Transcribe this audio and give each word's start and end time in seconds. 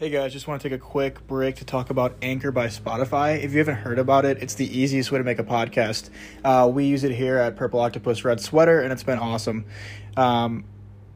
Hey 0.00 0.10
guys, 0.10 0.32
just 0.32 0.46
want 0.46 0.62
to 0.62 0.68
take 0.68 0.78
a 0.78 0.80
quick 0.80 1.26
break 1.26 1.56
to 1.56 1.64
talk 1.64 1.90
about 1.90 2.14
Anchor 2.22 2.52
by 2.52 2.68
Spotify. 2.68 3.42
If 3.42 3.50
you 3.50 3.58
haven't 3.58 3.78
heard 3.78 3.98
about 3.98 4.24
it, 4.24 4.40
it's 4.40 4.54
the 4.54 4.78
easiest 4.78 5.10
way 5.10 5.18
to 5.18 5.24
make 5.24 5.40
a 5.40 5.42
podcast. 5.42 6.10
Uh, 6.44 6.70
we 6.72 6.84
use 6.84 7.02
it 7.02 7.10
here 7.10 7.36
at 7.36 7.56
Purple 7.56 7.80
Octopus 7.80 8.24
Red 8.24 8.40
Sweater, 8.40 8.80
and 8.80 8.92
it's 8.92 9.02
been 9.02 9.18
awesome. 9.18 9.64
Um, 10.16 10.66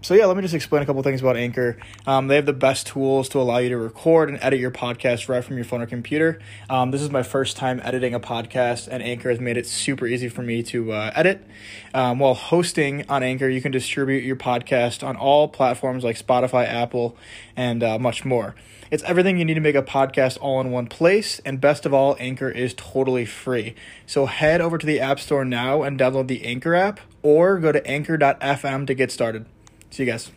so 0.03 0.15
yeah, 0.15 0.27
let 0.27 0.37
me 0.37 0.43
just 0.43 0.55
explain 0.55 0.83
a 0.83 0.87
couple 0.87 1.03
things 1.03 1.21
about 1.21 1.37
Anchor. 1.37 1.77
Um, 2.07 2.27
they 2.27 2.37
have 2.37 2.47
the 2.47 2.53
best 2.53 2.89
tools 2.89 3.29
to 3.31 3.39
allow 3.39 3.59
you 3.59 3.69
to 3.69 3.77
record 3.77 4.29
and 4.29 4.39
edit 4.43 4.59
your 4.59 4.71
podcast 4.71 5.29
right 5.29 5.45
from 5.45 5.57
your 5.57 5.65
phone 5.65 5.81
or 5.81 5.87
computer. 5.87 6.41
Um, 6.69 6.91
this 6.91 7.01
is 7.01 7.11
my 7.11 7.23
first 7.23 7.57
time 7.57 7.81
editing 7.85 8.13
a 8.13 8.21
podcast, 8.21 8.89
and 8.89 9.03
Anchor 9.03 9.31
has 9.31 9.41
made 9.41 9.57
it 9.57 9.67
super 9.67 10.07
easy 10.07 10.29
for 10.29 10.43
me 10.43 10.63
to 10.65 10.93
uh, 10.93 11.13
edit. 11.15 11.47
Um, 11.95 12.19
while 12.19 12.35
hosting 12.35 13.09
on 13.09 13.23
Anchor, 13.23 13.49
you 13.49 13.63
can 13.63 13.73
distribute 13.73 14.25
your 14.25 14.37
podcast 14.37 15.07
on 15.07 15.17
all 15.17 15.49
platforms 15.49 16.05
like 16.05 16.19
Spotify, 16.19 16.67
Apple, 16.67 17.17
and 17.57 17.83
uh, 17.83 17.99
much 17.99 18.25
more. 18.25 18.55
It's 18.91 19.03
everything 19.05 19.39
you 19.39 19.45
need 19.47 19.55
to 19.55 19.61
make 19.61 19.75
a 19.75 19.83
podcast 19.83 20.37
all 20.41 20.61
in 20.61 20.71
one 20.71 20.87
place, 20.87 21.41
and 21.47 21.61
best 21.61 21.87
of 21.87 21.95
all, 21.95 22.17
Anchor 22.19 22.51
is 22.51 22.75
totally 22.75 23.25
free. 23.25 23.75
So 24.07 24.27
head 24.27 24.61
over 24.61 24.77
to 24.77 24.87
the 24.87 25.01
App 25.01 25.19
Store 25.19 25.45
now 25.45 25.83
and 25.83 25.99
download 25.99 26.27
the 26.27 26.45
Anchor 26.45 26.75
app, 26.75 27.01
or 27.23 27.59
go 27.59 27.73
to 27.73 27.87
anchor.fm 27.87 28.87
to 28.87 28.95
get 28.95 29.11
started. 29.11 29.47
See 29.93 30.05
you 30.05 30.11
guys. 30.11 30.33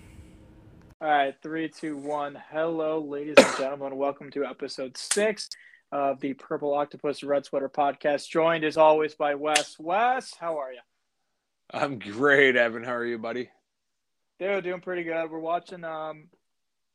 All 0.99 1.07
right, 1.07 1.33
three, 1.41 1.69
two, 1.69 1.95
one. 1.95 2.37
Hello, 2.51 2.99
ladies 2.99 3.35
and 3.37 3.57
gentlemen. 3.57 3.95
Welcome 3.95 4.29
to 4.31 4.43
episode 4.43 4.97
six 4.97 5.47
of 5.93 6.19
the 6.19 6.33
Purple 6.33 6.73
Octopus 6.73 7.23
Red 7.23 7.45
Sweater 7.45 7.69
podcast. 7.69 8.27
Joined 8.27 8.65
as 8.65 8.75
always 8.75 9.15
by 9.15 9.35
Wes. 9.35 9.77
Wes, 9.79 10.33
how 10.37 10.57
are 10.57 10.73
you? 10.73 10.81
I'm 11.71 11.99
great, 11.99 12.57
Evan. 12.57 12.83
How 12.83 12.95
are 12.95 13.05
you, 13.05 13.17
buddy? 13.17 13.49
Dude, 14.39 14.65
doing 14.65 14.81
pretty 14.81 15.03
good. 15.03 15.31
We're 15.31 15.39
watching 15.39 15.85
um, 15.85 16.25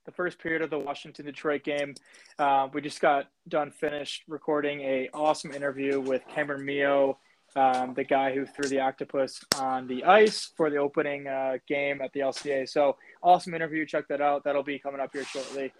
the 0.04 0.12
first 0.12 0.38
period 0.38 0.60
of 0.60 0.68
the 0.68 0.78
Washington 0.78 1.24
Detroit 1.24 1.64
game. 1.64 1.94
Uh, 2.38 2.68
we 2.74 2.82
just 2.82 3.00
got 3.00 3.30
done 3.48 3.70
finished 3.70 4.24
recording 4.28 4.82
a 4.82 5.08
awesome 5.14 5.52
interview 5.52 5.98
with 5.98 6.20
Kameron 6.36 6.64
Mio 6.64 7.16
um, 7.56 7.94
the 7.94 8.04
guy 8.04 8.32
who 8.34 8.46
threw 8.46 8.68
the 8.68 8.80
octopus 8.80 9.40
on 9.58 9.86
the 9.86 10.04
ice 10.04 10.52
for 10.56 10.70
the 10.70 10.76
opening 10.76 11.26
uh, 11.26 11.58
game 11.66 12.00
at 12.00 12.12
the 12.12 12.20
LCA. 12.20 12.68
So 12.68 12.96
awesome 13.22 13.54
interview. 13.54 13.84
Check 13.84 14.08
that 14.08 14.20
out. 14.20 14.44
That'll 14.44 14.62
be 14.62 14.78
coming 14.78 15.00
up 15.00 15.10
here 15.12 15.24
shortly. 15.24 15.72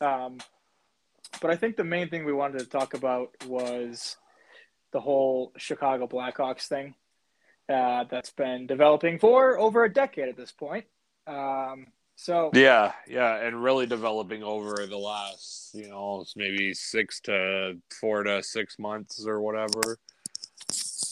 Um, 0.00 0.38
but 1.40 1.50
I 1.50 1.56
think 1.56 1.76
the 1.76 1.84
main 1.84 2.08
thing 2.08 2.24
we 2.24 2.32
wanted 2.32 2.58
to 2.58 2.66
talk 2.66 2.94
about 2.94 3.30
was 3.46 4.16
the 4.92 5.00
whole 5.00 5.52
Chicago 5.56 6.06
Blackhawks 6.06 6.66
thing 6.66 6.94
uh, 7.72 8.04
that's 8.10 8.32
been 8.32 8.66
developing 8.66 9.18
for 9.18 9.58
over 9.58 9.84
a 9.84 9.92
decade 9.92 10.28
at 10.28 10.36
this 10.36 10.52
point. 10.52 10.84
Um, 11.26 11.86
so 12.16 12.50
yeah, 12.54 12.92
yeah, 13.08 13.36
and 13.36 13.62
really 13.62 13.86
developing 13.86 14.42
over 14.42 14.86
the 14.86 14.98
last, 14.98 15.70
you 15.72 15.88
know, 15.88 16.24
maybe 16.36 16.74
six 16.74 17.20
to 17.22 17.78
four 18.00 18.22
to 18.24 18.42
six 18.42 18.78
months 18.78 19.24
or 19.26 19.40
whatever. 19.40 19.98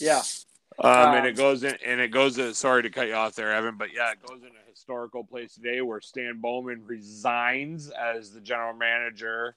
Yeah. 0.01 0.21
Um, 0.79 1.15
and 1.15 1.27
it 1.27 1.35
goes 1.35 1.63
in, 1.63 1.75
and 1.85 2.01
it 2.01 2.09
goes. 2.09 2.37
In, 2.37 2.53
sorry 2.53 2.83
to 2.83 2.89
cut 2.89 3.07
you 3.07 3.13
off 3.13 3.35
there, 3.35 3.53
Evan, 3.53 3.75
but 3.77 3.93
yeah, 3.93 4.11
it 4.11 4.25
goes 4.25 4.41
in 4.41 4.47
a 4.47 4.69
historical 4.69 5.23
place 5.23 5.53
today 5.53 5.81
where 5.81 6.01
Stan 6.01 6.39
Bowman 6.39 6.83
resigns 6.85 7.89
as 7.89 8.31
the 8.31 8.41
general 8.41 8.73
manager 8.73 9.55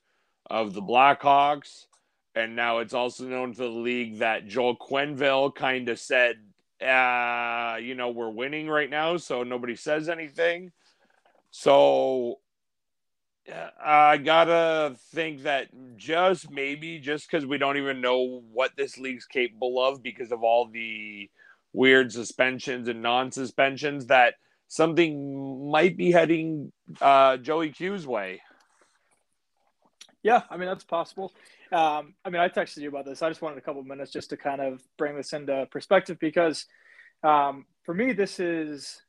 of 0.50 0.74
the 0.74 0.82
Blackhawks, 0.82 1.86
and 2.34 2.54
now 2.54 2.78
it's 2.78 2.92
also 2.92 3.24
known 3.24 3.54
to 3.54 3.62
the 3.62 3.68
league 3.68 4.18
that 4.18 4.46
Joel 4.46 4.76
Quenneville 4.76 5.54
kind 5.54 5.88
of 5.88 5.98
said, 5.98 6.36
uh, 6.82 7.76
you 7.80 7.94
know, 7.94 8.10
we're 8.10 8.28
winning 8.28 8.68
right 8.68 8.90
now, 8.90 9.16
so 9.16 9.44
nobody 9.44 9.76
says 9.76 10.10
anything. 10.10 10.72
So 11.52 12.40
I 13.52 14.16
gotta 14.16 14.96
think 15.12 15.42
that 15.42 15.68
just 15.96 16.50
maybe 16.50 16.98
just 16.98 17.30
because 17.30 17.44
we 17.44 17.58
don't 17.58 17.76
even 17.76 18.00
know 18.00 18.42
what 18.52 18.72
this 18.76 18.96
league's 18.96 19.26
capable 19.26 19.84
of 19.84 20.02
because 20.02 20.32
of 20.32 20.42
all 20.42 20.66
the 20.66 21.28
weird 21.72 22.12
suspensions 22.12 22.88
and 22.88 23.02
non-suspensions 23.02 24.06
that 24.06 24.34
something 24.68 25.70
might 25.70 25.96
be 25.96 26.10
heading 26.10 26.72
uh, 27.00 27.36
Joey 27.36 27.70
Q's 27.70 28.06
way. 28.06 28.40
Yeah, 30.22 30.42
I 30.48 30.56
mean 30.56 30.68
that's 30.68 30.84
possible. 30.84 31.32
Um, 31.70 32.14
I 32.24 32.30
mean, 32.30 32.40
I 32.40 32.48
texted 32.48 32.78
you 32.78 32.88
about 32.88 33.04
this. 33.04 33.20
I 33.20 33.28
just 33.28 33.42
wanted 33.42 33.58
a 33.58 33.62
couple 33.62 33.82
minutes 33.82 34.10
just 34.10 34.30
to 34.30 34.36
kind 34.36 34.60
of 34.60 34.80
bring 34.96 35.16
this 35.16 35.32
into 35.32 35.66
perspective 35.70 36.18
because 36.18 36.66
um, 37.22 37.66
for 37.82 37.94
me, 37.94 38.12
this 38.12 38.40
is 38.40 39.02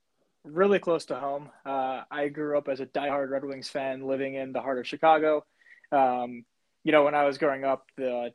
really 0.45 0.79
close 0.79 1.05
to 1.05 1.15
home. 1.15 1.49
Uh, 1.65 2.03
I 2.09 2.27
grew 2.29 2.57
up 2.57 2.69
as 2.69 2.79
a 2.79 2.85
diehard 2.85 3.29
Red 3.29 3.43
Wings 3.43 3.67
fan, 3.67 4.05
living 4.05 4.35
in 4.35 4.53
the 4.53 4.61
heart 4.61 4.79
of 4.79 4.87
Chicago. 4.87 5.45
Um, 5.91 6.45
you 6.83 6.91
know, 6.91 7.03
when 7.03 7.15
I 7.15 7.25
was 7.25 7.37
growing 7.37 7.63
up, 7.63 7.87
the 7.97 8.31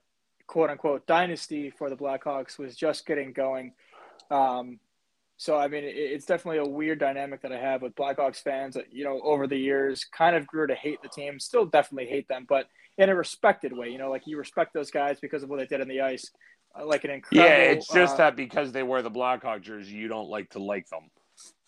quote 0.47 0.71
unquote 0.71 1.07
dynasty 1.07 1.71
for 1.71 1.89
the 1.89 1.97
Blackhawks 1.97 2.59
was 2.59 2.77
just 2.77 3.07
getting 3.07 3.33
going. 3.33 3.73
Um, 4.31 4.81
so, 5.37 5.57
I 5.57 5.69
mean, 5.69 5.85
it, 5.85 5.95
it's 5.97 6.27
definitely 6.27 6.59
a 6.59 6.69
weird 6.69 6.99
dynamic 6.99 7.43
that 7.43 7.53
I 7.53 7.59
have 7.59 7.83
with 7.83 7.95
Blackhawks 7.95 8.43
fans 8.43 8.75
that, 8.75 8.93
you 8.93 9.05
know, 9.05 9.21
over 9.23 9.47
the 9.47 9.57
years 9.57 10.05
kind 10.05 10.37
of 10.37 10.47
grew 10.47 10.67
to 10.67 10.75
hate 10.75 11.01
the 11.03 11.09
team, 11.09 11.41
still 11.41 11.65
definitely 11.65 12.11
hate 12.11 12.29
them, 12.29 12.45
but 12.49 12.67
in 12.99 13.09
a 13.09 13.15
respected 13.15 13.77
way. 13.77 13.89
You 13.89 13.99
know, 13.99 14.11
like 14.11 14.27
you 14.27 14.37
respect 14.37 14.75
those 14.75 14.91
guys 14.91 15.19
because 15.21 15.43
of 15.43 15.49
what 15.49 15.59
they 15.59 15.67
did 15.67 15.81
on 15.81 15.89
the 15.89 16.03
ice. 16.03 16.31
Uh, 16.79 16.87
like 16.87 17.05
an 17.05 17.11
incredible. 17.11 17.49
Yeah, 17.49 17.57
it's 17.57 17.89
just 17.89 18.15
uh, 18.15 18.19
that 18.19 18.37
because 18.37 18.73
they 18.73 18.83
wear 18.83 19.03
the 19.03 19.11
Blackhawk 19.11 19.63
jersey, 19.63 19.95
you 19.95 20.09
don't 20.09 20.29
like 20.29 20.51
to 20.51 20.59
like 20.59 20.89
them. 20.89 21.11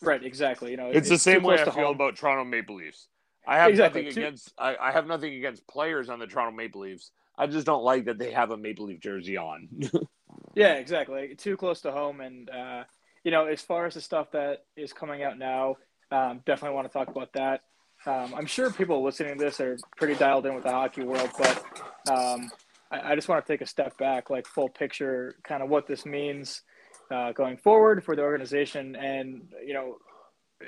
Right, 0.03 0.23
exactly. 0.23 0.73
You 0.73 0.77
know, 0.77 0.89
it's, 0.89 0.99
it's 0.99 1.09
the 1.09 1.19
same 1.19 1.43
way 1.43 1.55
I 1.55 1.65
feel 1.65 1.73
home. 1.73 1.95
about 1.95 2.17
Toronto 2.17 2.45
Maple 2.45 2.77
Leafs. 2.77 3.09
I 3.47 3.57
have 3.57 3.71
exactly. 3.71 4.05
nothing 4.05 4.19
against 4.19 4.53
I, 4.59 4.77
I, 4.77 4.93
have 4.93 5.07
nothing 5.07 5.35
against 5.35 5.67
players 5.67 6.09
on 6.09 6.19
the 6.19 6.27
Toronto 6.27 6.57
Maple 6.57 6.83
Leafs. 6.83 7.11
I 7.37 7.47
just 7.47 7.67
don't 7.67 7.83
like 7.83 8.05
that 8.05 8.19
they 8.19 8.33
have 8.33 8.51
a 8.51 8.57
Maple 8.57 8.87
Leaf 8.87 9.01
jersey 9.01 9.37
on. 9.37 9.69
yeah, 10.55 10.75
exactly. 10.75 11.35
Too 11.37 11.57
close 11.57 11.81
to 11.83 11.93
home, 11.93 12.21
and 12.21 12.51
uh, 12.51 12.85
you 13.25 13.31
know, 13.31 13.47
as 13.47 13.61
far 13.63 13.87
as 13.87 13.95
the 13.95 14.01
stuff 14.01 14.33
that 14.33 14.65
is 14.77 14.93
coming 14.93 15.23
out 15.23 15.39
now, 15.39 15.77
um, 16.11 16.41
definitely 16.45 16.75
want 16.75 16.91
to 16.91 16.93
talk 16.93 17.09
about 17.09 17.33
that. 17.33 17.63
Um, 18.05 18.35
I'm 18.35 18.47
sure 18.47 18.71
people 18.71 19.03
listening 19.03 19.39
to 19.39 19.45
this 19.45 19.61
are 19.61 19.79
pretty 19.97 20.15
dialed 20.15 20.47
in 20.47 20.55
with 20.55 20.65
the 20.65 20.73
hockey 20.73 21.05
world, 21.05 21.31
but 21.39 21.65
um, 22.11 22.51
I, 22.91 23.13
I, 23.13 23.15
just 23.15 23.29
want 23.29 23.45
to 23.45 23.53
take 23.53 23.61
a 23.61 23.67
step 23.67 23.97
back, 23.97 24.29
like 24.29 24.47
full 24.47 24.69
picture, 24.69 25.37
kind 25.45 25.63
of 25.63 25.69
what 25.69 25.87
this 25.87 26.05
means 26.05 26.63
uh, 27.13 27.33
going 27.33 27.57
forward 27.57 28.05
for 28.05 28.17
the 28.17 28.23
organization 28.23 28.97
and 28.97 29.53
you 29.65 29.75
know 29.75 29.97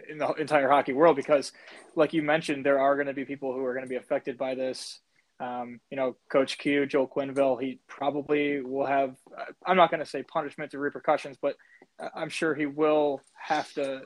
in 0.09 0.19
the 0.19 0.29
entire 0.35 0.69
hockey 0.69 0.93
world 0.93 1.17
because 1.17 1.53
like 1.95 2.13
you 2.13 2.23
mentioned 2.23 2.67
there 2.67 2.81
are 2.81 2.97
going 2.97 3.07
to 3.07 3.15
be 3.15 3.25
people 3.25 3.53
who 3.53 3.65
are 3.65 3.73
going 3.73 3.85
to 3.85 3.89
be 3.89 3.97
affected 3.97 4.37
by 4.37 4.55
this. 4.55 5.01
Um, 5.41 5.81
you 5.91 5.97
know 5.97 6.17
coach 6.31 6.59
q 6.59 6.87
joel 6.87 7.09
quenneville 7.09 7.61
he 7.61 7.81
probably 7.89 8.61
will 8.61 8.87
have 8.87 9.17
i'm 9.67 9.77
not 9.77 9.91
going 9.91 9.99
to 9.99 10.09
say 10.09 10.23
punishment 10.23 10.73
or 10.75 10.79
repercussions 10.79 11.37
but 11.43 11.57
i'm 12.15 12.29
sure 12.29 12.55
he 12.55 12.67
will 12.67 13.21
have 13.37 13.71
to 13.73 14.03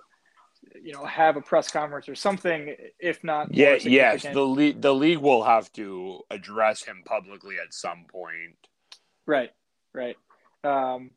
you 0.83 0.95
know 0.95 1.05
have 1.05 1.37
a 1.37 1.43
press 1.43 1.71
conference 1.71 2.09
or 2.09 2.15
something 2.15 2.75
if 2.99 3.23
not 3.23 3.55
yeah 3.55 3.75
yes 3.83 4.23
the 4.23 4.41
league 4.41 4.81
the 4.81 4.95
league 4.95 5.19
will 5.19 5.43
have 5.43 5.71
to 5.73 6.21
address 6.31 6.83
him 6.83 7.03
publicly 7.05 7.57
at 7.63 7.75
some 7.75 8.07
point. 8.11 8.57
Right 9.27 9.51
right. 9.95 10.17
Um, 10.65 11.11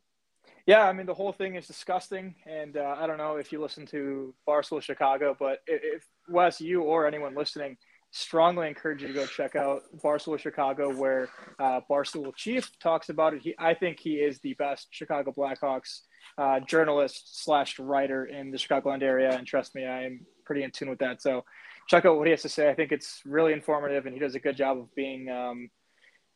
yeah, 0.66 0.88
I 0.88 0.94
mean 0.94 1.06
the 1.06 1.14
whole 1.14 1.32
thing 1.32 1.56
is 1.56 1.68
disgusting, 1.68 2.36
and 2.46 2.78
uh, 2.78 2.96
I 2.98 3.08
don't 3.08 3.18
know 3.18 3.38
if 3.38 3.52
you 3.52 3.62
listen 3.62 3.86
to 3.88 4.34
Barstool 4.48 4.82
Chicago, 4.82 5.36
but 5.38 5.60
if, 5.68 6.06
Wes, 6.30 6.62
you 6.62 6.82
or 6.82 7.08
anyone 7.08 7.36
listening, 7.36 7.78
strongly 8.12 8.68
encourage 8.68 9.02
you 9.02 9.08
to 9.08 9.14
go 9.14 9.26
check 9.26 9.56
out 9.56 9.84
Barstool 10.04 10.38
Chicago, 10.38 10.94
where 10.94 11.30
uh, 11.60 11.82
Barstool 11.90 12.36
Chief 12.36 12.70
talks 12.80 13.10
about 13.10 13.34
it. 13.34 13.42
He, 13.42 13.56
I 13.58 13.74
think 13.74 14.00
he 14.00 14.16
is 14.16 14.40
the 14.40 14.54
best 14.56 14.88
Chicago 14.92 15.32
Blackhawks 15.32 16.02
uh, 16.38 16.60
journalist 16.60 17.44
slash 17.44 17.80
writer 17.80 18.26
in 18.26 18.52
the 18.52 18.58
Chicagoland 18.58 19.02
area, 19.02 19.36
and 19.36 19.48
trust 19.48 19.74
me, 19.76 19.86
I 19.86 20.04
am 20.04 20.26
pretty 20.46 20.64
in 20.64 20.72
tune 20.72 20.90
with 20.90 21.00
that. 21.00 21.22
So 21.22 21.44
check 21.88 22.06
out 22.06 22.18
what 22.18 22.28
he 22.28 22.32
has 22.32 22.42
to 22.44 22.50
say. 22.50 22.70
I 22.70 22.76
think 22.76 22.92
it's 22.92 23.22
really 23.26 23.54
informative, 23.54 24.06
and 24.06 24.14
he 24.14 24.20
does 24.20 24.36
a 24.36 24.40
good 24.40 24.58
job 24.58 24.78
of 24.78 24.94
being 24.94 25.30
um, 25.30 25.70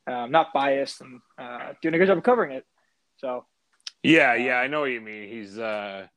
um, 0.07 0.31
not 0.31 0.53
biased 0.53 1.01
and 1.01 1.21
uh, 1.37 1.73
doing 1.81 1.95
a 1.95 1.97
good 1.97 2.07
job 2.07 2.17
of 2.17 2.23
covering 2.23 2.51
it. 2.51 2.65
So 3.17 3.45
yeah, 4.05 4.35
yeah, 4.35 4.55
I 4.55 4.67
know 4.67 4.81
what 4.81 4.91
you 4.91 5.01
mean. 5.01 5.29
He's 5.29 5.57
uh 5.57 6.07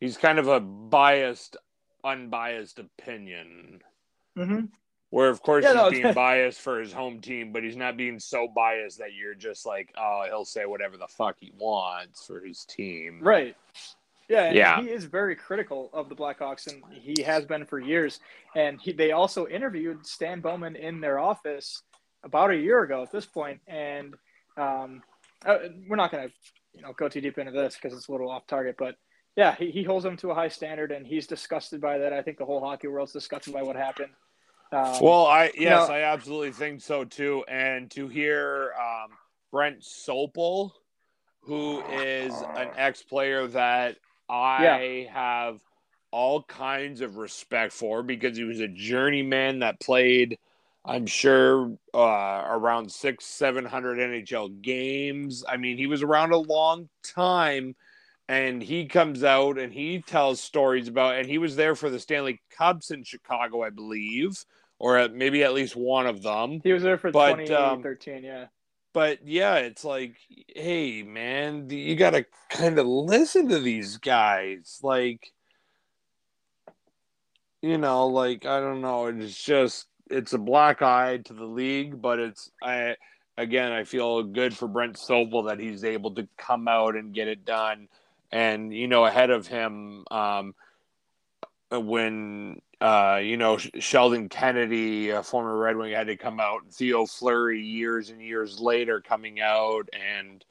he's 0.00 0.16
kind 0.16 0.38
of 0.38 0.48
a 0.48 0.60
biased, 0.60 1.56
unbiased 2.04 2.78
opinion. 2.78 3.80
Mm-hmm. 4.36 4.66
Where 5.10 5.28
of 5.28 5.42
course 5.42 5.64
yeah, 5.64 5.70
he's 5.70 5.76
no, 5.76 5.90
being 5.90 6.14
biased 6.14 6.60
for 6.60 6.80
his 6.80 6.92
home 6.92 7.20
team, 7.20 7.52
but 7.52 7.62
he's 7.62 7.76
not 7.76 7.96
being 7.96 8.18
so 8.18 8.48
biased 8.48 8.98
that 8.98 9.14
you're 9.14 9.34
just 9.34 9.66
like, 9.66 9.92
oh, 9.96 10.24
he'll 10.26 10.44
say 10.44 10.66
whatever 10.66 10.96
the 10.96 11.08
fuck 11.08 11.36
he 11.40 11.52
wants 11.58 12.26
for 12.26 12.40
his 12.40 12.64
team. 12.64 13.20
Right. 13.22 13.56
Yeah, 14.28 14.50
yeah. 14.50 14.80
He 14.80 14.88
is 14.88 15.04
very 15.04 15.36
critical 15.36 15.88
of 15.92 16.08
the 16.08 16.16
Blackhawks, 16.16 16.66
and 16.66 16.82
he 16.92 17.22
has 17.22 17.44
been 17.44 17.64
for 17.64 17.78
years. 17.78 18.18
And 18.56 18.80
he, 18.80 18.92
they 18.92 19.12
also 19.12 19.46
interviewed 19.46 20.04
Stan 20.04 20.40
Bowman 20.40 20.74
in 20.74 21.00
their 21.00 21.20
office 21.20 21.82
about 22.24 22.50
a 22.50 22.56
year 22.56 22.82
ago 22.82 23.02
at 23.02 23.12
this 23.12 23.24
point, 23.24 23.60
and 23.68 24.14
um, 24.56 25.02
uh, 25.44 25.58
we're 25.88 25.96
not 25.96 26.10
going 26.10 26.28
to 26.28 26.34
you 26.76 26.82
know 26.82 26.92
go 26.92 27.08
too 27.08 27.20
deep 27.20 27.38
into 27.38 27.52
this 27.52 27.76
because 27.80 27.96
it's 27.96 28.08
a 28.08 28.12
little 28.12 28.30
off 28.30 28.46
target, 28.46 28.76
but 28.78 28.96
yeah, 29.36 29.54
he, 29.54 29.70
he 29.70 29.82
holds 29.82 30.04
them 30.04 30.16
to 30.18 30.30
a 30.30 30.34
high 30.34 30.48
standard, 30.48 30.92
and 30.92 31.06
he's 31.06 31.26
disgusted 31.26 31.80
by 31.80 31.98
that. 31.98 32.12
I 32.12 32.22
think 32.22 32.38
the 32.38 32.44
whole 32.44 32.60
hockey 32.60 32.88
world's 32.88 33.12
disgusted 33.12 33.52
by 33.52 33.62
what 33.62 33.76
happened. 33.76 34.12
Um, 34.72 34.96
Well, 35.00 35.26
I 35.26 35.52
yes, 35.56 35.88
I 35.88 36.02
absolutely 36.02 36.52
think 36.52 36.80
so 36.80 37.04
too. 37.04 37.44
And 37.48 37.90
to 37.92 38.08
hear 38.08 38.72
um, 38.80 39.10
Brent 39.52 39.82
Sopel, 39.82 40.70
who 41.42 41.80
is 41.82 42.34
an 42.56 42.70
ex-player 42.76 43.46
that 43.48 43.96
I 44.28 45.08
have 45.12 45.60
all 46.10 46.42
kinds 46.42 47.00
of 47.02 47.16
respect 47.16 47.72
for 47.72 48.02
because 48.02 48.36
he 48.36 48.44
was 48.44 48.60
a 48.60 48.68
journeyman 48.68 49.60
that 49.60 49.80
played, 49.80 50.38
I'm 50.86 51.06
sure, 51.06 51.76
uh, 51.92 52.44
around 52.46 52.90
six, 52.92 53.26
seven 53.26 53.64
hundred 53.64 53.98
NHL 53.98 54.62
games. 54.62 55.44
I 55.48 55.56
mean, 55.56 55.76
he 55.76 55.86
was 55.86 56.02
around 56.02 56.32
a 56.32 56.38
long 56.38 56.88
time. 57.02 57.74
And 58.28 58.60
he 58.60 58.86
comes 58.86 59.22
out 59.22 59.56
and 59.56 59.72
he 59.72 60.02
tells 60.02 60.40
stories 60.40 60.88
about, 60.88 61.14
and 61.14 61.28
he 61.28 61.38
was 61.38 61.54
there 61.54 61.76
for 61.76 61.90
the 61.90 62.00
Stanley 62.00 62.40
Cups 62.50 62.90
in 62.90 63.04
Chicago, 63.04 63.62
I 63.62 63.70
believe 63.70 64.44
or 64.78 64.98
at, 64.98 65.14
maybe 65.14 65.42
at 65.42 65.54
least 65.54 65.76
one 65.76 66.06
of 66.06 66.22
them. 66.22 66.60
he 66.62 66.72
was 66.72 66.82
there 66.82 66.98
for 66.98 67.10
but, 67.10 67.38
um, 67.50 67.82
2013. 67.82 68.24
yeah. 68.24 68.46
But 68.92 69.26
yeah, 69.26 69.56
it's 69.56 69.84
like, 69.84 70.16
hey, 70.54 71.02
man, 71.02 71.68
you 71.68 71.96
got 71.96 72.10
to 72.10 72.24
kind 72.48 72.78
of 72.78 72.86
listen 72.86 73.48
to 73.50 73.58
these 73.58 73.98
guys. 73.98 74.80
Like, 74.82 75.32
you 77.60 77.76
know, 77.76 78.06
like, 78.06 78.46
I 78.46 78.60
don't 78.60 78.80
know. 78.80 79.06
It's 79.06 79.42
just, 79.42 79.86
it's 80.10 80.32
a 80.32 80.38
black 80.38 80.82
eye 80.82 81.18
to 81.24 81.32
the 81.32 81.44
league, 81.44 82.00
but 82.00 82.18
it's, 82.18 82.50
I, 82.62 82.96
again, 83.36 83.72
I 83.72 83.84
feel 83.84 84.22
good 84.22 84.56
for 84.56 84.68
Brent 84.68 84.96
Sopel 84.96 85.48
that 85.48 85.60
he's 85.60 85.84
able 85.84 86.14
to 86.14 86.28
come 86.36 86.68
out 86.68 86.96
and 86.96 87.14
get 87.14 87.28
it 87.28 87.44
done. 87.44 87.88
And, 88.32 88.74
you 88.74 88.88
know, 88.88 89.04
ahead 89.04 89.30
of 89.30 89.46
him, 89.46 90.04
um, 90.10 90.54
when 91.70 92.60
uh, 92.80 93.20
you 93.22 93.36
know 93.36 93.58
Sh- 93.58 93.70
Sheldon 93.78 94.28
Kennedy, 94.28 95.10
a 95.10 95.22
former 95.22 95.56
Red 95.56 95.76
Wing, 95.76 95.92
had 95.92 96.06
to 96.08 96.16
come 96.16 96.40
out, 96.40 96.62
Theo 96.72 97.06
Fleury 97.06 97.62
years 97.62 98.10
and 98.10 98.22
years 98.22 98.60
later 98.60 99.00
coming 99.00 99.40
out, 99.40 99.88
and 99.92 100.44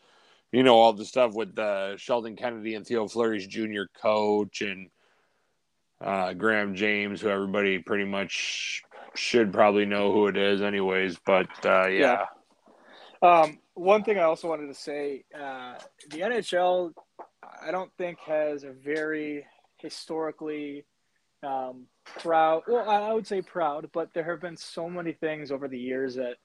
you 0.51 0.63
know 0.63 0.75
all 0.75 0.93
the 0.93 1.05
stuff 1.05 1.33
with 1.33 1.57
uh, 1.57 1.97
Sheldon 1.97 2.35
Kennedy 2.35 2.75
and 2.75 2.85
Theo 2.85 3.07
Fleury's 3.07 3.47
junior 3.47 3.87
coach 4.01 4.61
and 4.61 4.89
uh, 6.01 6.33
Graham 6.33 6.75
James, 6.75 7.21
who 7.21 7.29
everybody 7.29 7.79
pretty 7.79 8.05
much 8.05 8.83
should 9.15 9.51
probably 9.51 9.85
know 9.85 10.11
who 10.11 10.27
it 10.27 10.37
is, 10.37 10.61
anyways. 10.61 11.17
But 11.25 11.47
uh, 11.65 11.87
yeah. 11.87 12.25
Yeah. 13.21 13.39
Um, 13.41 13.59
one 13.73 14.03
thing 14.03 14.17
I 14.17 14.23
also 14.23 14.47
wanted 14.47 14.67
to 14.67 14.73
say, 14.73 15.25
uh, 15.33 15.75
the 16.09 16.19
NHL, 16.19 16.93
I 17.61 17.71
don't 17.71 17.91
think 17.97 18.19
has 18.19 18.63
a 18.63 18.71
very 18.71 19.45
historically 19.77 20.85
um, 21.43 21.87
proud. 22.19 22.63
Well, 22.67 22.89
I 22.89 23.11
would 23.11 23.27
say 23.27 23.41
proud, 23.41 23.89
but 23.93 24.09
there 24.13 24.29
have 24.29 24.41
been 24.41 24.57
so 24.57 24.89
many 24.89 25.13
things 25.13 25.51
over 25.51 25.67
the 25.67 25.79
years 25.79 26.15
that, 26.15 26.35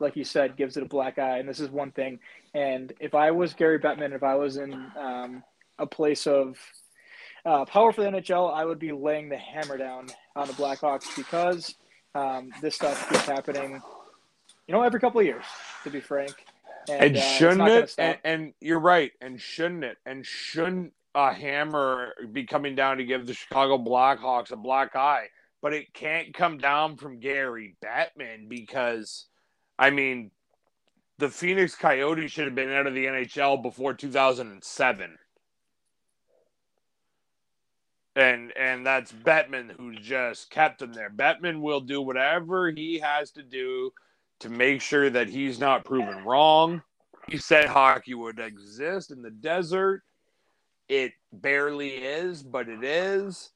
like 0.00 0.16
you 0.16 0.24
said, 0.24 0.56
gives 0.56 0.76
it 0.76 0.82
a 0.82 0.88
black 0.88 1.18
eye, 1.18 1.38
and 1.38 1.48
this 1.48 1.60
is 1.60 1.70
one 1.70 1.92
thing. 1.92 2.18
And 2.52 2.92
if 3.00 3.14
I 3.14 3.30
was 3.30 3.54
Gary 3.54 3.78
Bettman, 3.78 4.14
if 4.14 4.22
I 4.22 4.34
was 4.34 4.56
in 4.56 4.74
um, 4.98 5.42
a 5.78 5.86
place 5.86 6.26
of 6.26 6.58
uh, 7.46 7.64
power 7.64 7.92
for 7.92 8.02
the 8.02 8.08
NHL, 8.08 8.52
I 8.52 8.64
would 8.64 8.78
be 8.78 8.92
laying 8.92 9.28
the 9.28 9.38
hammer 9.38 9.76
down 9.76 10.08
on 10.36 10.46
the 10.46 10.54
Blackhawks 10.54 11.16
because 11.16 11.74
um, 12.14 12.50
this 12.60 12.76
stuff 12.76 13.08
keeps 13.08 13.26
happening. 13.26 13.82
You 14.66 14.74
know, 14.74 14.82
every 14.82 15.00
couple 15.00 15.20
of 15.20 15.26
years, 15.26 15.44
to 15.82 15.90
be 15.90 16.00
frank. 16.00 16.34
And 16.88 17.16
uh, 17.16 17.18
it's 17.18 17.26
shouldn't 17.36 17.58
gonna 17.58 17.74
it? 17.74 17.94
And, 17.98 18.18
and 18.24 18.54
you're 18.60 18.80
right. 18.80 19.12
And 19.20 19.40
shouldn't 19.40 19.84
it? 19.84 19.98
And 20.06 20.24
shouldn't 20.24 20.92
a 21.14 21.32
hammer 21.32 22.14
be 22.32 22.44
coming 22.44 22.74
down 22.74 22.98
to 22.98 23.04
give 23.04 23.26
the 23.26 23.34
Chicago 23.34 23.78
Blackhawks 23.78 24.50
a 24.50 24.56
black 24.56 24.96
eye? 24.96 25.26
But 25.62 25.72
it 25.72 25.94
can't 25.94 26.34
come 26.34 26.58
down 26.58 26.96
from 26.96 27.20
Gary 27.20 27.76
Bettman 27.82 28.48
because, 28.48 29.26
I 29.78 29.90
mean, 29.90 30.30
the 31.18 31.30
Phoenix 31.30 31.74
Coyotes 31.74 32.30
should 32.30 32.44
have 32.44 32.54
been 32.54 32.70
out 32.70 32.86
of 32.86 32.94
the 32.94 33.06
NHL 33.06 33.62
before 33.62 33.94
2007. 33.94 35.18
And 38.16 38.52
and 38.56 38.86
that's 38.86 39.12
Bettman 39.12 39.72
who 39.76 39.96
just 39.96 40.50
kept 40.50 40.82
him 40.82 40.92
there. 40.92 41.10
Bettman 41.10 41.60
will 41.60 41.80
do 41.80 42.00
whatever 42.00 42.70
he 42.70 43.00
has 43.00 43.32
to 43.32 43.42
do 43.42 43.90
to 44.40 44.48
make 44.48 44.80
sure 44.80 45.10
that 45.10 45.28
he's 45.28 45.58
not 45.58 45.84
proven 45.84 46.24
wrong. 46.24 46.82
He 47.28 47.38
said 47.38 47.66
hockey 47.66 48.14
would 48.14 48.38
exist 48.38 49.10
in 49.10 49.22
the 49.22 49.30
desert. 49.30 50.02
It 50.88 51.12
barely 51.32 51.88
is, 51.88 52.42
but 52.42 52.68
it 52.68 52.84
is. 52.84 53.50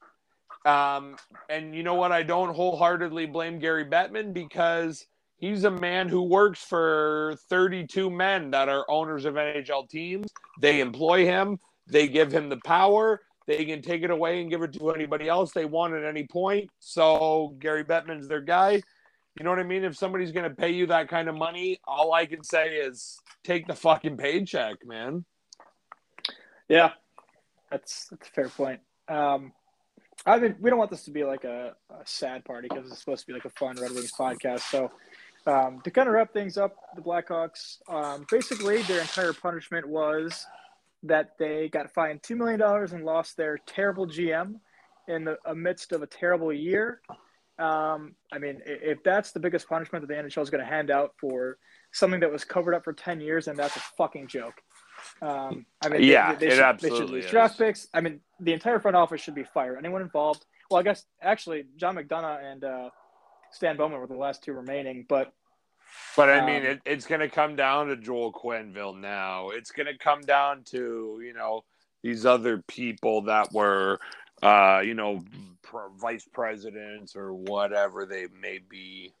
Um, 0.65 1.15
and 1.49 1.75
you 1.75 1.83
know 1.83 1.95
what? 1.95 2.11
I 2.11 2.23
don't 2.23 2.53
wholeheartedly 2.53 3.27
blame 3.27 3.59
Gary 3.59 3.85
Bettman 3.85 4.33
because 4.33 5.05
he's 5.37 5.63
a 5.63 5.71
man 5.71 6.09
who 6.09 6.23
works 6.23 6.61
for 6.63 7.35
32 7.49 8.09
men 8.09 8.51
that 8.51 8.67
are 8.67 8.85
owners 8.89 9.25
of 9.25 9.35
NHL 9.35 9.87
teams. 9.89 10.27
They 10.59 10.81
employ 10.81 11.25
him, 11.25 11.59
they 11.87 12.07
give 12.07 12.31
him 12.31 12.49
the 12.49 12.59
power. 12.65 13.21
They 13.49 13.65
can 13.65 13.81
take 13.81 14.03
it 14.03 14.11
away 14.11 14.41
and 14.41 14.49
give 14.51 14.61
it 14.61 14.73
to 14.73 14.91
anybody 14.91 15.27
else 15.27 15.53
they 15.53 15.65
want 15.65 15.95
at 15.95 16.03
any 16.03 16.27
point. 16.27 16.69
So 16.77 17.55
Gary 17.57 17.83
Bettman's 17.83 18.27
their 18.27 18.41
guy. 18.41 18.73
You 18.73 19.43
know 19.43 19.49
what 19.49 19.57
I 19.57 19.63
mean? 19.63 19.83
If 19.83 19.97
somebody's 19.97 20.31
going 20.31 20.47
to 20.47 20.55
pay 20.55 20.69
you 20.69 20.85
that 20.85 21.09
kind 21.09 21.27
of 21.27 21.33
money, 21.33 21.79
all 21.83 22.13
I 22.13 22.27
can 22.27 22.43
say 22.43 22.75
is 22.75 23.17
take 23.43 23.65
the 23.65 23.73
fucking 23.73 24.17
paycheck, 24.17 24.85
man. 24.85 25.25
Yeah, 26.67 26.91
that's 27.71 28.09
that's 28.09 28.27
a 28.27 28.31
fair 28.31 28.49
point. 28.49 28.81
Um, 29.07 29.51
I 30.27 30.37
mean, 30.37 30.55
we 30.59 30.69
don't 30.69 30.77
want 30.77 30.91
this 30.91 31.05
to 31.05 31.11
be 31.11 31.23
like 31.23 31.43
a, 31.43 31.73
a 31.89 32.05
sad 32.05 32.45
party 32.45 32.67
because 32.69 32.91
it's 32.91 32.99
supposed 32.99 33.21
to 33.21 33.27
be 33.27 33.33
like 33.33 33.45
a 33.45 33.49
fun 33.49 33.77
Red 33.81 33.89
Wings 33.89 34.11
podcast. 34.11 34.59
So, 34.69 34.91
um, 35.47 35.81
to 35.85 35.89
kind 35.89 36.07
of 36.07 36.13
wrap 36.13 36.33
things 36.33 36.55
up, 36.55 36.75
the 36.95 37.01
Blackhawks, 37.01 37.77
um, 37.87 38.27
basically, 38.29 38.83
their 38.83 39.01
entire 39.01 39.33
punishment 39.33 39.87
was 39.87 40.45
that 41.03 41.31
they 41.39 41.69
got 41.69 41.91
fined 41.93 42.21
two 42.23 42.35
million 42.35 42.59
dollars 42.59 42.91
and 42.93 43.05
lost 43.05 43.37
their 43.37 43.57
terrible 43.65 44.07
GM 44.07 44.55
in 45.07 45.23
the 45.23 45.37
amidst 45.45 45.91
of 45.91 46.01
a 46.01 46.07
terrible 46.07 46.51
year. 46.53 47.01
Um, 47.57 48.15
I 48.31 48.39
mean, 48.39 48.61
if 48.65 49.03
that's 49.03 49.31
the 49.31 49.39
biggest 49.39 49.67
punishment 49.67 50.07
that 50.07 50.13
the 50.13 50.21
NHL 50.21 50.41
is 50.41 50.49
going 50.49 50.63
to 50.63 50.69
hand 50.69 50.89
out 50.91 51.13
for 51.19 51.57
something 51.91 52.19
that 52.21 52.31
was 52.31 52.43
covered 52.45 52.73
up 52.73 52.83
for 52.83 52.93
ten 52.93 53.19
years, 53.19 53.45
then 53.45 53.55
that's 53.55 53.75
a 53.75 53.81
fucking 53.97 54.27
joke. 54.27 54.61
Um, 55.21 55.65
I 55.81 55.89
mean, 55.89 56.03
Yeah, 56.03 56.35
they, 56.35 56.35
it 56.35 56.39
they 56.39 56.49
should, 56.51 56.59
they 56.59 56.63
absolutely 56.63 56.99
should 56.99 57.09
lose 57.09 57.25
is. 57.25 57.31
draft 57.31 57.57
picks. 57.57 57.87
I 57.93 58.01
mean, 58.01 58.21
the 58.39 58.53
entire 58.53 58.79
front 58.79 58.95
office 58.95 59.21
should 59.21 59.35
be 59.35 59.43
fired. 59.43 59.77
Anyone 59.77 60.01
involved? 60.01 60.45
Well, 60.69 60.79
I 60.79 60.83
guess 60.83 61.05
actually 61.21 61.63
John 61.77 61.95
McDonough 61.95 62.43
and 62.43 62.63
uh, 62.63 62.89
Stan 63.51 63.75
Bowman 63.77 63.99
were 63.99 64.07
the 64.07 64.13
last 64.15 64.43
two 64.43 64.53
remaining, 64.53 65.05
but 65.09 65.33
But 66.15 66.29
I 66.29 66.45
mean, 66.45 66.61
Um, 66.61 66.71
it, 66.71 66.81
it's 66.85 67.05
going 67.05 67.21
to 67.21 67.29
come 67.29 67.55
down 67.55 67.87
to 67.87 67.95
Joel 67.95 68.33
Quenneville 68.33 68.99
now. 68.99 69.49
It's 69.49 69.71
going 69.71 69.87
to 69.87 69.97
come 69.97 70.21
down 70.21 70.63
to 70.65 71.21
you 71.23 71.33
know 71.33 71.63
these 72.01 72.25
other 72.25 72.59
people 72.67 73.21
that 73.23 73.51
were, 73.53 73.99
uh, 74.41 74.81
you 74.83 74.93
know, 74.93 75.23
pro- 75.61 75.89
vice 75.89 76.27
presidents 76.31 77.15
or 77.15 77.33
whatever 77.33 78.05
they 78.05 78.27
may 78.41 78.59
be. 78.69 79.13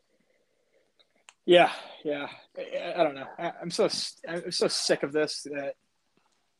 yeah, 1.45 1.71
yeah, 2.03 2.27
I, 2.57 2.93
I 2.97 3.03
don't 3.03 3.15
know. 3.15 3.27
I, 3.37 3.51
I'm 3.61 3.71
so 3.71 3.89
I'm 4.27 4.51
so 4.51 4.67
sick 4.67 5.03
of 5.03 5.11
this 5.11 5.43
that 5.51 5.75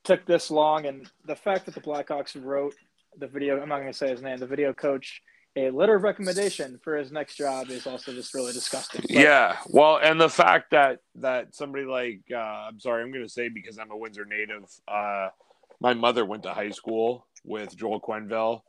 took 0.03 0.25
this 0.25 0.49
long, 0.49 0.85
and 0.85 1.09
the 1.25 1.35
fact 1.35 1.65
that 1.65 1.75
the 1.75 1.81
Blackhawks 1.81 2.35
wrote 2.41 2.75
the 3.17 3.27
video. 3.27 3.61
I'm 3.61 3.69
not 3.69 3.79
going 3.79 3.91
to 3.91 3.97
say 3.97 4.09
his 4.09 4.21
name. 4.21 4.37
The 4.37 4.47
video 4.47 4.73
coach 4.73 5.21
a 5.55 5.71
letter 5.71 5.95
of 5.95 6.03
recommendation 6.03 6.79
for 6.83 6.95
his 6.95 7.11
next 7.11 7.35
job 7.35 7.69
is 7.69 7.87
also 7.87 8.13
just 8.13 8.33
really 8.33 8.53
disgusting. 8.53 9.01
But- 9.01 9.11
Yeah, 9.11 9.57
well, 9.67 9.97
and 10.01 10.19
the 10.21 10.29
fact 10.29 10.71
that 10.71 10.99
that 11.15 11.55
somebody 11.55 11.85
like 11.85 12.21
uh, 12.31 12.37
I'm 12.37 12.79
sorry, 12.79 13.03
I'm 13.03 13.11
going 13.11 13.25
to 13.25 13.29
say 13.29 13.49
because 13.49 13.77
I'm 13.79 13.91
a 13.91 13.97
Windsor 13.97 14.25
native. 14.25 14.65
Uh, 14.87 15.29
my 15.79 15.93
mother 15.93 16.25
went 16.25 16.43
to 16.43 16.53
high 16.53 16.69
school 16.71 17.25
with 17.43 17.75
Joel 17.75 17.99
Quenneville, 18.01 18.61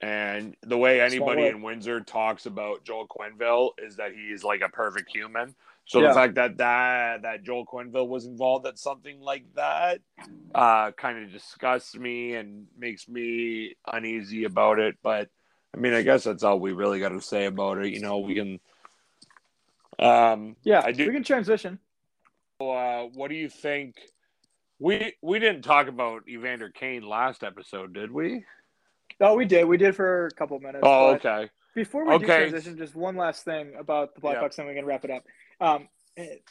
and 0.00 0.54
the 0.62 0.76
way 0.76 1.00
anybody 1.00 1.46
in 1.46 1.62
Windsor 1.62 2.00
talks 2.00 2.46
about 2.46 2.84
Joel 2.84 3.06
Quenneville 3.08 3.70
is 3.78 3.96
that 3.96 4.12
he's 4.12 4.44
like 4.44 4.60
a 4.60 4.68
perfect 4.68 5.10
human. 5.10 5.54
So 5.86 6.00
Yeah. 6.02 6.08
the 6.08 6.14
fact 6.14 6.34
that 6.34 6.58
that 6.58 7.22
that 7.22 7.42
Joel 7.44 7.64
Quenneville 7.64 8.08
was 8.08 8.26
involved 8.26 8.66
at 8.66 8.78
something 8.78 9.20
like 9.20 9.44
that 9.54 10.00
uh, 10.54 10.90
kind 10.92 11.24
of 11.24 11.32
disgusts 11.32 11.96
me 11.96 12.34
and 12.34 12.66
makes 12.76 13.08
me 13.08 13.74
uneasy 13.90 14.44
about 14.44 14.78
it. 14.78 14.96
But 15.02 15.30
I 15.78 15.80
mean, 15.80 15.94
I 15.94 16.02
guess 16.02 16.24
that's 16.24 16.42
all 16.42 16.58
we 16.58 16.72
really 16.72 16.98
got 16.98 17.10
to 17.10 17.20
say 17.20 17.46
about 17.46 17.78
it. 17.78 17.92
You 17.92 18.00
know, 18.00 18.18
we 18.18 18.34
can. 18.34 18.58
Um, 20.00 20.56
yeah, 20.64 20.82
I 20.84 20.90
do- 20.90 21.06
we 21.06 21.12
can 21.12 21.22
transition. 21.22 21.78
uh, 22.60 23.02
what 23.14 23.28
do 23.28 23.36
you 23.36 23.48
think? 23.48 23.94
We 24.80 25.14
we 25.22 25.38
didn't 25.38 25.62
talk 25.62 25.86
about 25.86 26.28
Evander 26.28 26.70
Kane 26.70 27.02
last 27.02 27.44
episode, 27.44 27.92
did 27.94 28.10
we? 28.10 28.44
Oh, 29.20 29.34
we 29.36 29.44
did. 29.44 29.64
We 29.66 29.76
did 29.76 29.94
for 29.94 30.26
a 30.26 30.30
couple 30.32 30.58
minutes. 30.58 30.80
Oh, 30.82 31.10
okay. 31.14 31.48
Before 31.74 32.04
we 32.04 32.18
do 32.18 32.26
transition, 32.50 32.76
just 32.76 32.96
one 32.96 33.16
last 33.16 33.44
thing 33.44 33.74
about 33.78 34.14
the 34.16 34.20
Blackhawks, 34.20 34.58
and 34.58 34.66
we 34.66 34.74
can 34.74 34.84
wrap 34.84 35.04
it 35.04 35.10
up. 35.12 35.24
Um, 35.60 35.88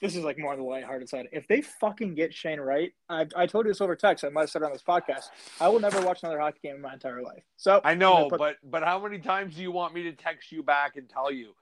this 0.02 0.16
is 0.16 0.24
like 0.24 0.38
more 0.40 0.54
on 0.54 0.60
the 0.60 0.66
lighthearted 0.66 1.10
side. 1.10 1.28
If 1.32 1.48
they 1.48 1.62
fucking 1.62 2.16
get 2.16 2.34
Shane 2.34 2.60
Wright, 2.60 2.94
I, 3.10 3.26
I 3.36 3.46
told 3.46 3.66
you 3.66 3.72
this 3.72 3.82
over 3.82 3.96
text. 3.96 4.24
I 4.24 4.30
might 4.30 4.42
have 4.42 4.50
said 4.50 4.62
it 4.62 4.66
on 4.66 4.72
this 4.74 4.84
podcast. 4.84 5.26
I 5.60 5.68
will 5.68 5.80
never 5.80 6.02
watch 6.02 6.24
another 6.24 6.40
hockey 6.40 6.60
game 6.64 6.76
in 6.76 6.82
my 6.82 6.94
entire 6.94 7.22
life. 7.22 7.44
So 7.58 7.82
I 7.84 7.96
know, 7.96 8.30
put- 8.30 8.40
but 8.40 8.56
but 8.64 8.84
how 8.84 9.02
many 9.02 9.20
times 9.20 9.56
do 9.56 9.62
you 9.62 9.72
want 9.72 9.94
me 9.94 10.04
to 10.04 10.14
text 10.14 10.52
you 10.52 10.64
back 10.64 10.96
and 10.96 11.10
tell 11.10 11.32
you 11.32 11.54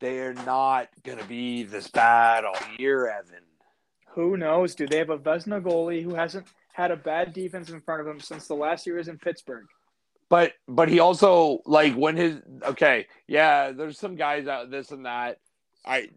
they're 0.00 0.34
not 0.34 0.88
going 1.04 1.18
to 1.18 1.24
be 1.24 1.62
this 1.62 1.88
bad 1.88 2.44
all 2.44 2.56
year, 2.78 3.08
Evan. 3.08 3.42
Who 4.10 4.36
knows, 4.36 4.74
Do 4.74 4.86
They 4.86 4.98
have 4.98 5.10
a 5.10 5.18
Vezina 5.18 5.60
goalie 5.60 6.02
who 6.02 6.14
hasn't 6.14 6.46
had 6.72 6.90
a 6.90 6.96
bad 6.96 7.32
defense 7.32 7.70
in 7.70 7.80
front 7.80 8.00
of 8.00 8.06
him 8.06 8.20
since 8.20 8.46
the 8.46 8.54
last 8.54 8.86
year 8.86 8.96
was 8.96 9.08
in 9.08 9.18
Pittsburgh. 9.18 9.66
But 10.28 10.54
but 10.66 10.88
he 10.88 10.98
also 10.98 11.60
like 11.66 11.94
when 11.94 12.16
his 12.16 12.38
okay, 12.62 13.06
yeah, 13.28 13.70
there's 13.70 13.98
some 13.98 14.16
guys 14.16 14.46
out 14.46 14.70
this 14.70 14.90
and 14.90 15.06
that. 15.06 15.38
I 15.84 16.08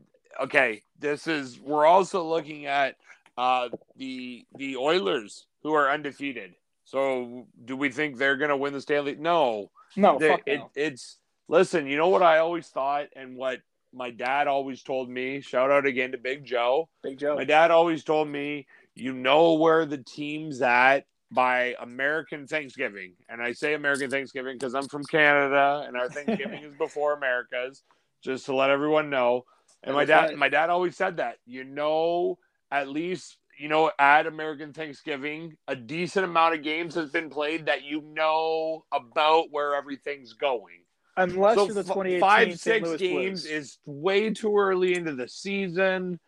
okay, 0.41 0.81
this 0.99 1.27
is 1.27 1.59
we're 1.59 1.85
also 1.85 2.23
looking 2.23 2.65
at 2.65 2.95
uh 3.37 3.69
the 3.97 4.45
the 4.57 4.77
Oilers 4.77 5.45
who 5.63 5.73
are 5.73 5.89
undefeated. 5.89 6.53
So 6.85 7.45
do 7.65 7.77
we 7.77 7.89
think 7.89 8.17
they're 8.17 8.37
going 8.37 8.49
to 8.49 8.57
win 8.57 8.73
the 8.73 8.81
Stanley? 8.81 9.15
No. 9.15 9.69
No, 9.95 10.17
They- 10.17 10.29
fuck 10.29 10.41
it, 10.45 10.57
no. 10.57 10.71
it's 10.75 11.17
listen, 11.47 11.85
you 11.87 11.97
know 11.97 12.09
what 12.09 12.23
I 12.23 12.39
always 12.39 12.67
thought 12.67 13.07
and 13.15 13.35
what 13.35 13.59
my 13.93 14.11
dad 14.11 14.47
always 14.47 14.83
told 14.83 15.09
me, 15.09 15.41
shout 15.41 15.71
out 15.71 15.85
again 15.87 16.11
to 16.11 16.17
Big 16.17 16.45
Joe. 16.45 16.89
Big 17.03 17.17
Joe. 17.17 17.35
My 17.35 17.43
dad 17.43 17.71
always 17.71 18.03
told 18.03 18.27
me, 18.27 18.67
you 18.93 19.13
know 19.13 19.53
where 19.53 19.85
the 19.85 19.97
team's 19.97 20.61
at 20.61 21.05
by 21.31 21.75
American 21.79 22.45
Thanksgiving. 22.47 23.13
And 23.29 23.41
I 23.41 23.53
say 23.53 23.73
American 23.73 24.09
Thanksgiving 24.11 24.57
because 24.57 24.75
I'm 24.75 24.87
from 24.87 25.03
Canada 25.05 25.85
and 25.87 25.95
our 25.97 26.07
Thanksgiving 26.09 26.63
is 26.63 26.73
before 26.77 27.13
America's, 27.13 27.81
just 28.23 28.45
to 28.45 28.55
let 28.55 28.69
everyone 28.69 29.09
know. 29.09 29.45
And 29.83 29.95
my 29.95 30.05
dad 30.05 30.35
my 30.35 30.49
dad 30.49 30.69
always 30.69 30.95
said 30.95 31.17
that. 31.17 31.37
You 31.45 31.63
know 31.63 32.37
at 32.71 32.87
least 32.87 33.37
you 33.57 33.67
know 33.67 33.91
at 33.99 34.27
American 34.27 34.73
Thanksgiving, 34.73 35.55
a 35.67 35.75
decent 35.75 36.25
amount 36.25 36.55
of 36.55 36.63
games 36.63 36.95
has 36.95 37.09
been 37.11 37.29
played 37.29 37.65
that 37.65 37.83
you 37.83 38.01
know 38.01 38.85
about 38.91 39.51
where 39.51 39.75
everything's 39.75 40.33
going. 40.33 40.83
Unless 41.17 41.55
So 41.55 41.65
you're 41.65 41.73
the 41.73 41.79
f- 41.81 41.87
2018 41.87 42.19
five, 42.21 42.59
six 42.59 42.87
Louis 42.87 42.97
games 42.97 43.41
Blues. 43.43 43.51
is 43.51 43.77
way 43.85 44.29
too 44.31 44.57
early 44.57 44.95
into 44.95 45.15
the 45.15 45.27
season. 45.27 46.19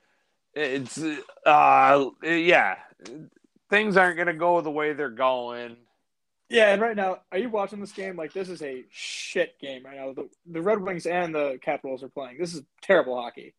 It's 0.53 1.01
uh 1.45 2.09
yeah, 2.23 2.75
things 3.69 3.95
aren't 3.95 4.17
gonna 4.17 4.33
go 4.33 4.59
the 4.61 4.71
way 4.71 4.93
they're 4.93 5.09
going. 5.09 5.77
Yeah, 6.51 6.73
and 6.73 6.81
right 6.81 6.95
now, 6.95 7.19
are 7.31 7.37
you 7.37 7.49
watching 7.49 7.79
this 7.79 7.93
game? 7.93 8.17
Like, 8.17 8.33
this 8.33 8.49
is 8.49 8.61
a 8.61 8.83
shit 8.89 9.57
game 9.59 9.85
right 9.85 9.95
now. 9.95 10.11
The, 10.11 10.29
the 10.45 10.61
Red 10.61 10.81
Wings 10.81 11.05
and 11.05 11.33
the 11.33 11.57
Capitals 11.61 12.03
are 12.03 12.09
playing. 12.09 12.37
This 12.39 12.53
is 12.53 12.61
terrible 12.81 13.19
hockey. 13.19 13.53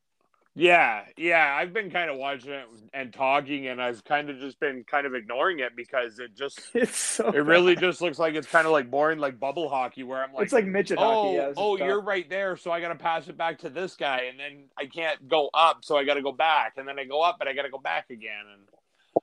Yeah, 0.54 1.04
yeah, 1.16 1.56
I've 1.58 1.72
been 1.72 1.90
kind 1.90 2.10
of 2.10 2.18
watching 2.18 2.52
it 2.52 2.66
and 2.92 3.10
talking, 3.10 3.68
and 3.68 3.80
I've 3.80 4.04
kind 4.04 4.28
of 4.28 4.38
just 4.38 4.60
been 4.60 4.84
kind 4.84 5.06
of 5.06 5.14
ignoring 5.14 5.60
it 5.60 5.74
because 5.74 6.18
it 6.18 6.36
just 6.36 6.60
It's 6.74 6.98
so. 6.98 7.30
it 7.30 7.38
really 7.38 7.74
just 7.74 8.02
looks 8.02 8.18
like 8.18 8.34
it's 8.34 8.46
kind 8.46 8.66
of 8.66 8.72
like 8.72 8.90
boring, 8.90 9.18
like 9.18 9.40
bubble 9.40 9.70
hockey, 9.70 10.02
where 10.02 10.22
I'm 10.22 10.34
like, 10.34 10.44
it's 10.44 10.52
like 10.52 10.66
midget 10.66 10.98
oh, 11.00 11.22
hockey. 11.22 11.36
Yeah, 11.36 11.52
oh, 11.56 11.78
tough. 11.78 11.86
you're 11.86 12.02
right 12.02 12.28
there, 12.28 12.58
so 12.58 12.70
I 12.70 12.82
got 12.82 12.88
to 12.88 12.96
pass 12.96 13.28
it 13.28 13.38
back 13.38 13.60
to 13.60 13.70
this 13.70 13.96
guy, 13.96 14.26
and 14.30 14.38
then 14.38 14.64
I 14.76 14.84
can't 14.84 15.26
go 15.26 15.48
up, 15.54 15.86
so 15.86 15.96
I 15.96 16.04
got 16.04 16.14
to 16.14 16.22
go 16.22 16.32
back, 16.32 16.74
and 16.76 16.86
then 16.86 16.98
I 16.98 17.04
go 17.04 17.22
up, 17.22 17.36
but 17.38 17.48
I 17.48 17.54
got 17.54 17.62
to 17.62 17.70
go 17.70 17.78
back 17.78 18.10
again. 18.10 18.44
And 18.52 19.22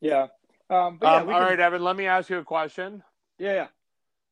Yeah. 0.00 0.26
Um, 0.70 0.98
but 0.98 1.06
yeah, 1.06 1.16
um, 1.16 1.28
all 1.28 1.34
can- 1.34 1.48
right, 1.48 1.60
Evan, 1.60 1.82
let 1.82 1.96
me 1.96 2.06
ask 2.06 2.28
you 2.30 2.38
a 2.38 2.44
question. 2.44 3.02
Yeah, 3.38 3.54
yeah. 3.54 3.66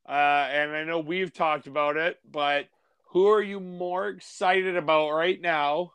Uh, 0.08 0.48
and 0.50 0.70
I 0.72 0.84
know 0.84 1.00
we've 1.00 1.32
talked 1.32 1.66
about 1.66 1.96
it, 1.96 2.18
but 2.30 2.66
who 3.08 3.28
are 3.28 3.42
you 3.42 3.58
more 3.60 4.08
excited 4.08 4.76
about 4.76 5.10
right 5.12 5.40
now? 5.40 5.92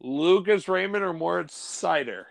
Lucas 0.00 0.68
Raymond 0.68 1.04
or 1.04 1.12
Moritz 1.12 1.54
Seider? 1.54 2.24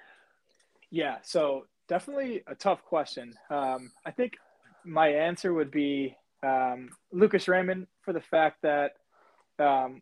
Yeah, 0.89 1.17
so 1.21 1.65
definitely 1.87 2.43
a 2.47 2.55
tough 2.55 2.83
question. 2.83 3.33
Um, 3.49 3.91
I 4.05 4.11
think 4.11 4.37
my 4.85 5.09
answer 5.09 5.53
would 5.53 5.69
be 5.71 6.15
um, 6.43 6.89
Lucas 7.11 7.47
Raymond 7.47 7.87
for 8.01 8.13
the 8.13 8.21
fact 8.21 8.61
that 8.63 8.93
um, 9.59 10.01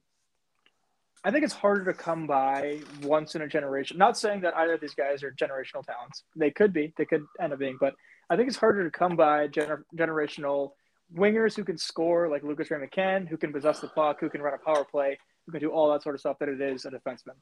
I 1.23 1.31
think 1.31 1.43
it's 1.43 1.53
harder 1.53 1.85
to 1.85 1.93
come 1.93 2.27
by 2.27 2.79
once 3.01 3.35
in 3.35 3.41
a 3.41 3.47
generation. 3.47 3.97
Not 3.97 4.17
saying 4.17 4.41
that 4.41 4.55
either 4.55 4.73
of 4.73 4.81
these 4.81 4.93
guys 4.93 5.23
are 5.23 5.31
generational 5.31 5.85
talents. 5.85 6.23
They 6.35 6.51
could 6.51 6.73
be. 6.73 6.93
They 6.97 7.05
could 7.05 7.25
end 7.39 7.53
up 7.53 7.59
being. 7.59 7.77
But 7.79 7.95
I 8.29 8.35
think 8.35 8.47
it's 8.47 8.57
harder 8.57 8.83
to 8.83 8.91
come 8.91 9.15
by 9.15 9.47
gener- 9.47 9.83
generational 9.95 10.71
wingers 11.15 11.55
who 11.55 11.63
can 11.63 11.77
score 11.77 12.29
like 12.29 12.43
Lucas 12.43 12.69
Raymond 12.69 12.91
can, 12.91 13.25
who 13.25 13.37
can 13.37 13.51
possess 13.51 13.79
the 13.79 13.87
puck, 13.87 14.19
who 14.19 14.29
can 14.29 14.41
run 14.41 14.53
a 14.53 14.57
power 14.57 14.85
play, 14.85 15.17
who 15.45 15.51
can 15.51 15.61
do 15.61 15.71
all 15.71 15.91
that 15.91 16.03
sort 16.03 16.15
of 16.15 16.19
stuff 16.19 16.37
that 16.39 16.49
it 16.49 16.61
is 16.61 16.85
a 16.85 16.91
defenseman. 16.91 17.35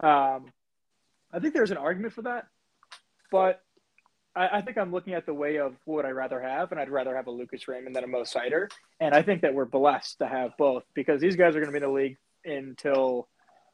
Um, 0.00 0.46
I 1.32 1.38
think 1.40 1.54
there's 1.54 1.70
an 1.70 1.76
argument 1.76 2.12
for 2.12 2.22
that 2.22 2.46
but 3.34 3.62
I, 4.36 4.58
I 4.58 4.60
think 4.62 4.78
I'm 4.78 4.92
looking 4.92 5.14
at 5.14 5.26
the 5.26 5.34
way 5.34 5.58
of 5.58 5.74
what 5.86 5.96
would 5.96 6.04
I 6.04 6.10
rather 6.10 6.40
have, 6.40 6.70
and 6.70 6.80
I'd 6.80 6.88
rather 6.88 7.16
have 7.16 7.26
a 7.26 7.32
Lucas 7.32 7.66
Raymond 7.66 7.96
than 7.96 8.04
a 8.04 8.06
Mo 8.06 8.22
Seider. 8.22 8.70
And 9.00 9.12
I 9.12 9.22
think 9.22 9.42
that 9.42 9.52
we're 9.52 9.64
blessed 9.64 10.18
to 10.18 10.28
have 10.28 10.52
both 10.56 10.84
because 10.94 11.20
these 11.20 11.34
guys 11.34 11.56
are 11.56 11.60
going 11.60 11.72
to 11.72 11.72
be 11.72 11.84
in 11.84 11.90
the 11.90 11.96
league 11.96 12.16
until 12.44 13.28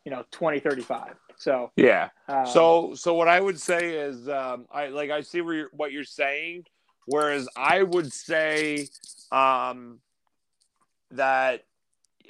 you 0.04 0.10
know 0.10 0.24
2035. 0.30 1.14
So 1.36 1.70
Yeah. 1.76 2.10
um, 2.28 2.46
So, 2.46 2.94
so 2.94 3.14
what 3.14 3.28
I 3.28 3.40
would 3.40 3.60
say 3.60 3.94
is, 3.96 4.28
um, 4.28 4.66
I 4.70 4.88
like 4.88 5.10
I 5.10 5.22
see 5.22 5.40
where 5.40 5.54
you're, 5.54 5.70
what 5.72 5.92
you're 5.92 6.04
saying, 6.04 6.64
whereas 7.06 7.48
I 7.56 7.82
would 7.82 8.12
say 8.12 8.88
um, 9.32 10.00
that, 11.12 11.64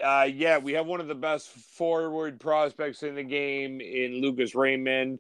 uh, 0.03 0.29
yeah, 0.33 0.59
we 0.59 0.73
have 0.75 0.87
one 0.87 1.01
of 1.01 1.09
the 1.09 1.15
best 1.15 1.49
forward 1.49 2.41
prospects 2.41 3.03
in 3.03 3.15
the 3.15 3.23
game 3.23 3.81
in 3.81 4.21
Lucas 4.21 4.55
Raymond, 4.55 5.19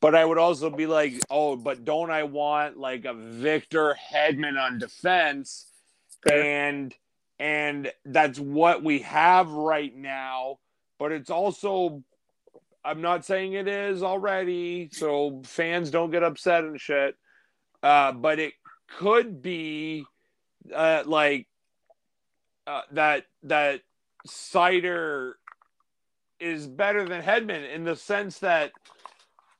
but 0.00 0.14
I 0.14 0.24
would 0.24 0.38
also 0.38 0.70
be 0.70 0.86
like, 0.86 1.14
oh, 1.30 1.56
but 1.56 1.84
don't 1.84 2.10
I 2.10 2.22
want 2.22 2.78
like 2.78 3.04
a 3.04 3.14
Victor 3.14 3.96
Hedman 4.12 4.58
on 4.60 4.78
defense, 4.78 5.66
Fair. 6.22 6.42
and 6.42 6.94
and 7.38 7.92
that's 8.04 8.38
what 8.38 8.82
we 8.82 9.00
have 9.00 9.50
right 9.50 9.94
now, 9.94 10.58
but 10.98 11.12
it's 11.12 11.30
also 11.30 12.02
I'm 12.84 13.00
not 13.00 13.24
saying 13.24 13.54
it 13.54 13.66
is 13.66 14.02
already, 14.02 14.90
so 14.92 15.40
fans 15.44 15.90
don't 15.90 16.10
get 16.10 16.22
upset 16.22 16.64
and 16.64 16.78
shit. 16.78 17.16
Uh, 17.82 18.12
but 18.12 18.38
it 18.38 18.52
could 18.98 19.40
be 19.40 20.04
uh, 20.74 21.02
like 21.06 21.46
uh, 22.66 22.82
that 22.92 23.24
that 23.44 23.80
Seider 24.26 25.32
is 26.38 26.66
better 26.66 27.08
than 27.08 27.22
Hedman 27.22 27.72
in 27.72 27.84
the 27.84 27.96
sense 27.96 28.40
that 28.40 28.72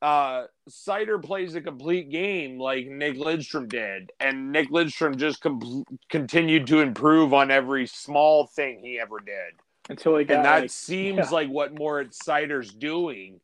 uh, 0.04 0.46
Seider 0.68 1.22
plays 1.22 1.54
a 1.54 1.62
complete 1.62 2.10
game 2.10 2.58
like 2.58 2.86
Nick 2.86 3.16
Lidstrom 3.16 3.66
did, 3.66 4.12
and 4.20 4.52
Nick 4.52 4.70
Lidstrom 4.70 5.16
just 5.16 5.40
com- 5.40 5.86
continued 6.10 6.66
to 6.66 6.80
improve 6.80 7.32
on 7.32 7.50
every 7.50 7.86
small 7.86 8.46
thing 8.46 8.80
he 8.80 9.00
ever 9.00 9.18
did 9.18 9.54
until 9.88 10.18
he 10.18 10.26
got 10.26 10.36
and 10.36 10.44
that 10.44 10.60
like, 10.60 10.70
seems 10.70 11.16
yeah. 11.16 11.30
like 11.30 11.48
what 11.48 11.78
Moritz 11.78 12.18
Seider's 12.22 12.70
doing. 12.74 13.40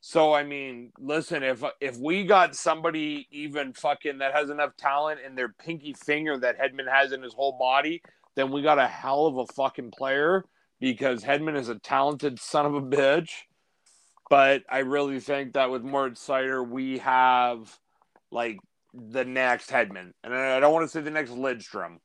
So 0.00 0.34
I 0.34 0.42
mean, 0.42 0.90
listen, 0.98 1.44
if 1.44 1.62
if 1.80 1.96
we 1.96 2.24
got 2.24 2.56
somebody 2.56 3.28
even 3.30 3.72
fucking 3.72 4.18
that 4.18 4.34
has 4.34 4.50
enough 4.50 4.76
talent 4.76 5.20
in 5.24 5.36
their 5.36 5.50
pinky 5.50 5.92
finger 5.92 6.36
that 6.38 6.58
Hedman 6.58 6.90
has 6.92 7.12
in 7.12 7.22
his 7.22 7.34
whole 7.34 7.56
body, 7.56 8.02
then 8.34 8.50
we 8.50 8.62
got 8.62 8.80
a 8.80 8.88
hell 8.88 9.26
of 9.26 9.36
a 9.36 9.46
fucking 9.46 9.92
player 9.92 10.44
because 10.80 11.22
Hedman 11.22 11.56
is 11.56 11.68
a 11.68 11.78
talented 11.78 12.40
son 12.40 12.66
of 12.66 12.74
a 12.74 12.82
bitch. 12.82 13.30
But 14.30 14.62
I 14.70 14.78
really 14.78 15.20
think 15.20 15.54
that 15.54 15.70
with 15.70 15.82
Moritz 15.82 16.26
Seider, 16.26 16.66
we 16.66 16.98
have 16.98 17.76
like 18.30 18.58
the 18.94 19.24
next 19.24 19.70
Hedman. 19.70 20.12
and 20.24 20.32
I 20.32 20.60
don't 20.60 20.72
want 20.72 20.84
to 20.84 20.88
say 20.88 21.00
the 21.00 21.10
next 21.10 21.32
Lidstrom, 21.32 21.98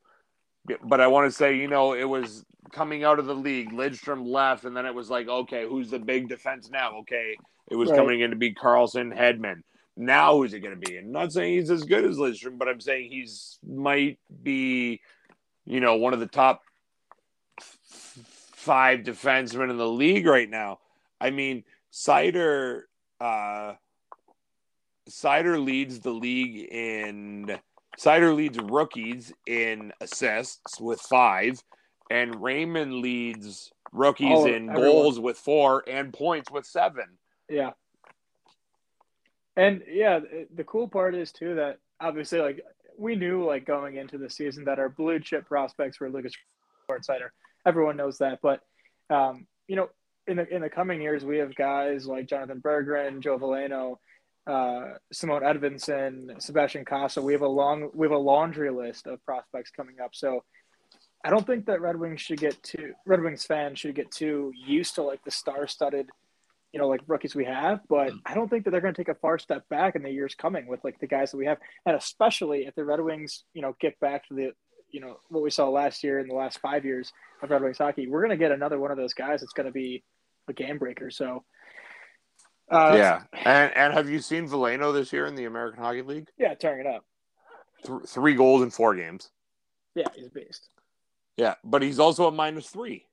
but 0.83 0.99
I 0.99 1.07
want 1.07 1.27
to 1.27 1.31
say 1.31 1.55
you 1.55 1.67
know 1.67 1.93
it 1.93 2.03
was 2.03 2.43
coming 2.71 3.03
out 3.03 3.19
of 3.19 3.27
the 3.27 3.35
league. 3.35 3.71
Lidstrom 3.71 4.27
left, 4.27 4.65
and 4.65 4.75
then 4.75 4.87
it 4.87 4.95
was 4.95 5.09
like, 5.09 5.27
okay, 5.27 5.67
who's 5.67 5.91
the 5.91 5.99
big 5.99 6.27
defense 6.27 6.69
now? 6.69 6.97
Okay, 6.97 7.37
it 7.69 7.75
was 7.75 7.91
Right. 7.91 7.97
coming 7.97 8.21
in 8.21 8.31
to 8.31 8.35
be 8.35 8.53
Carlson 8.53 9.11
Hedman. 9.11 9.61
Now 9.95 10.35
who's 10.35 10.53
it 10.53 10.59
going 10.59 10.77
to 10.77 10.89
be? 10.89 10.97
I'm 10.97 11.11
not 11.11 11.31
saying 11.31 11.53
he's 11.53 11.69
as 11.69 11.83
good 11.83 12.03
as 12.05 12.17
Lidstrom, 12.17 12.57
but 12.57 12.67
I'm 12.67 12.81
saying 12.81 13.11
he's 13.11 13.59
might 13.65 14.19
be, 14.43 14.99
you 15.65 15.79
know, 15.79 15.95
one 15.95 16.13
of 16.13 16.19
the 16.19 16.27
top 16.27 16.63
five 17.57 19.01
defensemen 19.01 19.69
in 19.69 19.77
the 19.77 19.87
league 19.87 20.25
right 20.25 20.49
now. 20.49 20.79
I 21.21 21.29
mean, 21.29 21.63
Seider, 21.95 22.81
uh, 23.21 23.75
Seider 25.09 25.63
leads 25.63 26.01
the 26.01 26.11
league 26.11 26.67
in. 26.69 27.57
Seider 27.97 28.35
leads 28.35 28.59
rookies 28.59 29.31
in 29.47 29.93
assists 30.01 30.81
with 30.81 30.99
five, 30.99 31.63
and 32.11 32.41
Raymond 32.43 32.95
leads 32.95 33.71
rookies 33.93 34.39
Oh, 34.39 34.45
in 34.45 34.69
everyone. 34.69 34.75
goals 34.75 35.19
with 35.21 35.37
four 35.37 35.85
and 35.87 36.11
points 36.13 36.51
with 36.51 36.65
seven. 36.65 37.05
Yeah. 37.49 37.71
And 39.55 39.83
yeah, 39.87 40.19
the 40.53 40.65
cool 40.65 40.89
part 40.89 41.15
is 41.15 41.31
too 41.31 41.55
that 41.55 41.77
obviously 42.01 42.39
like 42.41 42.59
we 42.97 43.15
knew 43.15 43.45
like 43.45 43.65
going 43.65 43.95
into 43.95 44.17
the 44.17 44.29
season 44.29 44.65
that 44.65 44.79
our 44.79 44.89
blue 44.89 45.21
chip 45.21 45.45
prospects 45.47 46.01
were 46.01 46.09
Lucas 46.09 46.33
Seider. 46.91 47.29
Everyone 47.65 47.95
knows 47.95 48.17
that, 48.17 48.39
but 48.41 48.59
um, 49.09 49.47
you 49.69 49.77
know, 49.77 49.87
in 50.27 50.37
the 50.37 50.47
in 50.53 50.61
the 50.61 50.69
coming 50.69 51.01
years 51.01 51.23
we 51.23 51.37
have 51.37 51.55
guys 51.55 52.07
like 52.07 52.27
Jonathan 52.27 52.61
Berggren, 52.61 53.19
Joe 53.19 53.37
Veleno, 53.37 53.97
uh, 54.47 54.97
Simone 55.11 55.41
Edvinsson, 55.41 56.41
Sebastian 56.41 56.85
Cossa. 56.85 57.21
We 57.21 57.33
have 57.33 57.41
a 57.41 57.47
long 57.47 57.89
we 57.93 58.05
have 58.05 58.15
a 58.15 58.17
laundry 58.17 58.71
list 58.71 59.07
of 59.07 59.23
prospects 59.25 59.71
coming 59.71 59.99
up. 60.03 60.11
So 60.13 60.43
I 61.23 61.29
don't 61.29 61.45
think 61.45 61.65
that 61.65 61.81
Red 61.81 61.95
Wings 61.95 62.21
should 62.21 62.39
get 62.39 62.61
too 62.61 62.93
Red 63.05 63.21
Wings 63.21 63.45
fans 63.45 63.79
should 63.79 63.95
get 63.95 64.11
too 64.11 64.51
used 64.55 64.95
to 64.95 65.01
like 65.01 65.23
the 65.23 65.31
star-studded, 65.31 66.09
you 66.71 66.79
know, 66.79 66.87
like 66.87 67.01
rookies 67.07 67.35
we 67.35 67.45
have. 67.45 67.79
But 67.89 68.11
I 68.25 68.35
don't 68.35 68.49
think 68.49 68.65
that 68.65 68.71
they're 68.71 68.81
going 68.81 68.93
to 68.93 68.99
take 68.99 69.09
a 69.09 69.19
far 69.19 69.39
step 69.39 69.67
back 69.69 69.95
in 69.95 70.03
the 70.03 70.11
years 70.11 70.35
coming 70.35 70.67
with 70.67 70.83
like 70.83 70.99
the 70.99 71.07
guys 71.07 71.31
that 71.31 71.37
we 71.37 71.47
have, 71.47 71.57
and 71.85 71.95
especially 71.95 72.65
if 72.67 72.75
the 72.75 72.85
Red 72.85 73.01
Wings, 73.01 73.43
you 73.53 73.63
know, 73.63 73.75
get 73.79 73.99
back 73.99 74.27
to 74.27 74.35
the, 74.35 74.51
you 74.91 75.01
know, 75.01 75.17
what 75.29 75.41
we 75.41 75.49
saw 75.49 75.67
last 75.69 76.03
year 76.03 76.19
in 76.19 76.27
the 76.27 76.35
last 76.35 76.59
five 76.59 76.85
years 76.85 77.11
of 77.41 77.49
Red 77.49 77.63
Wings 77.63 77.79
hockey, 77.79 78.07
we're 78.07 78.21
going 78.21 78.37
to 78.37 78.37
get 78.37 78.51
another 78.51 78.77
one 78.77 78.91
of 78.91 78.97
those 78.97 79.15
guys 79.15 79.39
that's 79.39 79.53
going 79.53 79.65
to 79.65 79.71
be 79.71 80.03
a 80.47 80.53
game 80.53 80.77
breaker. 80.77 81.09
So. 81.09 81.43
Uh, 82.67 82.95
yeah, 82.97 83.21
and 83.45 83.71
and 83.77 83.93
have 83.93 84.09
you 84.09 84.19
seen 84.19 84.49
Veleno 84.49 84.91
this 84.91 85.13
year 85.13 85.27
in 85.27 85.35
the 85.35 85.45
American 85.45 85.83
Hockey 85.83 86.01
League? 86.01 86.29
Yeah, 86.35 86.55
tearing 86.55 86.79
it 86.79 86.87
up. 86.87 87.05
Th- 87.85 88.01
three 88.07 88.33
goals 88.33 88.63
in 88.63 88.71
four 88.71 88.95
games. 88.95 89.29
Yeah, 89.93 90.07
he's 90.15 90.25
a 90.25 90.29
beast. 90.31 90.69
Yeah, 91.37 91.55
but 91.63 91.83
he's 91.83 91.99
also 91.99 92.27
a 92.27 92.31
minus 92.31 92.67
three. 92.67 93.05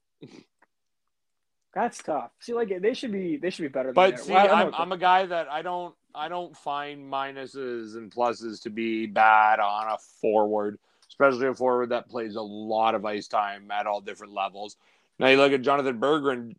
That's 1.74 1.98
tough. 2.02 2.30
See, 2.40 2.54
like 2.54 2.80
they 2.80 2.94
should 2.94 3.12
be, 3.12 3.36
they 3.36 3.50
should 3.50 3.62
be 3.62 3.68
better. 3.68 3.92
But 3.92 4.20
see, 4.20 4.32
well, 4.32 4.54
I'm, 4.54 4.74
I'm 4.74 4.92
a 4.92 4.96
guy 4.96 5.26
that 5.26 5.48
I 5.50 5.60
don't, 5.60 5.94
I 6.14 6.28
don't 6.28 6.56
find 6.56 7.12
minuses 7.12 7.96
and 7.96 8.10
pluses 8.10 8.62
to 8.62 8.70
be 8.70 9.06
bad 9.06 9.60
on 9.60 9.88
a 9.88 9.98
forward, 10.20 10.78
especially 11.08 11.46
a 11.46 11.54
forward 11.54 11.90
that 11.90 12.08
plays 12.08 12.36
a 12.36 12.42
lot 12.42 12.94
of 12.94 13.04
ice 13.04 13.28
time 13.28 13.70
at 13.70 13.86
all 13.86 14.00
different 14.00 14.32
levels. 14.32 14.76
Now 15.18 15.28
you 15.28 15.36
look 15.36 15.52
at 15.52 15.60
Jonathan 15.60 16.00
Berggren. 16.00 16.56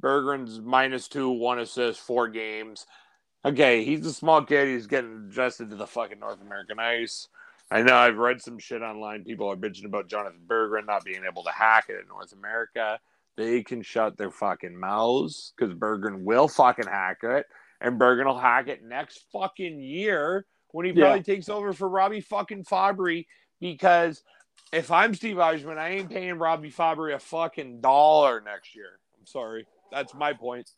Berggren's 0.00 0.60
minus 0.60 1.08
two, 1.08 1.30
one 1.30 1.58
assist, 1.58 2.00
four 2.00 2.28
games. 2.28 2.86
Okay, 3.44 3.84
he's 3.84 4.06
a 4.06 4.12
small 4.12 4.42
kid. 4.42 4.68
He's 4.68 4.86
getting 4.86 5.26
adjusted 5.28 5.70
to 5.70 5.76
the 5.76 5.86
fucking 5.86 6.18
North 6.18 6.40
American 6.40 6.78
ice. 6.78 7.28
I 7.70 7.82
know 7.82 7.96
I've 7.96 8.16
read 8.16 8.40
some 8.40 8.58
shit 8.58 8.82
online. 8.82 9.24
People 9.24 9.50
are 9.50 9.56
bitching 9.56 9.84
about 9.84 10.08
Jonathan 10.08 10.40
Berggren 10.46 10.86
not 10.86 11.04
being 11.04 11.22
able 11.28 11.42
to 11.44 11.50
hack 11.50 11.86
it 11.88 12.00
in 12.00 12.08
North 12.08 12.32
America. 12.32 12.98
They 13.36 13.62
can 13.62 13.82
shut 13.82 14.16
their 14.16 14.30
fucking 14.30 14.78
mouths 14.78 15.52
because 15.56 15.74
Berggren 15.74 16.22
will 16.22 16.48
fucking 16.48 16.86
hack 16.86 17.18
it, 17.22 17.46
and 17.80 18.00
Berggren 18.00 18.26
will 18.26 18.38
hack 18.38 18.68
it 18.68 18.84
next 18.84 19.24
fucking 19.32 19.80
year 19.80 20.46
when 20.70 20.86
he 20.86 20.92
probably 20.92 21.18
yeah. 21.18 21.22
takes 21.22 21.48
over 21.48 21.72
for 21.72 21.88
Robbie 21.88 22.20
fucking 22.20 22.64
Fabbri. 22.64 23.26
Because 23.60 24.22
if 24.72 24.90
I'm 24.90 25.14
Steve 25.14 25.36
Yzerman, 25.36 25.78
I 25.78 25.90
ain't 25.90 26.10
paying 26.10 26.38
Robbie 26.38 26.70
Fabbri 26.70 27.14
a 27.14 27.18
fucking 27.18 27.80
dollar 27.80 28.40
next 28.40 28.76
year. 28.76 28.98
I'm 29.18 29.26
sorry. 29.26 29.66
That's 29.94 30.12
my 30.14 30.32
point. 30.32 30.70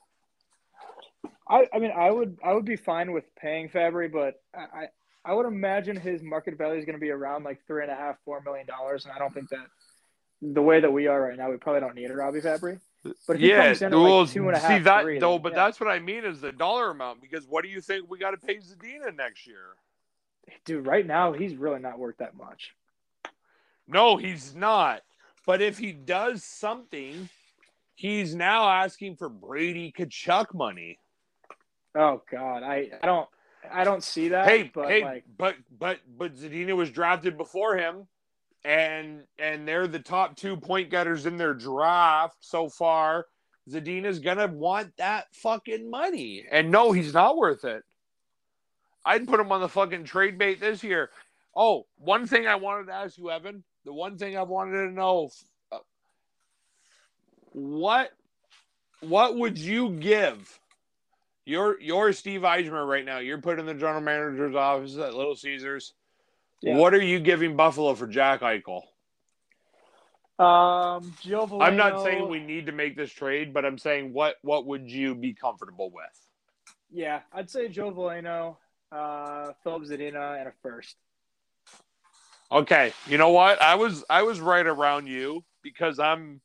I, 1.49 1.67
I 1.73 1.79
mean, 1.79 1.93
I 1.97 2.11
would 2.11 2.39
I 2.45 2.53
would 2.53 2.65
be 2.65 2.77
fine 2.77 3.13
with 3.13 3.25
paying 3.37 3.69
Fabbri, 3.69 4.13
but 4.13 4.43
I, 4.55 4.87
I 5.25 5.33
would 5.33 5.47
imagine 5.47 5.97
his 5.97 6.23
market 6.23 6.59
value 6.59 6.79
is 6.79 6.85
going 6.85 6.97
to 6.97 7.01
be 7.01 7.11
around 7.11 7.45
like 7.45 7.65
three 7.67 7.83
and 7.83 7.91
a 7.91 7.95
half, 7.95 8.17
four 8.25 8.43
million 8.43 8.67
dollars, 8.67 9.05
and 9.05 9.13
I 9.15 9.19
don't 9.19 9.33
think 9.33 9.49
that 9.51 9.67
the 10.43 10.63
way 10.63 10.81
that 10.81 10.93
we 10.93 11.07
are 11.07 11.21
right 11.21 11.37
now, 11.37 11.51
we 11.51 11.57
probably 11.57 11.81
don't 11.81 11.95
need 11.95 12.11
a 12.11 12.15
Robbie 12.15 12.41
Fabbri. 12.41 12.79
But 13.27 13.41
yeah, 13.41 13.75
well, 13.83 14.23
like 14.23 14.31
two 14.33 14.49
and 14.49 14.57
a 14.57 14.59
half, 14.59 14.71
see 14.71 14.79
that 14.81 15.03
three, 15.03 15.19
though. 15.19 15.35
Then, 15.35 15.43
but 15.43 15.53
yeah. 15.53 15.65
that's 15.65 15.81
what 15.81 15.89
I 15.89 15.99
mean 15.99 16.25
is 16.25 16.41
the 16.41 16.53
dollar 16.53 16.91
amount. 16.91 17.21
Because 17.21 17.47
what 17.47 17.63
do 17.63 17.71
you 17.71 17.81
think 17.81 18.11
we 18.11 18.19
got 18.19 18.33
to 18.33 18.37
pay 18.37 18.57
Zadina 18.57 19.17
next 19.17 19.47
year? 19.47 19.77
Dude, 20.65 20.87
right 20.87 21.07
now 21.07 21.33
he's 21.33 21.57
really 21.57 21.81
not 21.81 21.99
worth 21.99 22.19
that 22.19 22.37
much. 22.37 22.75
No, 23.89 24.17
he's 24.17 24.55
not. 24.55 25.03
But 25.47 25.63
if 25.63 25.79
he 25.79 25.93
does 25.93 26.43
something, 26.43 27.29
he's 27.97 28.35
now 28.35 28.69
asking 28.69 29.17
for 29.17 29.29
Brady 29.29 29.93
Tkachuk 29.93 30.55
money. 30.55 31.01
Oh 31.97 32.23
God, 32.31 32.63
I, 32.63 32.91
I 33.03 33.07
don't 33.07 33.29
I 33.73 33.85
don't 33.85 34.05
see 34.05 34.29
that. 34.29 34.47
Hey, 34.47 34.71
but 34.73 34.89
hey, 34.89 35.03
like, 35.03 35.25
but 35.37 35.57
but 35.79 35.99
but 36.17 36.37
Zadina 36.37 36.77
was 36.77 36.91
drafted 36.91 37.37
before 37.37 37.77
him, 37.77 38.07
and 38.65 39.23
and 39.39 39.67
they're 39.67 39.89
the 39.89 39.99
top 39.99 40.37
two 40.37 40.57
point 40.57 40.91
getters 40.91 41.27
in 41.27 41.37
their 41.37 41.55
draft 41.55 42.37
so 42.41 42.69
far. 42.69 43.27
Zadina's 43.69 44.21
gonna 44.21 44.47
want 44.47 44.97
that 44.99 45.27
fucking 45.35 45.91
money, 45.91 46.45
and 46.51 46.71
no, 46.71 46.93
he's 46.93 47.15
not 47.15 47.37
worth 47.37 47.65
it. 47.65 47.83
I'd 49.05 49.27
put 49.27 49.41
him 49.41 49.53
on 49.53 49.61
the 49.61 49.69
fucking 49.69 50.05
trade 50.05 50.37
bait 50.37 50.61
this 50.61 50.85
year. 50.85 51.11
Oh, 51.55 51.87
one 51.97 52.27
thing 52.27 52.47
I 52.47 52.57
wanted 52.57 52.87
to 52.87 52.93
ask 52.93 53.17
you, 53.17 53.31
Evan. 53.31 53.65
The 53.85 53.93
one 53.93 54.19
thing 54.19 54.37
I've 54.37 54.49
wanted 54.49 54.87
to 54.87 54.93
know: 54.93 55.31
what 57.57 58.11
what 59.01 59.37
would 59.37 59.57
you 59.57 59.91
give 59.91 60.61
you're 61.47 61.81
you're 61.81 62.13
Steve 62.13 62.43
Yzerman 62.43 62.87
right 62.87 63.05
now. 63.05 63.19
You're 63.19 63.41
put 63.41 63.59
in 63.59 63.67
the 63.67 63.75
general 63.75 64.01
manager's 64.01 64.55
office 64.55 64.99
at 64.99 65.15
Little 65.15 65.37
Caesars. 65.37 65.95
Yeah. 66.61 66.77
What 66.77 66.93
are 66.93 67.03
you 67.03 67.21
giving 67.21 67.57
Buffalo 67.57 67.95
for 67.95 68.07
Jack 68.07 68.41
Eichel? 68.41 68.83
Um, 70.39 71.15
Joe 71.23 71.49
I'm 71.61 71.77
not 71.77 72.03
saying 72.03 72.29
we 72.29 72.41
need 72.41 72.67
to 72.67 72.73
make 72.73 72.95
this 72.95 73.11
trade, 73.11 73.55
but 73.55 73.65
I'm 73.65 73.79
saying 73.79 74.13
what 74.13 74.35
what 74.43 74.67
would 74.67 74.91
you 74.91 75.15
be 75.15 75.33
comfortable 75.33 75.91
with? 75.91 76.05
Yeah, 76.91 77.21
I'd 77.33 77.49
say 77.49 77.69
Joe 77.69 77.91
Veleno, 77.91 78.57
uh, 78.93 79.53
Filip 79.63 79.85
Zadina, 79.85 80.39
and 80.39 80.49
a 80.49 80.53
first. 80.63 80.97
Okay, 82.51 82.93
you 83.07 83.19
know 83.19 83.31
what? 83.31 83.63
I 83.63 83.77
was 83.77 84.05
I 84.11 84.25
was 84.25 84.41
right 84.41 84.67
around 84.67 85.07
you 85.07 85.45
because 85.63 85.99
I'm 85.99 86.41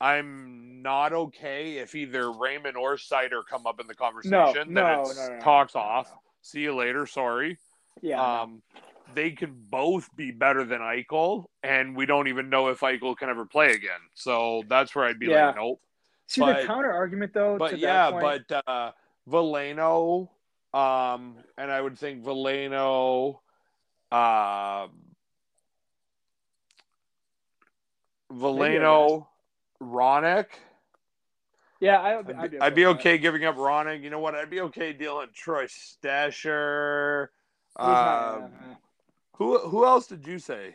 I'm 0.00 0.82
not 0.82 1.12
okay 1.12 1.76
if 1.76 1.94
either 1.94 2.32
Raymond 2.32 2.76
or 2.76 2.96
Seider 2.96 3.42
come 3.48 3.66
up 3.66 3.80
in 3.80 3.86
the 3.86 3.94
conversation. 3.94 4.30
No, 4.30 4.52
then 4.52 4.72
no, 4.72 5.02
it's 5.02 5.16
no, 5.16 5.34
no, 5.34 5.40
talks 5.40 5.76
off. 5.76 6.10
See 6.42 6.60
you 6.60 6.74
later. 6.74 7.06
Sorry. 7.06 7.58
Yeah. 8.00 8.40
Um, 8.42 8.62
they 9.14 9.32
can 9.32 9.54
both 9.68 10.14
be 10.16 10.30
better 10.30 10.64
than 10.64 10.80
Eichel, 10.80 11.46
and 11.62 11.96
we 11.96 12.06
don't 12.06 12.28
even 12.28 12.48
know 12.48 12.68
if 12.68 12.80
Eichel 12.80 13.16
can 13.16 13.28
ever 13.28 13.44
play 13.44 13.72
again. 13.72 14.00
So 14.14 14.62
that's 14.68 14.94
where 14.94 15.04
I'd 15.04 15.18
be 15.18 15.26
yeah. 15.26 15.48
like, 15.48 15.56
nope. 15.56 15.80
See 16.28 16.40
but, 16.40 16.60
the 16.60 16.66
counter 16.66 16.92
argument 16.92 17.34
though. 17.34 17.58
But 17.58 17.78
yeah, 17.78 18.10
point... 18.10 18.44
but 18.48 18.62
uh, 18.66 18.92
Veleno, 19.28 20.28
um, 20.72 21.36
and 21.58 21.70
I 21.70 21.80
would 21.80 21.98
think 21.98 22.24
Veleno, 22.24 23.40
uh, 24.12 24.86
Veleno. 28.32 29.26
Roenick. 29.82 30.46
Yeah, 31.80 31.98
I, 31.98 32.18
I'd, 32.18 32.34
I'd, 32.34 32.50
be, 32.50 32.60
I'd 32.60 32.74
be 32.74 32.86
okay 32.86 33.18
giving 33.18 33.44
up 33.44 33.56
Ronick. 33.56 34.02
You 34.02 34.10
know 34.10 34.18
what? 34.18 34.34
I'd 34.34 34.50
be 34.50 34.60
okay 34.60 34.92
dealing 34.92 35.28
Troy 35.34 35.66
Stecher. 35.66 37.28
Uh, 37.76 38.48
who 39.36 39.58
who 39.58 39.86
else 39.86 40.06
did 40.06 40.26
you 40.26 40.38
say? 40.38 40.74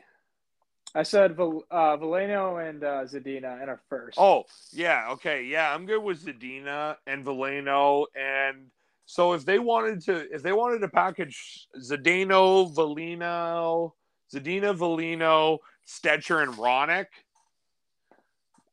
I 0.96 1.04
said 1.04 1.32
uh, 1.34 1.98
Veleno 1.98 2.68
and 2.68 2.84
uh, 2.84 3.04
Zadina 3.04 3.62
in 3.62 3.70
our 3.70 3.82
first. 3.90 4.18
Oh 4.18 4.46
yeah, 4.72 5.10
okay, 5.12 5.44
yeah, 5.44 5.74
I'm 5.74 5.86
good 5.86 6.02
with 6.02 6.26
Zadina 6.26 6.96
and 7.06 7.24
Veleno, 7.24 8.06
and 8.16 8.72
so 9.06 9.34
if 9.34 9.46
they 9.46 9.60
wanted 9.60 10.02
to, 10.06 10.34
if 10.34 10.42
they 10.42 10.54
wanted 10.54 10.80
to 10.80 10.88
package 10.88 11.68
Zadino, 11.78 12.74
Veleno, 12.74 13.92
Zadina, 14.34 14.76
Veleno, 14.76 15.60
Stecher, 15.86 16.42
and 16.42 16.54
Roenick, 16.54 17.08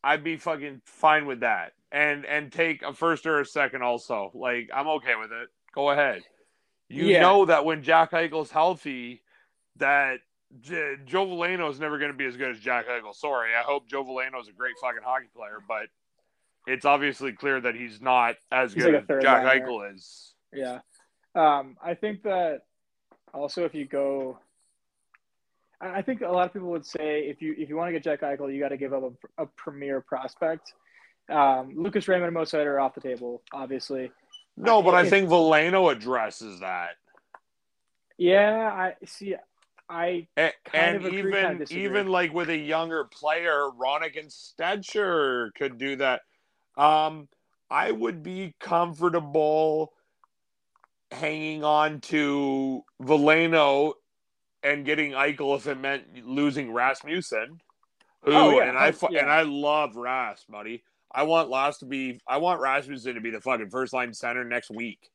I'd 0.04 0.24
be 0.24 0.36
fucking 0.36 0.82
fine 0.84 1.26
with 1.26 1.40
that. 1.40 1.72
And 1.90 2.24
and 2.24 2.50
take 2.50 2.82
a 2.82 2.94
first 2.94 3.26
or 3.26 3.40
a 3.40 3.46
second 3.46 3.82
also. 3.82 4.30
Like 4.34 4.70
I'm 4.74 4.88
okay 4.88 5.14
with 5.20 5.30
it. 5.30 5.48
Go 5.74 5.90
ahead. 5.90 6.22
You 6.88 7.04
yeah. 7.04 7.20
know 7.20 7.46
that 7.46 7.64
when 7.64 7.82
Jack 7.82 8.12
Eichel's 8.12 8.50
healthy, 8.50 9.22
that 9.76 10.20
J- 10.60 10.96
Joe 11.04 11.26
Veleno 11.26 11.70
is 11.70 11.80
never 11.80 11.98
going 11.98 12.10
to 12.10 12.16
be 12.16 12.26
as 12.26 12.36
good 12.36 12.50
as 12.50 12.58
Jack 12.58 12.86
Eichel. 12.86 13.14
Sorry, 13.14 13.50
I 13.54 13.62
hope 13.62 13.88
Joe 13.88 14.04
Veleno 14.04 14.40
is 14.40 14.48
a 14.48 14.52
great 14.52 14.74
fucking 14.80 15.02
hockey 15.02 15.28
player, 15.34 15.58
but 15.66 15.86
it's 16.66 16.84
obviously 16.84 17.32
clear 17.32 17.60
that 17.60 17.74
he's 17.74 18.00
not 18.00 18.36
as 18.50 18.74
he's 18.74 18.84
good 18.84 18.94
like 18.94 19.10
as 19.10 19.22
Jack 19.22 19.44
liner. 19.44 19.66
Eichel 19.66 19.94
is. 19.94 20.34
Yeah, 20.52 20.80
um, 21.34 21.76
I 21.82 21.94
think 21.94 22.22
that 22.24 22.60
also 23.32 23.64
if 23.64 23.74
you 23.74 23.86
go 23.86 24.38
I 25.82 26.00
think 26.00 26.20
a 26.20 26.28
lot 26.28 26.46
of 26.46 26.52
people 26.52 26.70
would 26.70 26.86
say 26.86 27.22
if 27.22 27.42
you 27.42 27.54
if 27.58 27.68
you 27.68 27.76
want 27.76 27.88
to 27.88 27.92
get 27.92 28.04
Jack 28.04 28.20
Eichel, 28.20 28.52
you 28.52 28.60
got 28.60 28.68
to 28.68 28.76
give 28.76 28.92
up 28.92 29.12
a, 29.38 29.42
a 29.42 29.46
premier 29.56 30.00
prospect. 30.00 30.72
Um, 31.28 31.74
Lucas 31.76 32.06
Raymond 32.06 32.26
and 32.26 32.34
Mo 32.34 32.58
are 32.58 32.80
off 32.80 32.94
the 32.94 33.00
table, 33.00 33.42
obviously. 33.52 34.10
No, 34.56 34.82
but 34.82 34.94
I 34.94 35.08
think 35.08 35.28
Veleno 35.28 35.90
addresses 35.90 36.60
that. 36.60 36.90
Yeah, 38.16 38.70
I 38.72 38.94
see. 39.06 39.34
I 39.88 40.28
and, 40.36 40.52
and 40.72 41.06
even 41.06 41.66
even 41.70 42.06
like 42.06 42.32
with 42.32 42.48
a 42.48 42.56
younger 42.56 43.04
player, 43.04 43.68
Roenick 43.78 44.18
and 44.18 44.30
Stecher 44.30 45.52
could 45.54 45.78
do 45.78 45.96
that. 45.96 46.22
Um, 46.76 47.28
I 47.70 47.90
would 47.90 48.22
be 48.22 48.54
comfortable 48.60 49.92
hanging 51.10 51.64
on 51.64 52.00
to 52.00 52.84
Veleno 53.02 53.94
and 54.62 54.84
getting 54.84 55.12
Eichel 55.12 55.56
if 55.56 55.66
it 55.66 55.78
meant 55.78 56.26
losing 56.26 56.72
Rasmussen. 56.72 57.60
Who 58.24 58.32
oh, 58.32 58.50
yeah. 58.50 58.68
and 58.68 58.78
I 58.78 58.94
yeah. 59.10 59.20
and 59.20 59.30
I 59.30 59.42
love 59.42 59.96
Ras, 59.96 60.44
buddy. 60.48 60.84
I 61.10 61.24
want 61.24 61.50
Las 61.50 61.78
to 61.78 61.86
be 61.86 62.20
I 62.26 62.38
want 62.38 62.60
Rasmussen 62.60 63.14
to 63.14 63.20
be 63.20 63.30
the 63.30 63.40
fucking 63.40 63.70
first 63.70 63.92
line 63.92 64.14
center 64.14 64.44
next 64.44 64.70
week. 64.70 65.10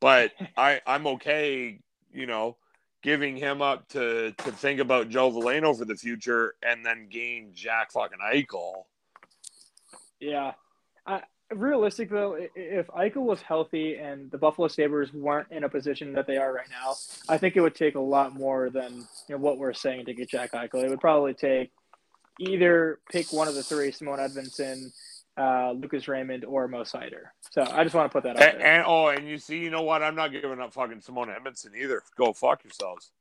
But 0.00 0.32
I 0.56 0.80
I'm 0.86 1.06
okay, 1.06 1.80
you 2.12 2.26
know, 2.26 2.56
giving 3.02 3.36
him 3.36 3.60
up 3.60 3.88
to 3.88 4.32
to 4.32 4.52
think 4.52 4.80
about 4.80 5.10
Joe 5.10 5.30
Veleno 5.30 5.76
for 5.76 5.84
the 5.84 5.96
future 5.96 6.54
and 6.62 6.84
then 6.84 7.08
gain 7.10 7.50
Jack 7.52 7.92
fucking 7.92 8.18
Eichel. 8.24 8.84
Yeah. 10.18 10.52
I, 11.06 11.22
realistic 11.54 12.10
though, 12.10 12.36
if 12.54 12.86
Eichel 12.88 13.22
was 13.22 13.40
healthy 13.42 13.96
and 13.96 14.30
the 14.30 14.38
Buffalo 14.38 14.68
Sabres 14.68 15.12
weren't 15.12 15.48
in 15.50 15.64
a 15.64 15.68
position 15.68 16.12
that 16.14 16.26
they 16.26 16.36
are 16.36 16.52
right 16.52 16.68
now, 16.70 16.94
I 17.28 17.38
think 17.38 17.56
it 17.56 17.60
would 17.60 17.74
take 17.74 17.94
a 17.94 18.00
lot 18.00 18.34
more 18.34 18.70
than 18.70 18.92
you 19.28 19.34
know 19.34 19.38
what 19.38 19.58
we're 19.58 19.72
saying 19.74 20.06
to 20.06 20.14
get 20.14 20.28
Jack 20.30 20.52
Eichel. 20.52 20.82
It 20.84 20.90
would 20.90 21.00
probably 21.00 21.34
take 21.34 21.70
either 22.40 23.00
pick 23.10 23.32
one 23.32 23.48
of 23.48 23.54
the 23.54 23.62
three: 23.62 23.92
Simone 23.92 24.18
Edvinsson, 24.18 24.92
uh, 25.38 25.72
Lucas 25.72 26.08
Raymond, 26.08 26.44
or 26.44 26.68
Mo 26.68 26.82
Seider. 26.82 27.30
So 27.50 27.62
I 27.62 27.84
just 27.84 27.94
want 27.94 28.10
to 28.10 28.12
put 28.12 28.24
that 28.24 28.36
out 28.36 28.42
And, 28.42 28.60
there 28.60 28.66
and 28.66 28.84
oh, 28.86 29.08
and 29.08 29.28
you 29.28 29.38
see, 29.38 29.58
you 29.58 29.70
know 29.70 29.82
what? 29.82 30.02
I'm 30.02 30.16
not 30.16 30.32
giving 30.32 30.60
up 30.60 30.74
fucking 30.74 31.00
Simone 31.02 31.30
Edmondson 31.30 31.72
either. 31.80 32.02
Go 32.16 32.32
fuck 32.32 32.64
yourselves. 32.64 33.12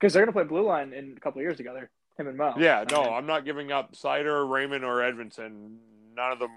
because 0.00 0.12
they're 0.12 0.22
gonna 0.24 0.32
play 0.32 0.44
blue 0.44 0.66
line 0.66 0.92
in 0.92 1.14
a 1.16 1.20
couple 1.20 1.40
of 1.40 1.44
years 1.44 1.56
together. 1.56 1.90
Him 2.18 2.28
and 2.28 2.36
Mo. 2.38 2.54
Yeah, 2.56 2.80
I 2.80 2.84
no, 2.84 3.02
mean, 3.02 3.12
I'm 3.12 3.26
not 3.26 3.44
giving 3.44 3.72
up 3.72 3.94
Seider, 3.94 4.48
Raymond, 4.48 4.84
or 4.84 5.02
Edmondson. 5.02 5.78
None 6.16 6.32
of 6.32 6.38
them. 6.38 6.50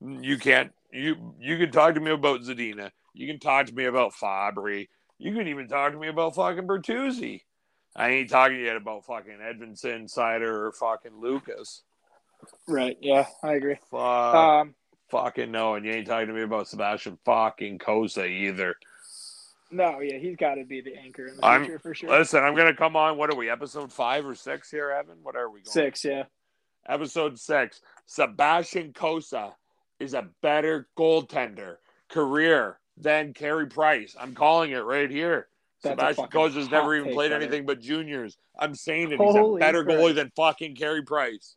You 0.00 0.38
can't. 0.38 0.72
You 0.92 1.34
you 1.40 1.56
can 1.58 1.70
talk 1.70 1.94
to 1.94 2.00
me 2.00 2.10
about 2.10 2.40
Zadina. 2.42 2.90
You 3.14 3.26
can 3.26 3.38
talk 3.38 3.66
to 3.66 3.74
me 3.74 3.84
about 3.84 4.12
Fabbri. 4.14 4.88
You 5.18 5.34
can 5.34 5.46
even 5.48 5.68
talk 5.68 5.92
to 5.92 5.98
me 5.98 6.08
about 6.08 6.34
fucking 6.34 6.66
Bertuzzi. 6.66 7.42
I 7.94 8.08
ain't 8.10 8.30
talking 8.30 8.60
yet 8.60 8.76
about 8.76 9.04
fucking 9.04 9.38
Edmondson, 9.42 10.06
Seider, 10.06 10.42
or 10.68 10.72
fucking 10.72 11.20
Lucas. 11.20 11.82
right. 12.66 12.96
Yeah, 13.00 13.26
I 13.42 13.54
agree. 13.54 13.76
Fuck, 13.90 14.34
Um, 14.34 14.74
fucking 15.10 15.50
no, 15.50 15.74
and 15.74 15.84
you 15.84 15.92
ain't 15.92 16.06
talking 16.06 16.28
to 16.28 16.32
me 16.32 16.42
about 16.42 16.68
Sebastian 16.68 17.18
fucking 17.24 17.78
Cossa 17.80 18.26
either. 18.28 18.76
no, 19.72 20.00
yeah, 20.00 20.18
he's 20.18 20.36
got 20.36 20.54
to 20.54 20.64
be 20.64 20.80
the 20.80 20.96
anchor 20.96 21.26
in 21.26 21.36
the 21.36 21.44
I'm- 21.44 21.64
future 21.64 21.78
for 21.80 21.94
sure. 21.94 22.10
Listen, 22.10 22.42
I'm 22.44 22.54
gonna 22.56 22.74
come 22.74 22.96
on. 22.96 23.18
What 23.18 23.30
are 23.30 23.36
we? 23.36 23.50
Episode 23.50 23.92
five 23.92 24.24
or 24.24 24.34
six 24.34 24.70
here, 24.70 24.90
Evan? 24.90 25.18
What 25.22 25.36
are 25.36 25.50
we 25.50 25.60
going? 25.60 25.72
Six, 25.72 26.04
yeah. 26.04 26.24
Episode 26.88 27.38
six. 27.38 27.82
Sebastian 28.06 28.92
Cossa 28.92 29.52
is 30.00 30.14
a 30.14 30.26
better 30.42 30.88
goaltender 30.98 31.76
career 32.08 32.78
than 32.96 33.32
Carey 33.32 33.66
Price. 33.66 34.16
I'm 34.18 34.34
calling 34.34 34.72
it 34.72 34.78
right 34.78 35.10
here. 35.10 35.46
That's 35.82 35.92
Sebastian 35.94 36.24
fucking 36.30 36.52
has 36.60 36.70
never 36.70 36.94
even 36.96 37.12
played 37.14 37.32
anything 37.32 37.64
but 37.64 37.80
juniors. 37.80 38.36
I'm 38.58 38.74
saying 38.74 39.12
it. 39.12 39.20
He's 39.20 39.34
a 39.34 39.38
Holy 39.38 39.60
better 39.60 39.84
goalie 39.84 39.98
Christ. 40.00 40.14
than 40.16 40.32
fucking 40.36 40.74
Carey 40.76 41.02
Price. 41.02 41.56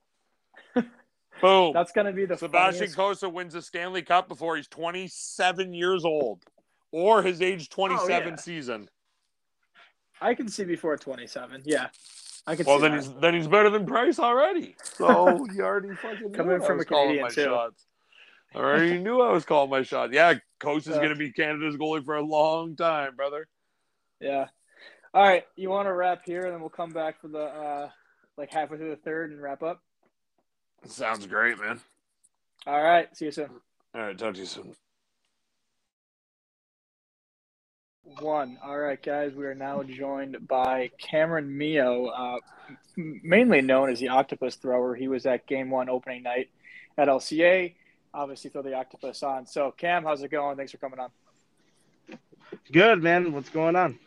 Boom. 1.42 1.74
That's 1.74 1.92
gonna 1.92 2.14
be 2.14 2.26
the 2.26 2.38
Sebastian 2.38 2.88
funniest- 2.88 3.24
Cossa 3.24 3.32
wins 3.34 3.54
the 3.54 3.62
Stanley 3.62 4.02
Cup 4.02 4.28
before 4.30 4.56
he's 4.56 4.68
27 4.68 5.74
years 5.74 6.06
old 6.06 6.44
or 6.92 7.22
his 7.24 7.42
age 7.42 7.70
27 7.70 8.12
Oh, 8.12 8.30
yeah. 8.30 8.36
season. 8.36 8.90
I 10.22 10.34
can 10.36 10.48
see 10.48 10.64
before 10.64 10.96
27. 10.96 11.64
Yeah, 11.66 11.88
I 12.48 12.56
can 12.56 12.66
Well, 12.66 12.78
see 12.78 12.82
then 12.84 12.92
that. 12.92 13.04
he's 13.04 13.14
then 13.16 13.34
he's 13.34 13.48
better 13.48 13.70
than 13.70 13.86
Price 13.86 14.20
already. 14.20 14.76
So 14.84 15.46
you 15.54 15.64
already 15.64 15.94
fucking 15.96 16.32
Coming 16.32 16.62
from 16.62 16.80
a 16.80 16.86
Canadian, 16.86 17.30
too. 17.30 17.44
shots. 17.44 17.88
I 18.56 18.58
already 18.58 18.98
knew 19.04 19.22
I 19.22 19.32
was 19.32 19.46
calling 19.46 19.70
my 19.70 19.84
shot. 19.84 20.12
Yeah, 20.14 20.36
Coach 20.60 20.88
is 20.88 20.94
Uh, 20.94 20.98
going 20.98 21.10
to 21.10 21.16
be 21.16 21.32
Canada's 21.32 21.76
goalie 21.76 22.04
for 22.06 22.16
a 22.16 22.22
long 22.24 22.76
time, 22.76 23.16
brother. 23.16 23.48
Yeah. 24.20 24.48
All 25.14 25.24
right, 25.24 25.44
you 25.56 25.70
want 25.70 25.88
to 25.88 25.94
wrap 25.94 26.24
here, 26.26 26.46
and 26.46 26.54
then 26.54 26.60
we'll 26.62 26.70
come 26.70 26.92
back 26.92 27.22
for 27.22 27.28
the 27.28 27.44
uh, 27.44 27.90
like 28.38 28.52
halfway 28.52 28.78
through 28.78 28.90
the 28.90 28.96
third 28.96 29.32
and 29.32 29.42
wrap 29.42 29.62
up. 29.62 29.80
Sounds 30.86 31.28
great, 31.28 31.60
man. 31.60 31.80
All 32.66 32.82
right, 32.82 33.16
see 33.16 33.26
you 33.26 33.32
soon. 33.32 33.50
All 33.94 34.02
right, 34.02 34.18
talk 34.18 34.34
to 34.34 34.40
you 34.40 34.46
soon. 34.46 34.76
One. 38.20 38.58
All 38.64 38.78
right, 38.78 39.02
guys, 39.02 39.34
we 39.34 39.46
are 39.46 39.56
now 39.56 39.82
joined 39.84 40.48
by 40.48 40.92
Kameron 41.02 41.48
Mio, 41.48 42.08
uh, 42.08 42.38
mainly 42.96 43.62
known 43.62 43.90
as 43.90 44.00
the 44.00 44.10
Octopus 44.10 44.56
Thrower. 44.56 44.96
He 44.96 45.08
was 45.08 45.26
at 45.26 45.48
Game 45.48 45.70
One 45.70 45.90
opening 45.90 46.24
night 46.24 46.50
at 46.98 47.08
LCA. 47.08 47.76
Obviously, 48.14 48.50
throw 48.50 48.62
the 48.62 48.74
octopus 48.76 49.24
on. 49.24 49.48
So, 49.48 49.72
Cam, 49.72 50.04
how's 50.04 50.22
it 50.22 50.30
going? 50.30 50.56
Thanks 50.56 50.72
for 50.72 50.78
coming 50.78 51.00
on. 51.00 51.10
Good, 52.72 53.02
man. 53.02 53.32
What's 53.34 53.50
going 53.50 53.76
on? 53.76 53.98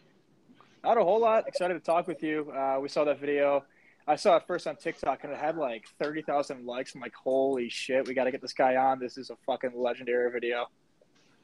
Not 0.84 0.98
a 0.98 1.02
whole 1.02 1.20
lot. 1.20 1.48
Excited 1.48 1.74
to 1.74 1.80
talk 1.80 2.06
with 2.06 2.22
you. 2.22 2.52
Uh, 2.52 2.78
we 2.80 2.88
saw 2.88 3.04
that 3.04 3.18
video. 3.18 3.64
I 4.06 4.14
saw 4.14 4.36
it 4.36 4.44
first 4.46 4.68
on 4.68 4.76
TikTok, 4.76 5.24
and 5.24 5.32
it 5.32 5.38
had 5.38 5.56
like 5.56 5.86
thirty 5.98 6.22
thousand 6.22 6.64
likes. 6.64 6.94
I'm 6.94 7.00
like, 7.00 7.14
holy 7.14 7.68
shit, 7.68 8.06
we 8.06 8.14
got 8.14 8.24
to 8.24 8.30
get 8.30 8.40
this 8.40 8.52
guy 8.52 8.76
on. 8.76 9.00
This 9.00 9.18
is 9.18 9.30
a 9.30 9.36
fucking 9.46 9.72
legendary 9.74 10.30
video. 10.30 10.66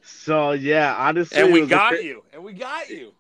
So 0.03 0.53
yeah, 0.53 0.95
honestly, 0.97 1.41
And 1.41 1.53
we 1.53 1.67
got 1.67 1.95
cra- 1.95 2.03
you. 2.05 2.23
And 2.33 2.45
we 2.45 2.53
got 2.53 2.89
you. 2.89 3.13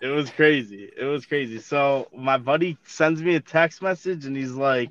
It 0.00 0.08
was 0.08 0.30
crazy. 0.30 0.90
It 0.96 1.04
was 1.04 1.26
crazy. 1.26 1.58
So 1.58 2.08
my 2.16 2.38
buddy 2.38 2.78
sends 2.84 3.20
me 3.22 3.34
a 3.34 3.40
text 3.40 3.82
message, 3.82 4.24
and 4.24 4.34
he's 4.34 4.52
like, 4.52 4.88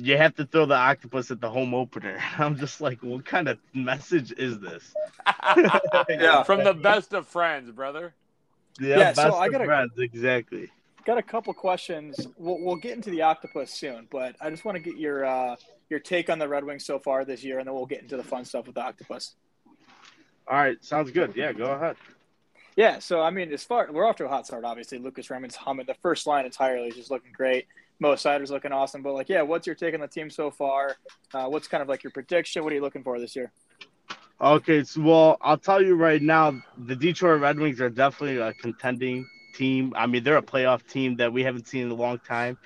"You 0.00 0.16
have 0.16 0.34
to 0.36 0.44
throw 0.46 0.66
the 0.66 0.74
octopus 0.74 1.30
at 1.30 1.40
the 1.40 1.50
home 1.50 1.74
opener." 1.74 2.18
I'm 2.38 2.56
just 2.56 2.80
like, 2.80 3.02
"What 3.02 3.24
kind 3.24 3.48
of 3.48 3.58
message 3.74 4.32
is 4.32 4.58
this?" 4.60 4.94
Yeah. 6.08 6.42
From 6.44 6.64
the 6.64 6.74
best 6.74 7.12
of 7.12 7.26
friends, 7.26 7.70
brother. 7.70 8.14
Yeah, 8.80 8.98
Yeah, 8.98 9.12
so 9.12 9.22
best 9.24 9.36
I 9.36 9.46
of 9.46 9.52
gotta- 9.52 9.64
friends, 9.66 9.92
exactly. 9.98 10.70
Got 11.04 11.18
a 11.18 11.22
couple 11.22 11.54
questions. 11.54 12.26
We'll, 12.36 12.58
we'll 12.60 12.76
get 12.76 12.92
into 12.94 13.08
the 13.10 13.22
octopus 13.22 13.70
soon, 13.72 14.06
but 14.10 14.36
I 14.42 14.50
just 14.50 14.64
want 14.66 14.76
to 14.76 14.80
get 14.82 14.96
your 14.98 15.24
uh, 15.24 15.56
your 15.88 16.00
take 16.00 16.28
on 16.28 16.38
the 16.38 16.46
Red 16.48 16.64
Wings 16.64 16.84
so 16.84 16.98
far 16.98 17.24
this 17.24 17.42
year, 17.42 17.58
and 17.60 17.66
then 17.66 17.74
we'll 17.74 17.86
get 17.86 18.02
into 18.02 18.16
the 18.18 18.22
fun 18.22 18.44
stuff 18.44 18.66
with 18.66 18.74
the 18.74 18.82
octopus. 18.82 19.34
All 20.46 20.56
right, 20.58 20.82
sounds 20.84 21.10
good. 21.10 21.32
Yeah, 21.34 21.52
go 21.54 21.64
ahead. 21.72 21.96
Yeah, 22.76 22.98
so 22.98 23.20
I 23.22 23.30
mean, 23.30 23.52
as 23.52 23.64
far 23.64 23.88
we're 23.90 24.06
off 24.06 24.16
to 24.16 24.26
a 24.26 24.28
hot 24.28 24.46
start. 24.46 24.64
Obviously, 24.64 24.98
Lucas 24.98 25.30
Raymond's 25.30 25.56
humming. 25.56 25.86
The 25.86 25.94
first 25.94 26.26
line 26.26 26.44
entirely 26.44 26.88
is 26.88 26.94
just 26.96 27.10
looking 27.10 27.32
great. 27.32 27.66
Mo 28.00 28.14
Seider's 28.14 28.50
looking 28.50 28.72
awesome. 28.72 29.02
But 29.02 29.14
like, 29.14 29.28
yeah, 29.28 29.42
what's 29.42 29.66
your 29.66 29.76
take 29.76 29.94
on 29.94 30.00
the 30.00 30.08
team 30.08 30.30
so 30.30 30.50
far? 30.50 30.96
Uh, 31.32 31.46
what's 31.46 31.68
kind 31.68 31.82
of 31.82 31.88
like 31.88 32.04
your 32.04 32.10
prediction? 32.12 32.62
What 32.62 32.72
are 32.72 32.76
you 32.76 32.82
looking 32.82 33.02
for 33.02 33.18
this 33.18 33.34
year? 33.34 33.52
Okay, 34.40 34.84
so 34.84 35.00
well, 35.02 35.36
I'll 35.40 35.58
tell 35.58 35.82
you 35.82 35.96
right 35.96 36.22
now, 36.22 36.62
the 36.76 36.94
Detroit 36.94 37.40
Red 37.40 37.58
Wings 37.58 37.80
are 37.80 37.90
definitely 37.90 38.36
a 38.38 38.52
contending 38.54 39.28
team. 39.54 39.92
I 39.96 40.06
mean, 40.06 40.22
they're 40.22 40.36
a 40.36 40.42
playoff 40.42 40.86
team 40.86 41.16
that 41.16 41.32
we 41.32 41.42
haven't 41.42 41.66
seen 41.66 41.82
in 41.82 41.90
a 41.90 41.94
long 41.94 42.20
time. 42.20 42.56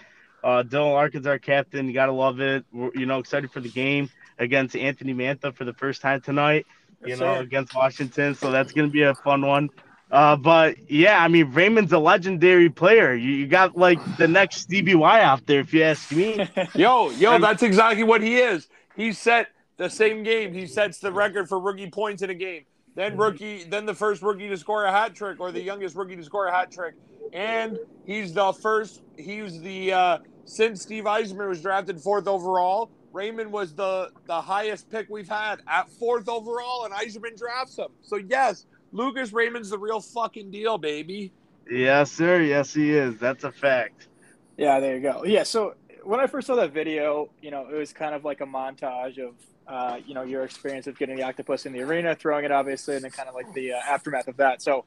Uh, 0.45 0.62
Dylan 0.62 0.92
Larkin's 0.92 1.27
our 1.27 1.38
captain. 1.38 1.87
You 1.87 1.95
gotta 1.95 2.12
love 2.12 2.40
it. 2.40 2.66
We're, 2.73 2.90
you 2.95 3.07
know, 3.07 3.18
excited 3.18 3.51
for 3.51 3.61
the 3.61 3.71
game 3.71 4.11
against 4.38 4.77
Anthony 4.77 5.14
Mantha 5.14 5.55
for 5.55 5.64
the 5.64 5.73
first 5.73 6.03
time 6.03 6.21
tonight. 6.21 6.66
You 7.05 7.11
Yes, 7.11 7.21
know, 7.21 7.37
sir. 7.37 7.40
against 7.40 7.75
Washington. 7.75 8.35
So 8.35 8.51
that's 8.51 8.73
gonna 8.73 8.88
be 8.88 9.03
a 9.03 9.14
fun 9.14 9.40
one. 9.47 9.71
Uh, 10.12 10.37
but 10.37 10.90
yeah, 10.90 11.25
I 11.25 11.29
mean, 11.29 11.51
Raymond's 11.53 11.92
a 11.92 11.98
legendary 11.98 12.68
player. 12.68 13.14
You, 13.14 13.31
you 13.31 13.46
got 13.46 13.79
like 13.79 13.98
the 14.18 14.29
next 14.29 14.57
Stevie 14.61 14.94
Y 14.94 15.20
out 15.22 15.46
there, 15.46 15.61
if 15.61 15.72
you 15.72 15.83
ask 15.83 16.12
me. 16.12 16.46
Yo, 16.75 17.11
yo, 17.12 17.38
that's 17.38 17.62
exactly 17.62 18.05
what 18.05 18.20
he 18.20 18.37
is. 18.37 18.68
He 18.94 19.12
set 19.12 19.48
the 19.79 19.88
same 19.88 20.22
game. 20.22 20.53
He 20.53 20.66
sets 20.66 20.98
the 20.98 21.11
record 21.11 21.48
for 21.48 21.59
rookie 21.59 21.90
points 21.90 22.20
in 22.20 22.29
a 22.29 22.35
game. 22.35 22.64
Then 22.94 23.16
rookie, 23.16 23.64
then 23.64 23.87
the 23.87 23.94
first 23.94 24.20
rookie 24.20 24.51
to 24.51 24.57
score 24.59 24.85
a 24.85 24.92
hat 24.92 25.14
trick, 25.14 25.40
or 25.40 25.51
the 25.51 25.62
youngest 25.62 25.96
rookie 25.96 26.16
to 26.16 26.22
score 26.22 26.46
a 26.46 26.53
hat 26.53 26.70
trick. 26.70 26.94
And 27.33 27.79
he's 28.05 28.35
the 28.35 28.53
first. 28.53 29.01
He 29.16 29.40
was 29.40 29.61
the 29.61 29.92
uh, 29.92 30.18
since 30.44 30.83
Steve 30.83 31.07
Eisner 31.07 31.48
was 31.48 31.62
drafted 31.62 31.98
fourth 31.98 32.29
overall. 32.29 32.90
Raymond 33.12 33.51
was 33.51 33.75
the 33.75 34.11
the 34.27 34.42
highest 34.42 34.90
pick 34.90 35.09
we've 35.09 35.29
had 35.29 35.61
at 35.66 35.88
fourth 35.88 36.29
overall, 36.29 36.85
and 36.85 36.92
Yzerman 36.92 37.38
drafts 37.38 37.79
him. 37.79 37.88
So 38.03 38.16
yes, 38.16 38.66
Lucas 38.92 39.33
Raymond's 39.33 39.70
the 39.70 39.78
real 39.78 40.00
fucking 40.00 40.50
deal, 40.50 40.78
baby. 40.78 41.33
yes, 41.70 42.12
sir. 42.12 42.42
Yes, 42.42 42.72
he 42.74 42.92
is. 42.92 43.18
That's 43.18 43.44
a 43.44 43.52
fact. 43.52 44.09
Yeah, 44.57 44.81
there 44.81 44.94
you 44.94 45.00
go. 45.00 45.24
Yeah, 45.24 45.44
so 45.44 45.74
when 46.05 46.20
I 46.20 46.26
first 46.26 46.46
saw 46.46 46.55
that 46.57 46.72
video, 46.72 47.31
you 47.40 47.50
know, 47.50 47.66
it 47.68 47.74
was 47.74 47.92
kind 47.92 48.14
of 48.14 48.24
like 48.24 48.40
a 48.40 48.46
montage 48.46 49.18
of, 49.18 49.35
uh, 49.66 49.98
you 50.07 50.14
know, 50.14 50.22
your 50.22 50.44
experience 50.44 50.87
of 50.87 50.98
getting 50.98 51.16
the 51.16 51.22
octopus 51.22 51.64
in 51.64 51.72
the 51.72 51.81
arena, 51.81 52.14
throwing 52.14 52.44
it, 52.44 52.52
obviously, 52.52 52.96
and 52.96 53.05
then 53.05 53.11
kind 53.11 53.28
of 53.28 53.35
like 53.35 53.52
the 53.55 53.72
uh, 53.72 53.81
aftermath 53.88 54.28
of 54.28 54.37
that. 54.37 54.61
So, 54.61 54.85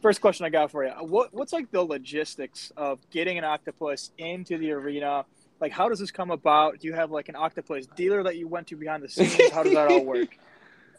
first 0.00 0.20
question 0.20 0.46
I 0.46 0.50
got 0.50 0.70
for 0.70 0.84
you: 0.84 0.92
what 1.00 1.34
what's 1.34 1.52
like 1.52 1.70
the 1.72 1.82
logistics 1.82 2.72
of 2.76 2.98
getting 3.10 3.38
an 3.38 3.44
octopus 3.44 4.12
into 4.18 4.58
the 4.58 4.70
arena? 4.72 5.24
Like, 5.60 5.72
how 5.72 5.88
does 5.88 5.98
this 5.98 6.12
come 6.12 6.30
about? 6.30 6.78
Do 6.78 6.86
you 6.86 6.94
have 6.94 7.10
like 7.10 7.28
an 7.28 7.34
octopus 7.34 7.86
dealer 7.96 8.22
that 8.22 8.36
you 8.36 8.46
went 8.46 8.68
to 8.68 8.76
behind 8.76 9.02
the 9.02 9.08
scenes? 9.08 9.50
How 9.50 9.64
does 9.64 9.74
that 9.74 9.90
all 9.90 10.04
work? 10.04 10.38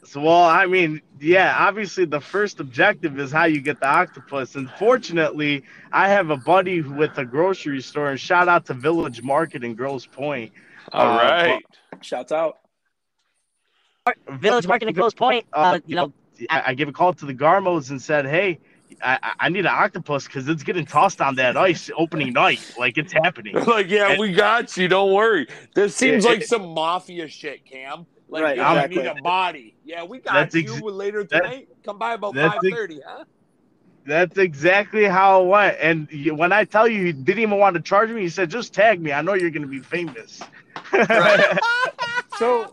So, 0.05 0.21
well, 0.21 0.43
I 0.43 0.65
mean, 0.65 1.01
yeah, 1.19 1.55
obviously 1.59 2.05
the 2.05 2.21
first 2.21 2.59
objective 2.59 3.19
is 3.19 3.31
how 3.31 3.45
you 3.45 3.61
get 3.61 3.79
the 3.79 3.87
octopus. 3.87 4.55
And 4.55 4.69
fortunately, 4.71 5.63
I 5.91 6.07
have 6.09 6.29
a 6.29 6.37
buddy 6.37 6.81
with 6.81 7.17
a 7.17 7.25
grocery 7.25 7.81
store, 7.81 8.09
and 8.11 8.19
shout 8.19 8.47
out 8.47 8.65
to 8.67 8.73
Village 8.73 9.21
Market 9.21 9.63
in 9.63 9.75
Grosse 9.75 10.05
Pointe. 10.05 10.51
All 10.93 11.19
Uh, 11.19 11.21
right. 11.21 11.63
Shouts 12.01 12.31
out. 12.31 12.57
Village 14.29 14.65
Market 14.67 14.87
in 14.87 14.93
Grosse 14.95 15.13
Pointe. 15.13 15.45
Uh, 15.53 15.79
you 15.85 15.95
know, 15.95 16.13
I, 16.49 16.63
I 16.67 16.73
gave 16.73 16.87
a 16.87 16.91
call 16.93 17.13
to 17.13 17.25
the 17.25 17.33
Garmos 17.35 17.89
and 17.91 18.01
said, 18.01 18.25
hey, 18.25 18.59
I, 19.03 19.19
I- 19.21 19.33
I 19.41 19.49
need 19.49 19.59
an 19.61 19.67
octopus 19.67 20.25
because 20.25 20.47
it's 20.47 20.63
getting 20.63 20.85
tossed 20.85 21.21
on 21.21 21.35
that 21.35 21.55
ice 21.57 21.91
opening 21.95 22.33
night. 22.33 22.73
Like, 22.79 22.97
it's 22.97 23.13
happening. 23.13 23.53
like, 23.67 23.89
yeah, 23.89 24.17
we 24.17 24.31
got 24.33 24.75
you. 24.77 24.87
Don't 24.87 25.13
worry. 25.13 25.47
This 25.75 25.95
seems 25.95 26.23
Yeah, 26.23 26.31
like 26.31 26.41
it- 26.41 26.47
some 26.47 26.73
mafia 26.73 27.27
shit, 27.27 27.65
Cam. 27.65 28.07
Like, 28.31 28.43
Right, 28.43 28.57
yeah, 28.57 28.69
I 28.69 28.73
exactly. 28.83 28.97
need 29.01 29.07
a 29.07 29.21
body. 29.21 29.75
Yeah, 29.83 30.03
we 30.03 30.19
got 30.19 30.33
That's 30.33 30.55
you 30.55 30.71
ex- 30.73 30.81
later 30.81 31.23
that- 31.23 31.41
tonight. 31.43 31.67
Come 31.83 31.97
by 31.97 32.13
about 32.13 32.35
five 32.35 32.59
thirty, 32.61 32.97
ex- 32.97 33.05
huh? 33.07 33.23
That's 34.05 34.37
exactly 34.37 35.05
how 35.05 35.43
it 35.43 35.47
went. 35.47 35.77
And 35.79 36.37
when 36.37 36.51
I 36.51 36.63
tell 36.63 36.87
you 36.87 37.05
he 37.05 37.11
didn't 37.11 37.39
even 37.41 37.57
want 37.57 37.75
to 37.75 37.81
charge 37.81 38.09
me, 38.11 38.21
he 38.21 38.29
said, 38.29 38.49
"Just 38.49 38.73
tag 38.73 39.01
me. 39.01 39.11
I 39.11 39.21
know 39.21 39.33
you're 39.33 39.49
gonna 39.49 39.67
be 39.67 39.79
famous." 39.79 40.41
So, 42.37 42.71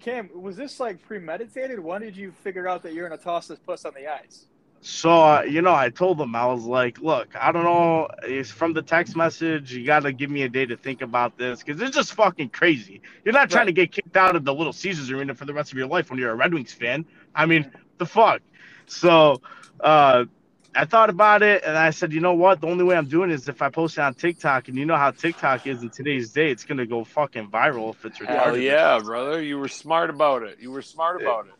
Cam, 0.00 0.28
was 0.34 0.56
this 0.56 0.80
like 0.80 1.00
premeditated? 1.06 1.78
When 1.78 2.00
did 2.00 2.16
you 2.16 2.32
figure 2.42 2.66
out 2.68 2.82
that 2.82 2.92
you're 2.92 3.08
gonna 3.08 3.20
toss 3.20 3.46
this 3.46 3.58
puss 3.60 3.84
on 3.84 3.92
the 3.94 4.08
ice? 4.12 4.46
So 4.88 5.10
uh, 5.10 5.42
you 5.42 5.62
know, 5.62 5.74
I 5.74 5.90
told 5.90 6.16
them, 6.16 6.36
I 6.36 6.46
was 6.46 6.62
like, 6.64 7.00
"Look, 7.00 7.34
I 7.34 7.50
don't 7.50 7.64
know. 7.64 8.06
It's 8.22 8.52
from 8.52 8.72
the 8.72 8.82
text 8.82 9.16
message. 9.16 9.74
You 9.74 9.84
got 9.84 10.04
to 10.04 10.12
give 10.12 10.30
me 10.30 10.42
a 10.42 10.48
day 10.48 10.64
to 10.64 10.76
think 10.76 11.02
about 11.02 11.36
this 11.36 11.60
because 11.60 11.82
it's 11.82 11.96
just 11.96 12.12
fucking 12.14 12.50
crazy. 12.50 13.02
You're 13.24 13.34
not 13.34 13.50
trying 13.50 13.66
to 13.66 13.72
get 13.72 13.90
kicked 13.90 14.16
out 14.16 14.36
of 14.36 14.44
the 14.44 14.54
Little 14.54 14.72
Caesars 14.72 15.10
Arena 15.10 15.34
for 15.34 15.44
the 15.44 15.52
rest 15.52 15.72
of 15.72 15.78
your 15.78 15.88
life 15.88 16.08
when 16.08 16.20
you're 16.20 16.30
a 16.30 16.36
Red 16.36 16.54
Wings 16.54 16.72
fan. 16.72 17.04
I 17.34 17.46
mean, 17.46 17.68
the 17.98 18.06
fuck." 18.06 18.42
So 18.86 19.40
uh, 19.80 20.26
I 20.72 20.84
thought 20.84 21.10
about 21.10 21.42
it 21.42 21.64
and 21.66 21.76
I 21.76 21.90
said, 21.90 22.12
"You 22.12 22.20
know 22.20 22.34
what? 22.34 22.60
The 22.60 22.68
only 22.68 22.84
way 22.84 22.96
I'm 22.96 23.08
doing 23.08 23.32
is 23.32 23.48
if 23.48 23.62
I 23.62 23.70
post 23.70 23.98
it 23.98 24.02
on 24.02 24.14
TikTok. 24.14 24.68
And 24.68 24.76
you 24.76 24.86
know 24.86 24.96
how 24.96 25.10
TikTok 25.10 25.66
is 25.66 25.82
in 25.82 25.90
today's 25.90 26.30
day. 26.30 26.52
It's 26.52 26.64
gonna 26.64 26.86
go 26.86 27.02
fucking 27.02 27.50
viral 27.50 27.92
if 27.92 28.04
it's 28.04 28.20
retarded." 28.20 28.44
Hell 28.44 28.56
yeah, 28.56 29.00
brother. 29.00 29.42
You 29.42 29.58
were 29.58 29.66
smart 29.66 30.10
about 30.10 30.44
it. 30.44 30.58
You 30.60 30.70
were 30.70 30.82
smart 30.82 31.20
about 31.20 31.48
it. 31.48 31.54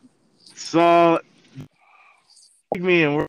So 0.55 1.19
me 2.75 3.03
and 3.03 3.15
we're 3.15 3.27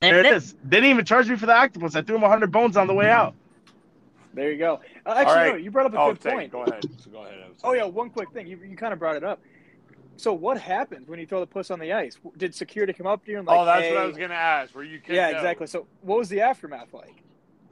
there 0.00 0.18
it 0.18 0.26
is. 0.26 0.54
They 0.64 0.78
didn't 0.78 0.90
even 0.90 1.04
charge 1.04 1.28
me 1.30 1.36
for 1.36 1.46
the 1.46 1.54
octopus. 1.54 1.94
I 1.94 2.02
threw 2.02 2.16
him 2.16 2.22
100 2.22 2.50
bones 2.50 2.76
on 2.76 2.88
the 2.88 2.94
way 2.94 3.08
out. 3.08 3.34
There 4.34 4.50
you 4.50 4.58
go. 4.58 4.80
Uh, 5.06 5.10
actually, 5.10 5.24
All 5.30 5.36
right. 5.36 5.48
no, 5.52 5.56
you 5.56 5.70
brought 5.70 5.86
up 5.86 5.94
a 5.94 5.98
Oh, 6.00 6.08
good 6.12 6.20
thank- 6.20 6.36
point. 6.36 6.52
Go 6.52 6.62
ahead. 6.62 6.84
So 6.98 7.10
go 7.10 7.22
ahead. 7.22 7.38
Oh 7.62 7.72
yeah, 7.72 7.84
one 7.84 8.10
quick 8.10 8.30
thing. 8.32 8.46
You, 8.48 8.58
you 8.68 8.76
kind 8.76 8.92
of 8.92 8.98
brought 8.98 9.14
it 9.14 9.22
up. 9.22 9.40
So 10.16 10.32
what 10.32 10.60
happens 10.60 11.06
when 11.08 11.18
you 11.20 11.26
throw 11.26 11.38
the 11.40 11.46
puss 11.46 11.70
on 11.70 11.78
the 11.78 11.92
ice? 11.92 12.18
Did 12.36 12.54
security 12.54 12.92
come 12.92 13.06
up 13.06 13.24
to 13.26 13.30
you 13.30 13.38
and 13.38 13.46
like? 13.46 13.58
oh, 13.58 13.64
that's 13.64 13.82
hey, 13.82 13.94
what 13.94 14.02
I 14.02 14.06
was 14.06 14.16
gonna 14.16 14.34
ask. 14.34 14.74
Were 14.74 14.82
you 14.82 14.98
kicked 14.98 15.10
Yeah, 15.10 15.28
out? 15.28 15.34
exactly. 15.36 15.66
So 15.68 15.86
what 16.00 16.18
was 16.18 16.28
the 16.28 16.40
aftermath 16.40 16.92
like? 16.92 17.22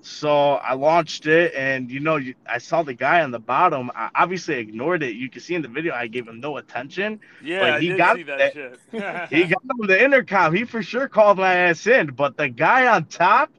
So 0.03 0.55
I 0.55 0.75
launched 0.75 1.27
it, 1.27 1.55
and 1.55 1.91
you 1.91 2.01
know, 2.01 2.19
I 2.47 2.59
saw 2.59 2.83
the 2.83 2.95
guy 2.95 3.23
on 3.23 3.31
the 3.31 3.39
bottom. 3.39 3.91
I 3.95 4.11
obviously 4.15 4.57
ignored 4.57 5.03
it. 5.03 5.15
You 5.15 5.29
can 5.29 5.43
see 5.43 5.55
in 5.55 5.63
the 5.63 5.69
video, 5.69 5.95
I 5.95 6.07
gave 6.07 6.27
him 6.27 6.41
no 6.41 6.57
attention. 6.57 7.21
Yeah, 7.43 7.79
he 7.79 7.95
got 7.95 8.25
that, 8.27 8.55
shit. 8.55 8.81
He 9.31 9.45
got 9.45 9.63
on 9.81 9.87
the 9.87 10.03
intercom. 10.03 10.55
He 10.55 10.65
for 10.65 10.83
sure 10.83 11.09
called 11.09 11.39
my 11.39 11.55
ass 11.55 11.87
in. 11.87 12.09
But 12.09 12.37
the 12.37 12.49
guy 12.49 12.87
on 12.87 13.05
top 13.07 13.51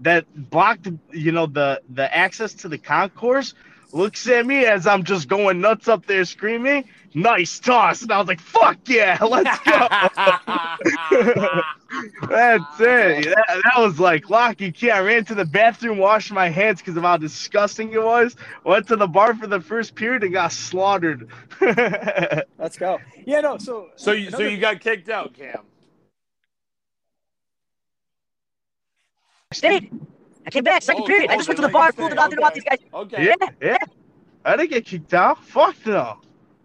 that 0.00 0.26
blocked, 0.50 0.88
you 1.12 1.32
know, 1.32 1.46
the 1.46 1.80
the 1.88 2.14
access 2.14 2.52
to 2.54 2.68
the 2.68 2.78
concourse 2.78 3.54
looks 3.92 4.28
at 4.28 4.44
me 4.44 4.66
as 4.66 4.86
I'm 4.86 5.04
just 5.04 5.28
going 5.28 5.60
nuts 5.60 5.88
up 5.88 6.04
there 6.06 6.24
screaming, 6.26 6.84
"Nice 7.14 7.58
toss!" 7.58 8.02
And 8.02 8.12
I 8.12 8.18
was 8.18 8.28
like, 8.28 8.40
"Fuck 8.40 8.78
yeah, 8.86 9.16
let's 9.22 9.58
go." 9.60 9.88
That's 12.28 12.80
it. 12.80 13.24
That, 13.24 13.62
that 13.64 13.78
was 13.78 13.98
like 14.00 14.28
lucky 14.30 14.72
key. 14.72 14.90
I 14.90 15.00
ran 15.00 15.24
to 15.26 15.34
the 15.34 15.44
bathroom, 15.44 15.98
washed 15.98 16.32
my 16.32 16.48
hands 16.48 16.80
because 16.80 16.96
of 16.96 17.02
how 17.02 17.16
disgusting 17.16 17.92
it 17.92 18.02
was. 18.02 18.36
Went 18.64 18.86
to 18.88 18.96
the 18.96 19.06
bar 19.06 19.34
for 19.34 19.46
the 19.46 19.60
first 19.60 19.94
period 19.94 20.24
and 20.24 20.32
got 20.32 20.52
slaughtered. 20.52 21.28
Let's 21.60 22.76
go. 22.78 22.98
Yeah, 23.24 23.40
no. 23.40 23.58
So 23.58 23.88
so 23.96 24.12
you 24.12 24.30
so 24.30 24.40
you 24.40 24.58
got 24.58 24.80
kicked 24.80 25.08
out, 25.08 25.34
Cam. 25.34 25.60
Stayed. 29.52 29.90
I 30.46 30.50
came 30.50 30.64
back 30.64 30.82
second 30.82 31.02
Oh, 31.02 31.06
period. 31.06 31.30
I 31.30 31.34
oh, 31.34 31.36
just 31.38 31.48
went 31.48 31.56
to 31.56 31.62
the 31.62 31.68
bar, 31.68 31.86
like 31.86 31.94
you 31.96 31.98
fooled 31.98 32.10
say, 32.10 32.14
about 32.14 32.32
it 32.32 32.38
about 32.38 32.54
these 32.54 32.64
guys. 32.64 32.78
Okay. 32.92 33.26
yeah, 33.26 33.48
yeah. 33.60 33.76
I 34.44 34.56
didn't 34.56 34.70
get 34.70 34.84
kicked 34.86 35.14
out. 35.14 35.42
Fuck 35.44 35.74
no. 35.86 36.18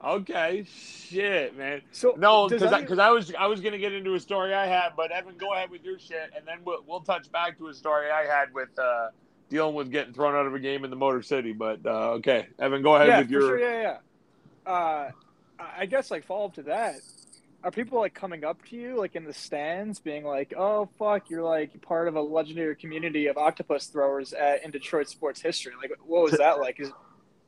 Okay. 0.04 0.66
Shit, 0.68 1.58
man. 1.58 1.82
so 1.92 2.16
No, 2.18 2.48
because 2.48 2.82
because 2.82 3.00
I, 3.00 3.12
was 3.12 3.34
I 3.36 3.46
was 3.48 3.62
gonna 3.62 3.78
get 3.78 3.94
into 3.94 4.16
a 4.16 4.20
story 4.20 4.54
I 4.54 4.66
had, 4.66 4.94
but 4.96 5.12
Evan, 5.12 5.38
go 5.38 5.54
ahead 5.54 5.70
with 5.70 5.84
your 5.84 6.00
shit, 6.00 6.32
and 6.36 6.48
then 6.48 6.60
we'll 6.66 6.84
we'll 6.88 7.02
touch 7.02 7.32
back 7.32 7.58
to 7.60 7.68
a 7.68 7.74
story 7.74 8.10
I 8.10 8.26
had 8.26 8.54
with 8.54 8.78
uh, 8.80 9.10
dealing 9.50 9.76
with 9.76 9.92
getting 9.92 10.14
thrown 10.14 10.34
out 10.36 10.48
of 10.48 10.56
a 10.56 10.60
game 10.60 10.84
in 10.84 10.90
the 10.90 10.96
Motor 10.96 11.22
City. 11.22 11.54
But 11.54 11.86
uh, 11.86 12.14
okay, 12.14 12.48
Evan, 12.58 12.82
go 12.82 12.96
ahead 12.96 13.08
yeah, 13.10 13.20
with 13.20 13.30
your. 13.30 13.42
sure. 13.42 13.60
Yeah, 13.60 13.82
yeah. 14.66 14.72
Uh, 14.72 15.12
I 15.60 15.82
I 15.82 15.86
guess 15.86 16.10
like 16.10 16.26
follow 16.26 16.46
up 16.46 16.56
to 16.56 16.64
that. 16.64 16.96
Are 17.64 17.70
people 17.70 18.00
like 18.00 18.16
coming 18.16 18.44
up 18.44 18.66
to 18.70 18.76
you 18.76 18.98
like 18.98 19.16
in 19.16 19.24
the 19.24 19.34
stands, 19.34 20.00
being 20.00 20.24
like, 20.24 20.56
"Oh 20.58 20.90
fuck, 20.98 21.30
you're 21.30 21.44
like 21.44 21.80
part 21.84 22.08
of 22.08 22.16
a 22.16 22.22
legendary 22.22 22.76
community 22.76 23.28
of 23.28 23.38
octopus 23.38 23.86
throwers 23.86 24.34
at, 24.34 24.66
in 24.66 24.72
Detroit 24.72 25.10
sports 25.10 25.42
history"? 25.42 25.74
Like, 25.80 25.92
what 26.04 26.24
was 26.24 26.40
that 26.40 26.60
like? 26.60 26.80
Is, 26.80 26.92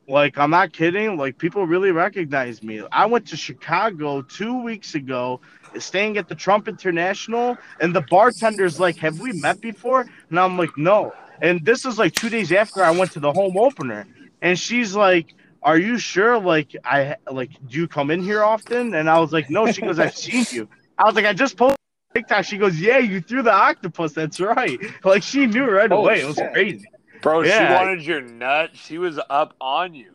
Like 0.06 0.36
I'm 0.38 0.50
not 0.50 0.72
kidding. 0.72 1.16
Like 1.16 1.38
people 1.38 1.66
really 1.66 1.90
recognize 1.90 2.62
me. 2.62 2.82
I 2.92 3.06
went 3.06 3.26
to 3.28 3.36
Chicago 3.36 4.22
two 4.22 4.62
weeks 4.62 4.94
ago, 4.94 5.40
staying 5.78 6.18
at 6.18 6.28
the 6.28 6.34
Trump 6.34 6.68
International, 6.68 7.56
and 7.80 7.94
the 7.94 8.02
bartender's 8.02 8.78
like, 8.78 8.96
"Have 8.98 9.20
we 9.20 9.32
met 9.32 9.60
before?" 9.60 10.06
And 10.30 10.38
I'm 10.38 10.58
like, 10.58 10.76
"No." 10.76 11.12
And 11.40 11.64
this 11.64 11.84
is 11.84 11.98
like 11.98 12.14
two 12.14 12.28
days 12.28 12.52
after 12.52 12.82
I 12.82 12.90
went 12.90 13.12
to 13.12 13.20
the 13.20 13.32
home 13.32 13.56
opener, 13.56 14.06
and 14.42 14.58
she's 14.58 14.94
like, 14.94 15.34
"Are 15.62 15.78
you 15.78 15.98
sure? 15.98 16.38
Like 16.38 16.76
I 16.84 17.16
like 17.30 17.50
do 17.66 17.78
you 17.78 17.88
come 17.88 18.10
in 18.10 18.22
here 18.22 18.42
often?" 18.42 18.94
And 18.94 19.08
I 19.08 19.18
was 19.18 19.32
like, 19.32 19.48
"No." 19.48 19.70
She 19.72 19.80
goes, 19.80 19.98
"I've 19.98 20.16
seen 20.16 20.44
you." 20.50 20.68
I 20.98 21.04
was 21.04 21.14
like, 21.14 21.24
"I 21.24 21.32
just 21.32 21.56
posted." 21.56 21.78
TikTok, 22.14 22.44
she 22.44 22.58
goes, 22.58 22.78
Yeah, 22.78 22.98
you 22.98 23.20
threw 23.20 23.42
the 23.42 23.52
octopus. 23.52 24.12
That's 24.12 24.40
right. 24.40 24.78
Like 25.04 25.24
she 25.24 25.46
knew 25.46 25.64
right 25.64 25.90
Holy 25.90 26.04
away. 26.04 26.20
It 26.20 26.26
was 26.26 26.36
shit. 26.36 26.52
crazy. 26.52 26.86
Bro, 27.24 27.44
she 27.44 27.50
wanted 27.50 28.02
your 28.06 28.20
nut. 28.20 28.70
She 28.74 28.98
was 28.98 29.18
up 29.28 29.54
on 29.60 29.94
you. 29.94 30.12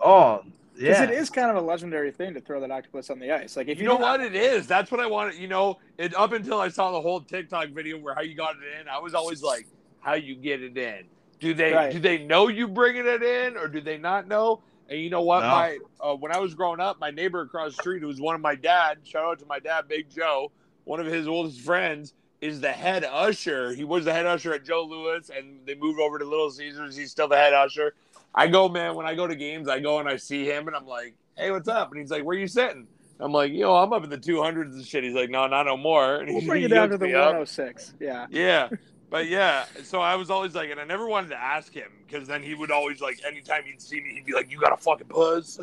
Oh, 0.00 0.42
Because 0.76 0.98
yeah. 0.98 1.02
it 1.04 1.10
is 1.10 1.28
kind 1.30 1.50
of 1.50 1.56
a 1.56 1.60
legendary 1.60 2.12
thing 2.12 2.34
to 2.34 2.40
throw 2.40 2.60
that 2.60 2.70
octopus 2.70 3.10
on 3.10 3.18
the 3.18 3.32
ice. 3.32 3.56
Like 3.56 3.66
if 3.68 3.78
You 3.78 3.82
you, 3.84 3.88
know 3.88 3.96
do- 3.96 4.02
what 4.02 4.20
it 4.20 4.34
is? 4.36 4.66
That's 4.68 4.90
what 4.92 5.00
I 5.00 5.06
wanted. 5.06 5.34
You 5.34 5.48
know, 5.48 5.78
it 5.96 6.14
up 6.14 6.32
until 6.32 6.60
I 6.60 6.68
saw 6.68 6.92
the 6.92 7.00
whole 7.00 7.20
TikTok 7.20 7.70
video 7.70 7.98
where 7.98 8.14
how 8.14 8.20
you 8.20 8.34
got 8.36 8.54
it 8.56 8.80
in, 8.80 8.88
I 8.88 8.98
was 8.98 9.14
always 9.14 9.42
like, 9.42 9.66
how 10.00 10.14
you 10.14 10.36
get 10.36 10.62
it 10.62 10.76
in? 10.76 11.04
Do 11.40 11.54
they 11.54 11.72
Right. 11.72 11.92
do 11.92 11.98
they 11.98 12.18
know 12.24 12.48
you 12.48 12.68
bringing 12.68 13.06
it 13.06 13.22
in, 13.22 13.56
or 13.56 13.66
do 13.68 13.80
they 13.80 13.96
not 13.98 14.28
know? 14.28 14.62
And 14.88 15.00
you 15.00 15.10
know 15.10 15.22
what? 15.22 15.40
No. 15.40 15.48
My 15.48 15.78
uh, 16.00 16.14
when 16.14 16.32
I 16.32 16.38
was 16.38 16.54
growing 16.54 16.80
up, 16.80 16.98
my 17.00 17.10
neighbor 17.10 17.40
across 17.42 17.76
the 17.76 17.82
street, 17.82 18.00
who 18.00 18.06
was 18.08 18.20
one 18.20 18.34
of 18.34 18.40
my 18.40 18.54
dad, 18.54 18.98
shout 19.04 19.24
out 19.24 19.38
to 19.40 19.46
my 19.46 19.58
dad, 19.58 19.88
Big 19.88 20.08
Joe, 20.14 20.50
one 20.84 21.00
of 21.00 21.06
his 21.06 21.26
oldest 21.28 21.60
friends, 21.60 22.14
is 22.40 22.60
the 22.60 22.72
head 22.72 23.04
usher. 23.04 23.74
He 23.74 23.84
was 23.84 24.04
the 24.04 24.12
head 24.12 24.26
usher 24.26 24.52
at 24.54 24.64
Joe 24.64 24.84
Louis, 24.84 25.30
and 25.30 25.60
they 25.66 25.74
moved 25.74 26.00
over 26.00 26.18
to 26.18 26.24
Little 26.24 26.50
Caesars. 26.50 26.96
He's 26.96 27.10
still 27.10 27.28
the 27.28 27.36
head 27.36 27.52
usher. 27.52 27.94
I 28.34 28.46
go, 28.46 28.68
man, 28.68 28.94
when 28.94 29.06
I 29.06 29.14
go 29.14 29.26
to 29.26 29.34
games, 29.34 29.68
I 29.68 29.80
go 29.80 29.98
and 29.98 30.08
I 30.08 30.16
see 30.16 30.44
him, 30.44 30.68
and 30.68 30.76
I'm 30.76 30.86
like, 30.86 31.14
hey, 31.36 31.50
what's 31.50 31.68
up? 31.68 31.90
And 31.90 32.00
he's 32.00 32.10
like, 32.10 32.24
where 32.24 32.36
you 32.36 32.46
sitting? 32.46 32.86
I'm 33.20 33.32
like, 33.32 33.52
yo, 33.52 33.74
I'm 33.74 33.92
up 33.92 34.04
in 34.04 34.10
the 34.10 34.18
200s 34.18 34.74
and 34.74 34.86
shit. 34.86 35.02
He's 35.02 35.14
like, 35.14 35.30
no, 35.30 35.46
not 35.46 35.64
no 35.64 35.76
more. 35.76 36.16
And 36.20 36.28
we'll 36.28 36.40
he, 36.40 36.46
bring 36.46 36.60
he 36.60 36.66
it 36.66 36.68
down 36.68 36.90
to 36.90 36.98
the 36.98 37.06
me 37.06 37.14
up. 37.14 37.26
106. 37.26 37.94
Yeah. 38.00 38.26
Yeah. 38.30 38.68
But 39.10 39.28
yeah, 39.28 39.64
so 39.84 40.00
I 40.00 40.16
was 40.16 40.28
always 40.28 40.54
like, 40.54 40.68
and 40.70 40.78
I 40.78 40.84
never 40.84 41.08
wanted 41.08 41.28
to 41.28 41.40
ask 41.40 41.72
him 41.72 41.90
because 42.06 42.28
then 42.28 42.42
he 42.42 42.54
would 42.54 42.70
always 42.70 43.00
like, 43.00 43.18
anytime 43.26 43.62
he'd 43.64 43.80
see 43.80 44.02
me, 44.02 44.12
he'd 44.12 44.26
be 44.26 44.34
like, 44.34 44.50
"You 44.50 44.60
got 44.60 44.72
a 44.72 44.76
fucking 44.76 45.06
puss." 45.06 45.58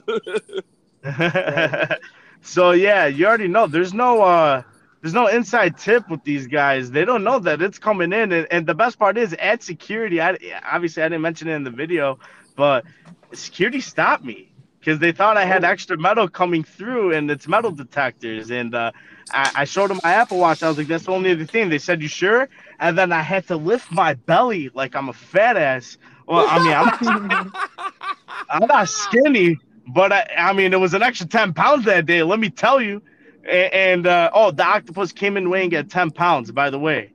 so 2.41 2.71
yeah, 2.71 3.05
you 3.05 3.27
already 3.27 3.47
know. 3.47 3.67
There's 3.67 3.93
no 3.93 4.23
uh 4.23 4.63
there's 5.05 5.15
no 5.15 5.27
inside 5.29 5.77
tip 5.77 6.09
with 6.09 6.23
these 6.25 6.47
guys. 6.47 6.91
They 6.91 7.05
don't 7.05 7.23
know 7.23 7.39
that 7.39 7.61
it's 7.61 7.79
coming 7.79 8.13
in, 8.13 8.33
and, 8.33 8.47
and 8.51 8.67
the 8.67 8.75
best 8.75 8.99
part 8.99 9.17
is 9.19 9.33
at 9.35 9.63
security. 9.63 10.21
I 10.21 10.37
obviously 10.65 11.03
I 11.03 11.09
didn't 11.09 11.23
mention 11.23 11.49
it 11.49 11.55
in 11.55 11.63
the 11.63 11.71
video, 11.71 12.19
but 12.57 12.85
security 13.33 13.81
stopped 13.81 14.25
me 14.25 14.53
because 14.81 14.99
they 14.99 15.13
thought 15.13 15.37
I 15.37 15.45
had 15.45 15.63
Oh. 15.63 15.69
extra 15.69 15.97
metal 15.97 16.29
coming 16.29 16.63
through, 16.65 17.13
and 17.13 17.31
it's 17.31 17.47
metal 17.47 17.71
detectors. 17.71 18.51
And 18.51 18.75
uh, 18.75 18.93
I, 19.31 19.51
I 19.55 19.65
showed 19.65 19.91
them 19.91 20.01
my 20.03 20.13
Apple 20.15 20.39
Watch. 20.39 20.63
I 20.63 20.69
was 20.69 20.77
like, 20.79 20.87
"That's 20.87 21.05
the 21.05 21.13
only 21.13 21.31
other 21.31 21.45
thing." 21.45 21.69
They 21.69 21.79
said, 21.79 22.01
"You 22.01 22.09
sure?" 22.09 22.49
And 22.79 22.97
then 22.97 23.13
I 23.13 23.21
had 23.23 23.47
to 23.49 23.57
lift 23.57 23.91
my 23.91 24.15
belly 24.15 24.71
like 24.73 24.95
I'm 24.95 25.09
a 25.09 25.13
fat 25.13 25.57
ass. 25.57 25.97
Well, 26.27 26.45
I 26.47 26.59
mean, 26.59 26.73
I'm 26.75 26.91
I'm 28.49 28.67
not 28.67 28.89
skinny, 28.89 29.61
but 29.87 30.13
I, 30.13 30.27
I 30.37 30.53
mean, 30.53 30.73
it 30.73 30.79
was 30.81 30.93
an 30.95 31.03
extra 31.03 31.27
10 31.27 31.53
pounds 31.53 31.85
that 31.85 32.05
day, 32.07 32.23
let 32.23 32.39
me 32.39 32.49
tell 32.51 32.81
you. 32.81 33.01
And, 33.45 33.73
and 33.73 34.08
uh, 34.08 34.31
oh, 34.34 34.51
the 34.51 34.63
octopus 34.65 35.12
came 35.12 35.38
in 35.38 35.49
weighing 35.49 35.73
at 35.73 35.89
10 35.89 36.12
pounds, 36.12 36.51
by 36.51 36.69
the 36.69 36.79
way. 36.79 37.12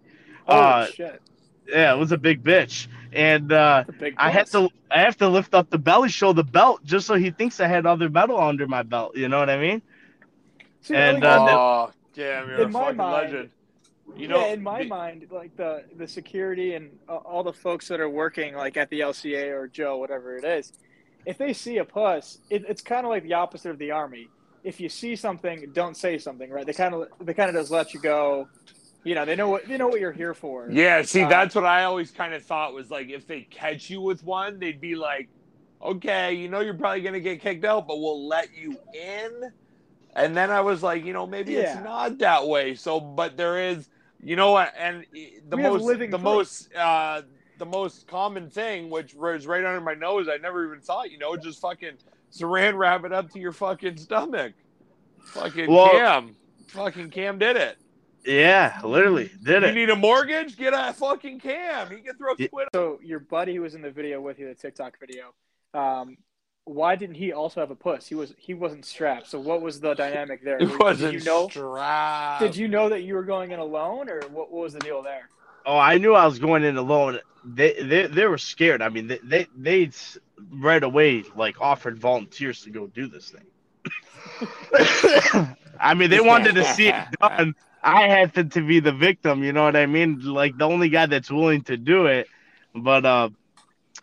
Holy 0.47 0.61
Uh, 0.61 0.87
shit. 0.87 1.23
Yeah, 1.69 1.95
it 1.95 1.99
was 1.99 2.11
a 2.13 2.19
big 2.19 2.43
bitch. 2.43 2.89
And 3.13 3.53
uh, 3.53 3.85
big 3.99 4.15
I 4.17 4.31
had 4.31 4.47
to 4.49 4.69
I 4.91 5.01
have 5.01 5.17
to 5.19 5.29
lift 5.29 5.55
up 5.55 5.71
the 5.71 5.79
belly, 5.79 6.09
show 6.09 6.33
the 6.33 6.45
belt, 6.45 6.85
just 6.85 7.07
so 7.07 7.15
he 7.15 7.31
thinks 7.31 7.61
I 7.61 7.67
had 7.67 7.87
other 7.87 8.09
metal 8.09 8.41
under 8.41 8.67
my 8.67 8.83
belt. 8.83 9.17
You 9.17 9.29
know 9.29 9.39
what 9.39 9.51
I 9.51 9.59
mean? 9.59 9.83
See, 10.83 10.95
and, 10.95 11.21
like, 11.21 11.25
uh, 11.25 11.47
oh, 11.51 11.91
damn, 12.15 12.49
you're 12.49 12.57
in 12.63 12.63
a 12.63 12.69
my 12.69 12.81
fucking 12.83 12.97
mind- 12.97 13.33
legend. 13.33 13.51
You 14.17 14.27
know, 14.27 14.41
yeah, 14.41 14.53
in 14.55 14.63
my 14.63 14.83
be- 14.83 14.89
mind, 14.89 15.27
like 15.31 15.57
the 15.57 15.85
the 15.97 16.09
security 16.09 16.75
and 16.75 16.91
uh, 17.09 17.17
all 17.17 17.45
the 17.45 17.53
folks 17.53 17.87
that 17.89 18.01
are 18.01 18.09
working 18.09 18.55
like 18.57 18.77
at 18.77 18.91
the 18.91 19.01
LCA 19.01 19.53
or 19.53 19.69
Joe, 19.69 19.99
whatever 19.99 20.37
it 20.37 20.45
is, 20.45 20.73
if 21.27 21.39
they 21.39 21.53
see 21.53 21.79
a 21.79 21.85
puss, 21.85 22.39
it, 22.51 22.65
it's 22.69 22.83
kind 22.83 23.07
of 23.07 23.11
like 23.11 23.23
the 23.23 23.35
opposite 23.35 23.71
of 23.71 23.79
the 23.79 23.93
army. 23.93 24.29
If 24.63 24.81
you 24.81 24.89
see 24.89 25.17
something, 25.17 25.71
don't 25.73 25.97
say 25.97 26.19
something, 26.19 26.51
right? 26.51 26.67
They 26.67 26.73
kind 26.75 26.95
of 26.95 27.09
they 27.21 27.35
kind 27.35 27.49
of 27.51 27.57
just 27.57 27.71
let 27.71 27.95
you 27.95 28.01
go. 28.01 28.49
You 29.05 29.15
know, 29.15 29.25
they 29.25 29.37
know 29.37 29.49
what 29.49 29.67
they 29.67 29.79
know 29.79 29.89
what 29.89 30.01
you're 30.01 30.13
here 30.13 30.35
for. 30.35 30.71
Yeah, 30.71 31.03
see, 31.03 31.23
Uh, 31.23 31.29
that's 31.29 31.55
what 31.55 31.65
I 31.65 31.85
always 31.85 32.11
kind 32.11 32.35
of 32.35 32.45
thought 32.45 32.75
was 32.75 32.91
like 32.91 33.09
if 33.09 33.27
they 33.27 33.43
catch 33.51 33.89
you 33.91 34.01
with 34.01 34.23
one, 34.23 34.59
they'd 34.59 34.81
be 34.81 34.95
like, 34.97 35.29
okay, 35.83 36.35
you 36.35 36.49
know, 36.49 36.61
you're 36.61 36.75
probably 36.75 37.01
gonna 37.03 37.21
get 37.21 37.41
kicked 37.41 37.65
out, 37.65 37.87
but 37.89 37.99
we'll 37.99 38.29
let 38.29 38.55
you 38.55 38.79
in. 38.93 39.53
And 40.15 40.37
then 40.37 40.51
I 40.51 40.61
was 40.61 40.83
like, 40.83 41.05
you 41.05 41.13
know, 41.13 41.27
maybe 41.27 41.55
Yeah. 41.55 41.63
it's 41.63 41.85
not 41.85 42.19
that 42.19 42.47
way. 42.47 42.75
So, 42.75 43.01
but 43.01 43.37
there 43.37 43.59
is, 43.71 43.89
You 44.23 44.37
know 44.37 44.51
what? 44.53 44.73
And 44.79 45.07
the 45.49 45.57
We 45.57 45.63
most, 45.63 45.87
the 46.11 46.19
proof. 46.19 46.19
most, 46.19 46.75
uh, 46.75 47.23
the 47.57 47.67
most 47.67 48.07
common 48.07 48.51
thing, 48.51 48.91
which 48.91 49.15
was 49.15 49.47
right 49.47 49.65
under 49.65 49.81
my 49.81 49.95
nose, 49.95 50.29
I 50.29 50.37
never 50.37 50.67
even 50.67 50.83
saw 50.83 51.03
it, 51.03 51.11
You 51.11 51.19
know, 51.19 51.37
just 51.37 51.61
fucking 51.61 51.97
saran 52.33 52.77
wrap 52.77 53.05
it 53.05 53.13
up 53.13 53.31
to 53.31 53.39
your 53.39 53.53
fucking 53.53 53.97
stomach. 53.97 54.53
Fucking 55.23 55.71
Well- 55.71 55.91
Cam, 55.91 56.37
fucking 56.69 57.11
Cam 57.11 57.39
did 57.39 57.57
it. 57.57 57.77
Yeah, 58.25 58.79
literally 58.85 59.31
did 59.43 59.63
You 59.63 59.69
it. 59.69 59.75
You 59.75 59.81
need 59.81 59.91
a 59.91 59.97
mortgage? 59.97 60.57
Get 60.57 60.75
a 60.75 60.93
fucking 60.93 61.41
Cam. 61.41 61.91
He 61.91 62.03
can 62.03 62.17
throw 62.17 62.35
Yeah. 62.39 62.49
quid. 62.49 62.69
So 62.75 63.01
your 63.03 63.19
buddy 63.21 63.55
who 63.55 63.63
was 63.63 63.75
in 63.75 63.81
the 63.83 63.91
video 63.91 64.21
with 64.21 64.39
you, 64.39 64.47
the 64.47 64.55
TikTok 64.55 64.99
video, 65.01 65.33
um, 65.73 66.19
why 66.65 66.97
didn't 66.97 67.17
he 67.17 67.33
also 67.33 67.61
have 67.61 67.71
a 67.71 67.75
puss? 67.75 68.07
He 68.07 68.15
was 68.15 68.35
he 68.37 68.53
wasn't 68.53 68.85
strapped. 68.85 69.27
So 69.29 69.41
what 69.41 69.63
was 69.63 69.81
the 69.81 69.95
dynamic 69.95 70.45
there? 70.45 70.59
It 70.61 70.79
wasn't 70.79 71.13
Did 71.13 71.25
you 71.25 71.31
know? 71.31 71.49
strapped. 71.49 72.43
Did 72.43 72.57
you 72.57 72.69
know 72.69 72.91
that 72.91 73.03
you 73.03 73.15
were 73.15 73.25
going 73.25 73.53
in 73.53 73.59
alone, 73.59 74.11
or 74.11 74.21
what, 74.31 74.53
what 74.53 74.63
was 74.63 74.75
the 74.75 74.81
deal 74.81 75.03
there? 75.03 75.29
Oh, 75.67 75.77
I 75.79 75.99
knew 75.99 76.15
I 76.15 76.27
was 76.27 76.39
going 76.39 76.65
in 76.65 76.77
alone. 76.77 77.19
They 77.45 77.75
they, 77.83 78.07
they 78.07 78.27
were 78.27 78.39
scared. 78.39 78.83
I 78.83 78.89
mean, 78.89 79.09
they, 79.09 79.19
they 79.23 79.47
they 79.57 79.91
right 80.51 80.83
away 80.83 81.25
like 81.35 81.61
offered 81.61 81.99
volunteers 81.99 82.63
to 82.63 82.71
go 82.71 82.87
do 82.87 83.09
this 83.09 83.31
thing. 83.31 83.47
I 85.79 85.95
mean, 85.95 86.11
they 86.11 86.21
wanted 86.21 86.55
to 86.55 86.65
see 86.65 86.89
it 86.89 86.97
done. 87.21 87.55
I 87.83 88.09
happened 88.09 88.53
to 88.53 88.67
be 88.67 88.81
the 88.81 88.93
victim. 88.93 89.43
You 89.43 89.53
know 89.53 89.65
what 89.65 89.77
I 89.77 89.87
mean? 89.87 90.21
Like 90.21 90.57
the 90.59 90.65
only 90.67 90.89
guy 90.89 91.07
that's 91.07 91.31
willing 91.31 91.63
to 91.65 91.77
do 91.77 92.07
it. 92.07 92.29
But 92.75 93.05
uh, 93.05 93.31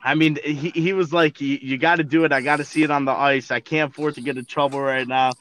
I 0.02 0.15
mean, 0.15 0.38
he, 0.43 0.69
he 0.69 0.93
was 0.93 1.12
like, 1.12 1.41
you, 1.41 1.58
you 1.62 1.78
got 1.78 1.95
to 1.95 2.04
do 2.04 2.23
it. 2.23 2.32
I 2.32 2.41
got 2.41 2.58
to 2.58 2.63
see 2.63 2.84
it 2.84 2.91
on 2.91 3.06
the 3.06 3.12
ice. 3.12 3.52
I 3.52 3.60
can't 3.60 3.91
afford 3.91 4.15
to 4.15 4.21
get 4.21 4.38
in 4.38 4.45
trouble 4.45 4.80
right 4.80 5.08
now. 5.08 5.32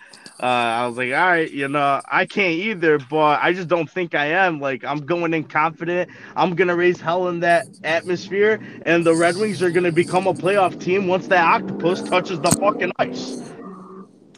Uh, 0.40 0.46
I 0.46 0.86
was 0.86 0.96
like, 0.96 1.12
all 1.12 1.26
right, 1.26 1.50
you 1.50 1.68
know, 1.68 2.00
I 2.10 2.26
can't 2.26 2.54
either, 2.54 2.98
but 2.98 3.42
I 3.42 3.52
just 3.52 3.68
don't 3.68 3.88
think 3.88 4.14
I 4.14 4.26
am. 4.26 4.60
Like, 4.60 4.84
I'm 4.84 5.06
going 5.06 5.32
in 5.34 5.44
confident. 5.44 6.10
I'm 6.34 6.54
going 6.54 6.68
to 6.68 6.76
raise 6.76 7.00
hell 7.00 7.28
in 7.28 7.40
that 7.40 7.66
atmosphere, 7.84 8.60
and 8.82 9.04
the 9.04 9.14
Red 9.14 9.36
Wings 9.36 9.62
are 9.62 9.70
going 9.70 9.84
to 9.84 9.92
become 9.92 10.26
a 10.26 10.34
playoff 10.34 10.78
team 10.78 11.06
once 11.06 11.26
that 11.28 11.42
octopus 11.42 12.02
touches 12.02 12.38
the 12.40 12.50
fucking 12.50 12.92
ice. 12.98 13.38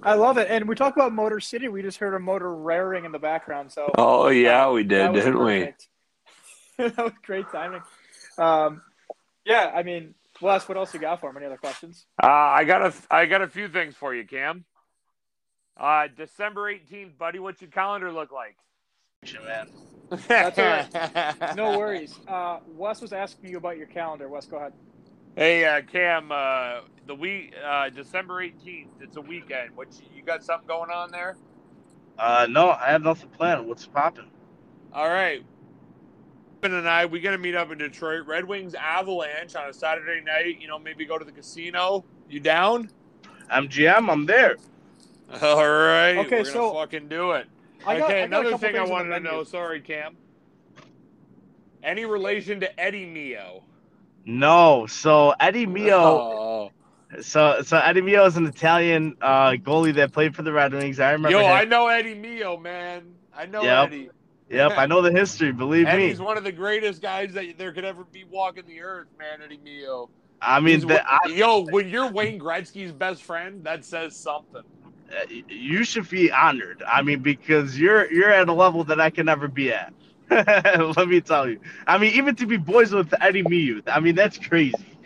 I 0.03 0.15
love 0.15 0.39
it. 0.39 0.49
And 0.51 0.69
we 0.69 0.75
talk 0.75 0.95
about 0.95 1.13
Motor 1.13 1.41
City. 1.41 1.69
We 1.69 1.83
just 1.83 1.99
heard 1.99 2.15
a 2.15 2.21
motor 2.21 2.55
raring 2.55 3.05
in 3.05 3.13
the 3.13 3.19
background. 3.19 3.73
So 3.73 3.93
Oh 3.97 4.29
yeah, 4.29 4.71
we 4.71 4.85
did, 4.85 5.13
didn't 5.13 5.43
we? 5.43 5.73
that 6.79 6.97
was 6.97 7.13
great 7.25 7.51
timing. 7.51 7.83
Um, 8.39 8.83
yeah, 9.49 9.73
I 9.75 9.83
mean, 9.83 10.15
Wes, 10.41 10.69
what 10.69 10.77
else 10.77 10.93
you 10.93 11.01
got 11.01 11.21
for 11.21 11.31
him? 11.31 11.39
Any 11.39 11.47
other 11.47 11.57
questions? 11.57 12.07
Uh, 12.23 12.27
I 12.27 12.65
got 12.65 12.83
a, 12.83 12.95
I 13.11 13.27
got 13.27 13.43
a 13.43 13.49
few 13.49 13.69
things 13.69 13.97
for 13.97 14.15
you, 14.15 14.25
Cam. 14.25 14.65
Uh, 15.77 16.09
December 16.15 16.69
eighteenth, 16.69 17.17
buddy. 17.19 17.39
What's 17.39 17.61
your 17.61 17.71
calendar 17.71 18.13
look 18.13 18.31
like? 18.31 18.57
Man. 19.45 19.69
That's 20.29 20.59
all 20.59 21.55
No 21.57 21.79
worries. 21.79 22.19
Uh, 22.29 22.59
Wes 22.69 23.01
was 23.01 23.13
asking 23.13 23.51
you 23.51 23.57
about 23.57 23.77
your 23.77 23.87
calendar. 23.87 24.29
Wes, 24.29 24.47
go 24.47 24.59
ahead. 24.59 24.73
Hey, 25.35 25.65
uh, 25.65 25.83
Cam. 25.83 26.31
Uh, 26.31 26.81
the 27.07 27.15
week, 27.15 27.55
uh, 27.65 27.89
December 27.91 28.43
eighteenth. 28.43 28.91
It's 29.01 29.17
a 29.17 29.21
weekend. 29.21 29.75
What 29.75 29.89
you, 30.01 30.07
you 30.17 30.23
got 30.23 30.45
something 30.45 30.69
going 30.69 30.91
on 30.91 31.11
there? 31.11 31.37
Uh, 32.19 32.47
no, 32.51 32.71
I 32.71 32.91
have 32.91 33.03
nothing 33.03 33.31
planned. 33.31 33.67
What's 33.67 33.87
popping? 33.87 34.31
All 34.93 35.09
right. 35.09 35.45
Ben 36.61 36.73
and 36.73 36.89
I, 36.89 37.07
we 37.07 37.21
gonna 37.21 37.39
meet 37.39 37.55
up 37.55 37.71
in 37.71 37.79
Detroit. 37.79 38.27
Red 38.27 38.45
Wings 38.45 38.75
Avalanche 38.75 39.55
on 39.55 39.69
a 39.69 39.73
Saturday 39.73 40.21
night. 40.25 40.61
You 40.61 40.69
know, 40.69 40.79
maybe 40.79 41.05
go 41.05 41.19
to 41.19 41.25
the 41.25 41.33
casino. 41.33 42.05
You 42.29 42.41
down? 42.41 42.91
MGM, 43.53 44.11
I'm 44.11 44.27
there. 44.27 44.57
All 45.43 45.57
right. 45.57 46.17
Okay, 46.19 46.39
we're 46.39 46.43
gonna 46.43 46.45
so- 46.45 46.75
fucking 46.75 47.09
do 47.09 47.33
it. 47.33 47.47
I 47.87 47.99
got, 47.99 48.07
okay, 48.11 48.23
I 48.23 48.25
another 48.25 48.59
thing 48.59 48.77
I 48.77 48.83
wanted 48.83 49.05
to 49.05 49.21
menu. 49.21 49.31
know. 49.31 49.45
Sorry, 49.45 49.81
Cam. 49.81 50.17
Any 51.83 52.05
relation 52.05 52.59
to 52.61 52.81
Eddie 52.81 53.07
Mio? 53.07 53.63
No, 54.27 54.87
so 54.87 55.33
Eddie 55.39 55.65
Mio. 55.67 55.95
Oh. 55.97 56.71
So 57.21 57.63
so 57.63 57.79
Eddie 57.79 58.03
Mio 58.03 58.27
is 58.27 58.37
an 58.37 58.47
Italian 58.47 59.17
uh, 59.23 59.53
goalie 59.53 59.95
that 59.95 60.13
played 60.13 60.35
for 60.35 60.43
the 60.43 60.53
Red 60.53 60.75
Wings. 60.75 60.99
I 61.01 61.13
remember. 61.13 61.39
Yo, 61.39 61.45
him. 61.45 61.53
I 61.53 61.65
know 61.65 61.87
Eddie 61.87 62.15
Mio, 62.15 62.57
man. 62.57 63.15
I 63.35 63.47
know 63.47 63.63
Yep. 63.63 63.87
Eddie. 63.87 64.11
Yep, 64.51 64.73
I 64.77 64.87
know 64.87 65.03
the 65.03 65.13
history. 65.13 65.53
Believe 65.53 65.87
me. 65.87 66.09
he's 66.09 66.21
one 66.21 66.39
of 66.39 66.45
the 66.45 66.53
greatest 66.53 67.03
guys 67.03 67.35
that 67.35 67.59
there 67.59 67.73
could 67.73 67.85
ever 67.85 68.05
be 68.05 68.25
walking 68.25 68.65
the 68.67 68.81
earth, 68.81 69.09
man. 69.19 69.43
Eddie 69.45 69.61
Mio. 69.63 70.09
I 70.41 70.61
mean, 70.61 70.91
I, 70.91 71.19
yo, 71.29 71.65
when 71.65 71.89
you're 71.89 72.11
Wayne 72.11 72.39
Gretzky's 72.39 72.93
best 72.93 73.23
friend, 73.23 73.65
that 73.65 73.85
says 73.85 74.17
something. 74.17 74.63
uh, 75.11 75.25
you 75.49 75.85
should 75.85 76.09
be 76.09 76.31
honored. 76.31 76.83
I 76.87 77.03
mean, 77.03 77.21
because 77.21 77.79
you're 77.79 78.11
you're 78.13 78.31
at 78.31 78.49
a 78.49 78.53
level 78.53 78.85
that 78.85 79.01
I 79.01 79.11
can 79.11 79.27
never 79.27 79.49
be 79.49 79.73
at. 79.73 79.93
Let 80.31 81.09
me 81.09 81.21
tell 81.21 81.49
you. 81.49 81.59
I 81.87 81.99
mean, 81.99 82.15
even 82.15 82.37
to 82.37 82.47
be 82.47 82.57
boys 82.57 82.93
with 82.93 83.13
Eddie 83.21 83.43
Mio, 83.43 83.81
I 83.87 84.01
mean 84.01 84.15
that's 84.15 84.39
crazy. 84.39 84.99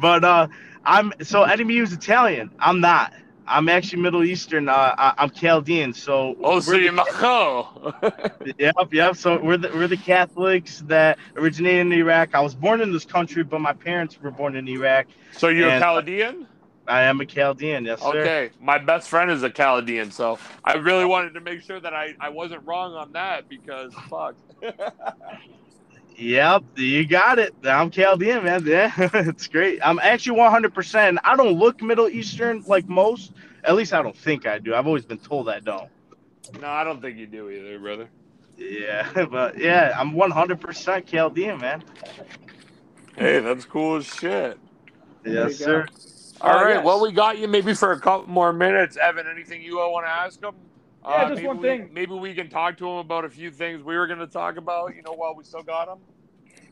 But 0.00 0.24
uh, 0.24 0.48
I'm 0.84 1.12
so 1.22 1.44
Eddie 1.44 1.64
Mio's 1.64 1.92
Italian. 1.92 2.50
I'm 2.58 2.80
not. 2.80 3.12
I'm 3.50 3.68
actually 3.68 4.00
Middle 4.00 4.22
Eastern. 4.24 4.68
Uh, 4.68 4.94
I, 4.96 5.14
I'm 5.18 5.30
Chaldean. 5.30 5.92
So 5.92 6.36
Oh, 6.42 6.60
so 6.60 6.72
we're 6.72 6.80
you 6.80 6.92
the- 6.92 8.54
Yep, 8.58 8.92
yep. 8.92 9.16
So 9.16 9.38
we're 9.40 9.56
the 9.56 9.68
we're 9.70 9.88
the 9.88 9.96
Catholics 9.96 10.82
that 10.86 11.18
originated 11.36 11.80
in 11.86 11.92
Iraq. 11.92 12.34
I 12.34 12.40
was 12.40 12.54
born 12.54 12.80
in 12.80 12.92
this 12.92 13.04
country, 13.04 13.42
but 13.42 13.60
my 13.60 13.72
parents 13.72 14.20
were 14.20 14.30
born 14.30 14.54
in 14.56 14.68
Iraq. 14.68 15.06
so 15.32 15.48
you're 15.48 15.68
a 15.68 15.80
Chaldean? 15.80 16.46
I 16.86 17.02
am 17.02 17.20
a 17.20 17.26
Chaldean, 17.26 17.84
yes, 17.84 18.00
sir. 18.00 18.08
Okay, 18.20 18.50
my 18.60 18.78
best 18.78 19.08
friend 19.08 19.30
is 19.30 19.42
a 19.44 19.50
Chaldean, 19.50 20.10
so 20.10 20.38
I 20.64 20.74
really 20.74 21.04
wanted 21.04 21.34
to 21.34 21.40
make 21.40 21.60
sure 21.62 21.78
that 21.78 21.94
I, 21.94 22.14
I 22.18 22.30
wasn't 22.30 22.66
wrong 22.66 22.94
on 22.94 23.12
that 23.12 23.48
because 23.48 23.92
fuck. 24.08 24.34
Yep, 26.20 26.64
you 26.76 27.06
got 27.06 27.38
it. 27.38 27.54
I'm 27.64 27.90
Chaldean, 27.90 28.44
man. 28.44 28.62
Yeah, 28.66 28.92
it's 28.98 29.46
great. 29.46 29.80
I'm 29.82 29.98
actually 29.98 30.38
100%. 30.38 31.16
I 31.24 31.34
don't 31.36 31.58
look 31.58 31.80
Middle 31.82 32.08
Eastern 32.08 32.62
like 32.66 32.86
most. 32.88 33.32
At 33.64 33.74
least 33.74 33.94
I 33.94 34.02
don't 34.02 34.16
think 34.16 34.46
I 34.46 34.58
do. 34.58 34.74
I've 34.74 34.86
always 34.86 35.06
been 35.06 35.18
told 35.18 35.48
I 35.48 35.60
don't. 35.60 35.88
no, 36.60 36.68
I 36.68 36.84
don't 36.84 37.00
think 37.00 37.16
you 37.16 37.26
do 37.26 37.48
either, 37.48 37.78
brother. 37.78 38.08
Yeah, 38.58 39.24
but 39.30 39.58
yeah, 39.58 39.94
I'm 39.98 40.12
100% 40.12 41.06
Chaldean, 41.06 41.58
man. 41.58 41.82
Hey, 43.16 43.40
that's 43.40 43.64
cool 43.64 43.96
as 43.96 44.06
shit. 44.06 44.58
There 45.22 45.48
Yes, 45.48 45.56
sir. 45.56 45.86
go. 45.86 45.92
All 46.42 46.58
Uh, 46.58 46.64
right, 46.64 46.74
yes. 46.76 46.84
well, 46.84 47.00
we 47.00 47.12
got 47.12 47.38
you 47.38 47.48
maybe 47.48 47.72
for 47.72 47.92
a 47.92 48.00
couple 48.00 48.28
more 48.28 48.52
minutes. 48.52 48.98
Evan, 48.98 49.26
anything 49.26 49.62
you 49.62 49.76
want 49.76 50.04
to 50.06 50.10
ask 50.10 50.42
him? 50.42 50.54
Yeah, 51.04 51.28
just 51.28 51.42
one 51.42 51.58
we- 51.58 51.68
thing. 51.68 51.90
Maybe 51.92 52.12
we 52.14 52.34
can 52.34 52.48
talk 52.48 52.76
to 52.78 52.86
him 52.86 52.96
about 52.96 53.24
a 53.24 53.30
few 53.30 53.50
things 53.50 53.82
we 53.82 53.96
were 53.96 54.06
going 54.06 54.18
to 54.18 54.26
talk 54.26 54.56
about, 54.56 54.94
you 54.94 55.02
know, 55.02 55.12
while 55.12 55.34
we 55.34 55.44
still 55.44 55.62
got 55.62 55.88
him. 55.88 55.98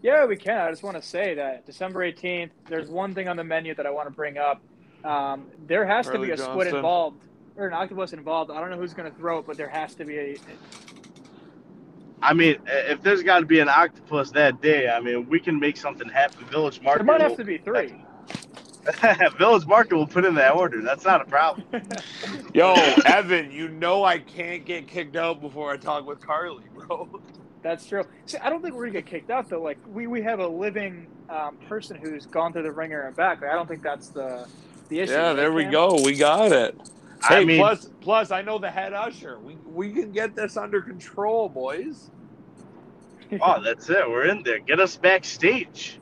Yeah, 0.03 0.27
we 0.27 0.37
can. 0.37 0.61
I 0.61 0.71
just 0.71 0.83
want 0.83 0.97
to 0.97 1.03
say 1.03 1.35
that 1.35 1.67
December 1.67 2.01
18th, 2.01 2.51
there's 2.69 2.88
one 2.88 3.14
thing 3.14 3.29
on 3.29 3.37
the 3.37 3.45
menu 3.45 3.75
that 3.75 3.87
I 3.87 3.91
want 3.91 4.07
to 4.07 4.14
bring 4.14 4.38
up. 4.38 4.62
Um, 5.05 5.47
there 5.67 5.85
has 5.87 6.09
to 6.09 6.19
be 6.19 6.31
a 6.31 6.37
squid 6.37 6.69
involved 6.69 7.23
or 7.57 7.67
an 7.67 7.73
octopus 7.73 8.12
involved. 8.12 8.51
I 8.51 8.61
don't 8.61 8.71
know 8.71 8.77
who's 8.77 8.95
going 8.95 9.11
to 9.11 9.17
throw 9.19 9.38
it, 9.38 9.47
but 9.47 9.57
there 9.57 9.69
has 9.69 9.95
to 9.97 10.05
be 10.05 10.19
a. 10.19 10.37
I 12.21 12.33
mean, 12.35 12.59
if 12.67 13.03
there's 13.03 13.23
got 13.23 13.41
to 13.41 13.47
be 13.47 13.61
an 13.61 13.69
octopus 13.69 14.31
that 14.33 14.61
day, 14.61 14.88
I 14.88 15.01
mean, 15.01 15.29
we 15.29 15.41
can 15.41 15.59
make 15.59 15.77
something 15.77 16.09
happen. 16.09 16.45
Village 16.47 16.81
Market. 16.81 16.99
There 16.99 17.07
might 17.07 17.21
have 17.21 17.33
will- 17.33 17.37
to 17.38 17.45
be 17.45 17.59
three. 17.59 18.05
Village 19.38 19.66
Market 19.66 19.96
will 19.96 20.07
put 20.09 20.24
in 20.24 20.35
that 20.37 20.55
order. 20.55 20.83
That's 20.83 21.05
not 21.05 21.22
a 21.22 21.27
problem. 21.27 21.66
Yo, 22.55 22.98
Evan, 23.05 23.51
you 23.53 23.68
know 23.68 24.05
I 24.05 24.18
can't 24.20 24.64
get 24.64 24.88
kicked 24.88 25.16
out 25.16 25.40
before 25.40 25.72
I 25.72 25.77
talk 25.79 26.07
with 26.07 26.20
Carly, 26.20 26.64
bro. 26.74 27.09
That's 27.62 27.87
true. 27.87 28.05
See, 28.27 28.38
I 28.38 28.51
don't 28.51 28.62
think 28.62 28.74
we're 28.74 28.87
gonna 28.87 28.92
get 28.92 29.07
kicked 29.07 29.31
out 29.31 29.48
though. 29.48 29.62
Like 29.62 29.79
we, 29.87 30.07
we 30.09 30.22
have 30.22 30.40
a 30.40 30.48
living 30.48 31.09
um, 31.29 31.59
person 31.59 31.96
who's 31.96 32.27
gone 32.27 32.53
through 32.53 32.64
the 32.64 32.72
ringer 32.72 33.03
and 33.07 33.16
back. 33.16 33.42
Like, 33.42 33.51
I 33.51 33.55
don't 33.55 33.68
think 33.68 33.83
that's 33.83 34.11
the 34.11 34.48
the 34.88 35.01
issue. 35.01 35.22
Yeah, 35.22 35.35
there 35.35 35.53
we 35.53 35.66
Cam? 35.66 35.66
go. 35.66 36.01
We 36.05 36.16
got 36.16 36.53
it. 36.53 36.77
I 37.22 37.40
Hey, 37.40 37.44
mean, 37.44 37.70
plus, 37.70 37.88
plus, 38.01 38.31
I 38.31 38.42
know 38.42 38.59
the 38.59 38.70
head 38.70 38.94
usher. 38.94 39.40
We 39.40 39.59
we 39.64 39.92
can 39.92 40.12
get 40.12 40.37
this 40.37 40.57
under 40.57 40.83
control, 40.83 41.48
boys. 41.48 42.11
oh, 43.40 43.62
that's 43.62 43.88
it. 43.90 44.09
We're 44.09 44.27
in 44.27 44.42
there. 44.44 44.61
Get 44.61 44.81
us 44.81 44.96
backstage. 44.96 46.01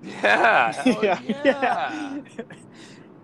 Yeah, 0.22 0.82
yeah, 0.86 1.02
yeah. 1.02 1.20
yeah. 1.44 2.18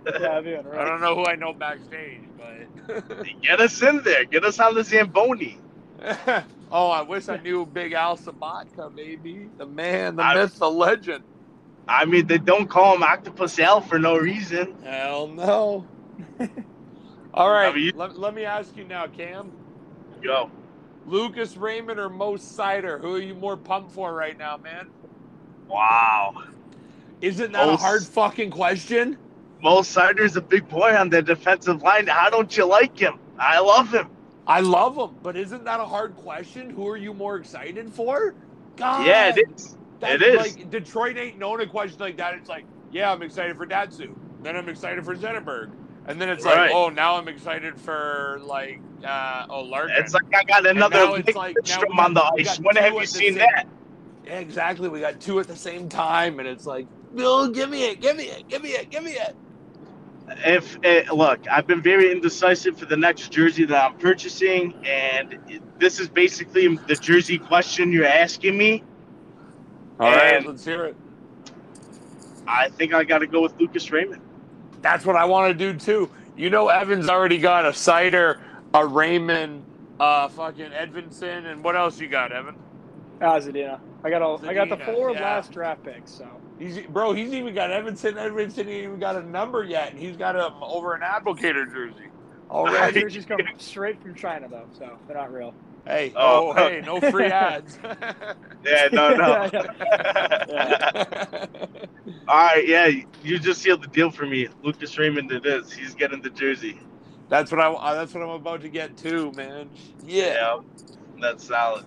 yeah, 0.07 0.63
I 0.73 0.85
don't 0.85 1.01
know 1.01 1.15
who 1.15 1.25
I 1.25 1.37
know 1.37 1.53
backstage, 1.53 2.21
but 2.37 3.25
Get 3.43 3.61
us 3.61 3.81
in 3.83 4.03
there. 4.03 4.25
Get 4.25 4.45
us 4.45 4.59
on 4.61 4.75
the 4.75 4.85
Zamboni. 4.85 5.59
oh, 6.71 6.91
I 6.91 7.03
wish 7.03 7.29
I 7.29 7.37
knew 7.39 7.65
Big 7.65 7.93
Al 7.93 8.17
Sobotka, 8.17 8.93
maybe 8.95 9.49
the 9.57 9.67
man, 9.67 10.17
the 10.17 10.23
I- 10.25 10.35
myth, 10.35 10.59
the 10.59 10.71
legend. 10.71 11.25
I 11.87 12.07
mean, 12.07 12.27
they 12.27 12.39
don't 12.39 12.67
call 12.69 12.95
him 12.97 13.03
Octopus 13.03 13.59
Al 13.59 13.81
for 13.83 13.99
no 13.99 14.17
reason. 14.17 14.75
Hell 14.83 15.29
no. 15.29 15.87
All 17.35 17.51
right, 17.51 17.69
I 17.69 17.75
mean, 17.75 17.85
you- 17.87 17.93
let, 17.95 18.19
let 18.19 18.35
me 18.35 18.45
ask 18.45 18.77
you 18.77 18.85
now, 18.85 19.07
Cam. 19.07 19.53
Yo, 20.23 20.51
Lucas 21.07 21.57
Raymond 21.57 22.01
or 22.01 22.09
Mo 22.09 22.35
Seider? 22.35 23.01
Who 23.01 23.15
are 23.17 23.21
you 23.21 23.35
more 23.35 23.57
pumped 23.57 23.93
for 23.93 24.13
right 24.15 24.37
now, 24.37 24.57
man? 24.57 24.89
wow. 25.69 26.35
Isn't 27.25 27.53
that 27.53 27.71
a 27.71 27.77
hard 27.77 28.05
fucking 28.05 28.51
question? 28.51 29.17
Mo 29.63 29.81
Seider's 29.81 30.37
a 30.37 30.43
big 30.43 30.69
boy 30.69 30.95
on 30.95 31.09
the 31.09 31.23
defensive 31.23 31.81
line. 31.81 32.07
How 32.07 32.29
don't 32.29 32.55
you 32.55 32.67
like 32.67 32.99
him? 32.99 33.19
I 33.39 33.61
love 33.61 33.91
him. 33.95 34.11
I 34.47 34.61
love 34.61 34.95
him, 34.99 35.17
but 35.23 35.35
isn't 35.35 35.65
that 35.65 35.81
a 35.81 35.87
hard 35.87 36.17
question? 36.17 36.69
Who 36.69 36.87
are 36.87 36.99
you 36.99 37.15
more 37.15 37.37
excited 37.37 37.91
for? 37.91 38.35
God, 38.77 39.07
Yeah, 39.07 39.33
it 39.35 39.49
is. 39.57 39.75
That's 40.01 40.15
It 40.17 40.23
is. 40.23 40.37
Like 40.37 40.71
Detroit 40.71 41.17
ain't 41.17 41.39
known 41.39 41.63
a 41.63 41.67
question 41.67 41.99
like 41.99 42.19
that. 42.19 42.35
It's 42.35 42.51
like, 42.51 42.67
yeah, 42.93 43.11
I'm 43.11 43.23
excited 43.23 43.57
for 43.57 43.67
Datsu. 43.67 44.15
Then 44.43 44.55
I'm 44.55 44.69
excited 44.69 45.03
for 45.03 45.17
Zetterberg. 45.17 45.71
And 46.07 46.21
then 46.21 46.29
it's 46.29 46.45
like, 46.45 46.73
oh, 46.73 46.91
now 46.91 47.17
I'm 47.17 47.29
excited 47.29 47.81
for 47.81 48.39
like, 48.43 48.81
uh, 49.03 49.47
oh, 49.49 49.63
Larkin. 49.63 49.97
It's 49.97 50.13
like 50.13 50.25
I 50.35 50.45
got 50.45 50.67
another 50.67 51.11
it's 51.17 51.35
like, 51.35 51.57
now 51.57 51.63
Lidstrom 51.63 51.89
we 51.89 51.97
got- 51.97 52.05
on 52.05 52.15
the 52.15 52.25
ice. 52.39 52.59
When 52.59 52.77
have 52.77 52.93
you 52.93 53.07
seen 53.07 53.37
same- 53.37 53.39
that? 53.39 53.67
Exactly. 54.27 54.91
We 54.91 55.01
got 55.01 55.21
two 55.21 55.41
at 55.41 55.47
the 55.47 55.57
same 55.57 55.89
time, 55.89 56.39
and 56.39 56.47
it's 56.47 56.67
like, 56.67 56.87
Bill, 57.15 57.49
give 57.49 57.71
me 57.71 57.85
it, 57.85 58.01
give 58.01 58.17
me 58.17 58.25
it, 58.25 58.49
give 58.49 58.63
me 58.63 58.71
it, 58.71 58.91
give 58.91 59.03
me 59.03 59.13
it. 59.13 59.37
If 60.29 60.79
eh, 60.85 61.05
look, 61.13 61.41
I've 61.51 61.67
been 61.67 61.83
very 61.83 62.11
indecisive 62.11 62.79
for 62.79 62.87
the 62.87 62.97
next 62.97 63.31
jersey 63.31 63.65
that 63.67 63.85
I'm 63.91 63.99
purchasing, 63.99 64.75
and 64.85 65.39
this 65.79 66.01
is 66.01 66.09
basically 66.09 66.77
the 66.77 66.95
jersey 66.95 67.39
question 67.39 67.93
you're 67.93 68.07
asking 68.07 68.57
me. 68.57 68.83
All 70.01 70.11
right, 70.11 70.37
And- 70.37 70.47
let's 70.47 70.65
hear 70.65 70.87
it. 70.87 70.97
I 72.47 72.69
think 72.69 72.93
I 72.93 73.05
got 73.05 73.19
to 73.19 73.27
go 73.27 73.41
with 73.41 73.59
Lucas 73.59 73.91
Raymond. 73.91 74.21
That's 74.83 75.07
what 75.07 75.17
I 75.17 75.25
want 75.25 75.57
to 75.57 75.73
do 75.73 75.79
too. 75.79 76.11
You 76.37 76.51
know, 76.51 76.69
Evans 76.69 77.09
already 77.09 77.39
got 77.39 77.65
a 77.65 77.71
Seider, 77.71 78.39
a 78.75 78.87
Raymond, 78.87 79.65
uh, 79.99 80.29
fucking 80.29 80.71
Edvinsson, 80.71 81.47
and 81.47 81.65
what 81.65 81.75
else 81.77 81.99
you 82.01 82.09
got, 82.09 82.33
Evan? 82.33 82.57
Ah, 83.21 83.39
Zadina. 83.39 83.81
I 84.03 84.11
got 84.11 84.21
all. 84.21 84.45
I 84.47 84.53
got 84.53 84.69
the 84.69 84.77
four 84.77 85.13
yeah. 85.13 85.23
last 85.23 85.53
draft 85.53 85.85
picks. 85.85 86.11
So 86.11 86.29
He's 86.59 86.79
bro. 86.89 87.13
He's 87.13 87.33
even 87.33 87.55
got 87.55 87.71
Edvinsson. 87.71 88.15
Edvinsson 88.15 88.59
ain't 88.61 88.69
even 88.69 88.99
got 89.01 89.17
a 89.17 89.23
number 89.23 89.65
yet, 89.65 89.91
and 89.91 89.99
he's 89.99 90.17
got 90.17 90.37
him 90.37 90.53
over 90.63 90.95
an 90.95 91.03
Advocator 91.03 91.71
jersey. 91.73 92.09
All 92.51 92.65
right, 92.67 92.75
Already. 92.77 93.01
red 93.01 93.11
jerseys 93.11 93.25
come 93.27 93.41
straight 93.59 94.01
from 94.01 94.15
China 94.15 94.47
though, 94.49 94.67
so 94.79 94.97
they're 95.09 95.17
not 95.17 95.33
real. 95.33 95.53
hey, 95.87 96.13
Oh. 96.15 96.51
oh, 96.51 96.53
hey, 96.55 96.81
no 96.85 97.01
free 97.01 97.25
ads. 97.33 97.79
Yeah, 98.65 98.89
no, 98.93 99.15
no. 99.17 99.51
Yeah, 100.49 101.47
All 102.29 102.37
right, 102.47 102.67
yeah, 102.69 102.91
you 103.23 103.39
just 103.39 103.61
sealed 103.63 103.83
the 103.83 103.89
deal 103.89 104.11
for 104.11 104.27
me. 104.27 104.49
Lucas 104.63 104.97
Raymond, 104.99 105.33
it 105.33 105.45
is. 105.47 105.73
He's 105.73 105.95
getting 105.95 106.23
the 106.23 106.31
jersey. 106.31 106.79
That's 107.29 107.51
what 107.51 107.61
I. 107.61 107.67
uh, 107.73 107.95
That's 107.95 108.15
what 108.15 108.23
I'm 108.23 108.29
about 108.31 108.61
to 108.63 108.69
get 108.69 108.97
too, 108.97 109.33
man. 109.33 109.69
Yeah. 110.07 110.61
that's 111.21 111.45
solid. 111.49 111.85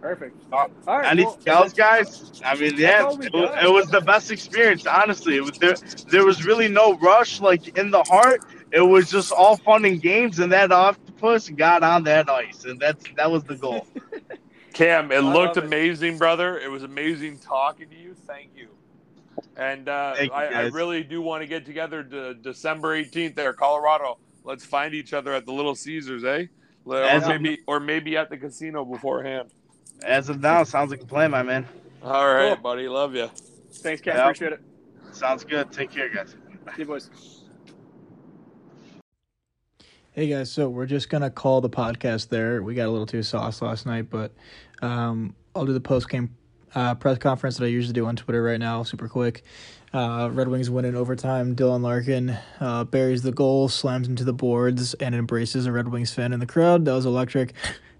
Perfect. 0.00 0.40
Uh, 0.52 0.68
All 0.86 0.98
right. 0.98 1.10
Anything 1.10 1.34
well, 1.46 1.64
else, 1.64 1.72
guys? 1.72 2.40
I 2.44 2.54
mean, 2.54 2.74
yeah, 2.76 3.10
it 3.10 3.32
was, 3.32 3.50
it 3.64 3.72
was 3.72 3.90
the 3.90 4.00
best 4.00 4.30
experience. 4.30 4.86
Honestly, 4.86 5.36
it 5.36 5.44
was 5.44 5.58
there. 5.58 5.74
There 6.08 6.24
was 6.24 6.44
really 6.44 6.68
no 6.68 6.96
rush, 6.98 7.40
like 7.40 7.76
in 7.76 7.90
the 7.90 8.04
heart. 8.04 8.44
It 8.70 8.80
was 8.80 9.10
just 9.10 9.32
all 9.32 9.56
fun 9.56 9.84
and 9.84 10.00
games, 10.00 10.38
and 10.38 10.52
that 10.52 10.70
octopus 10.70 11.48
got 11.48 11.82
on 11.82 12.04
that 12.04 12.30
ice, 12.30 12.64
and 12.64 12.78
that's 12.78 13.04
that 13.16 13.30
was 13.30 13.42
the 13.44 13.56
goal. 13.56 13.86
Cam, 14.72 15.10
it 15.10 15.16
I 15.16 15.18
looked 15.18 15.56
love 15.56 15.64
it. 15.64 15.64
amazing, 15.64 16.18
brother. 16.18 16.58
It 16.58 16.70
was 16.70 16.84
amazing 16.84 17.38
talking 17.38 17.88
to 17.88 17.96
you. 17.96 18.14
Thank 18.14 18.50
you. 18.54 18.68
And 19.56 19.88
uh, 19.88 20.14
Thank 20.14 20.30
you, 20.30 20.36
I, 20.36 20.44
I 20.46 20.60
really 20.68 21.02
do 21.02 21.20
want 21.20 21.42
to 21.42 21.48
get 21.48 21.66
together 21.66 22.04
to 22.04 22.34
December 22.34 23.02
18th 23.02 23.34
there, 23.34 23.52
Colorado. 23.52 24.18
Let's 24.44 24.64
find 24.64 24.94
each 24.94 25.12
other 25.12 25.34
at 25.34 25.46
the 25.46 25.52
Little 25.52 25.74
Caesars, 25.74 26.24
eh? 26.24 26.46
Or 26.84 27.20
maybe, 27.26 27.58
or 27.66 27.80
maybe 27.80 28.16
at 28.16 28.30
the 28.30 28.36
casino 28.36 28.84
beforehand. 28.84 29.50
As 30.04 30.28
of 30.28 30.40
now, 30.40 30.62
sounds 30.64 30.90
like 30.90 31.02
a 31.02 31.06
plan, 31.06 31.30
my 31.30 31.42
man. 31.42 31.66
All 32.02 32.26
right, 32.32 32.54
Cool. 32.54 32.62
buddy. 32.62 32.88
Love 32.88 33.14
you. 33.14 33.28
Thanks, 33.72 34.00
Cam. 34.00 34.16
Yeah. 34.16 34.22
Appreciate 34.24 34.52
it. 34.52 34.60
Sounds 35.12 35.44
good. 35.44 35.72
Take 35.72 35.90
care, 35.90 36.08
guys. 36.08 36.36
See 36.76 36.82
you, 36.82 36.84
boys. 36.86 37.10
Hey 40.12 40.26
guys, 40.28 40.50
so 40.50 40.68
we're 40.68 40.86
just 40.86 41.10
gonna 41.10 41.30
call 41.30 41.60
the 41.60 41.70
podcast 41.70 42.28
there. 42.28 42.60
We 42.62 42.74
got 42.74 42.86
a 42.88 42.90
little 42.90 43.06
too 43.06 43.22
sauce 43.22 43.62
last 43.62 43.86
night, 43.86 44.10
but 44.10 44.32
um, 44.82 45.34
I'll 45.54 45.64
do 45.64 45.72
the 45.72 45.80
post 45.80 46.08
game 46.08 46.34
uh, 46.74 46.96
press 46.96 47.18
conference 47.18 47.56
that 47.58 47.64
I 47.64 47.68
usually 47.68 47.92
do 47.92 48.04
on 48.06 48.16
Twitter 48.16 48.42
right 48.42 48.58
now, 48.58 48.82
super 48.82 49.08
quick. 49.08 49.44
Uh, 49.94 50.28
Red 50.32 50.48
Wings 50.48 50.70
win 50.70 50.84
in 50.84 50.96
overtime. 50.96 51.54
Dylan 51.54 51.82
Larkin 51.82 52.36
uh, 52.60 52.84
buries 52.84 53.22
the 53.22 53.30
goal, 53.32 53.68
slams 53.68 54.08
into 54.08 54.24
the 54.24 54.32
boards, 54.32 54.92
and 54.94 55.14
embraces 55.14 55.66
a 55.66 55.72
Red 55.72 55.88
Wings 55.88 56.12
fan 56.12 56.32
in 56.32 56.40
the 56.40 56.46
crowd. 56.46 56.84
That 56.84 56.92
was 56.94 57.06
electric. 57.06 57.54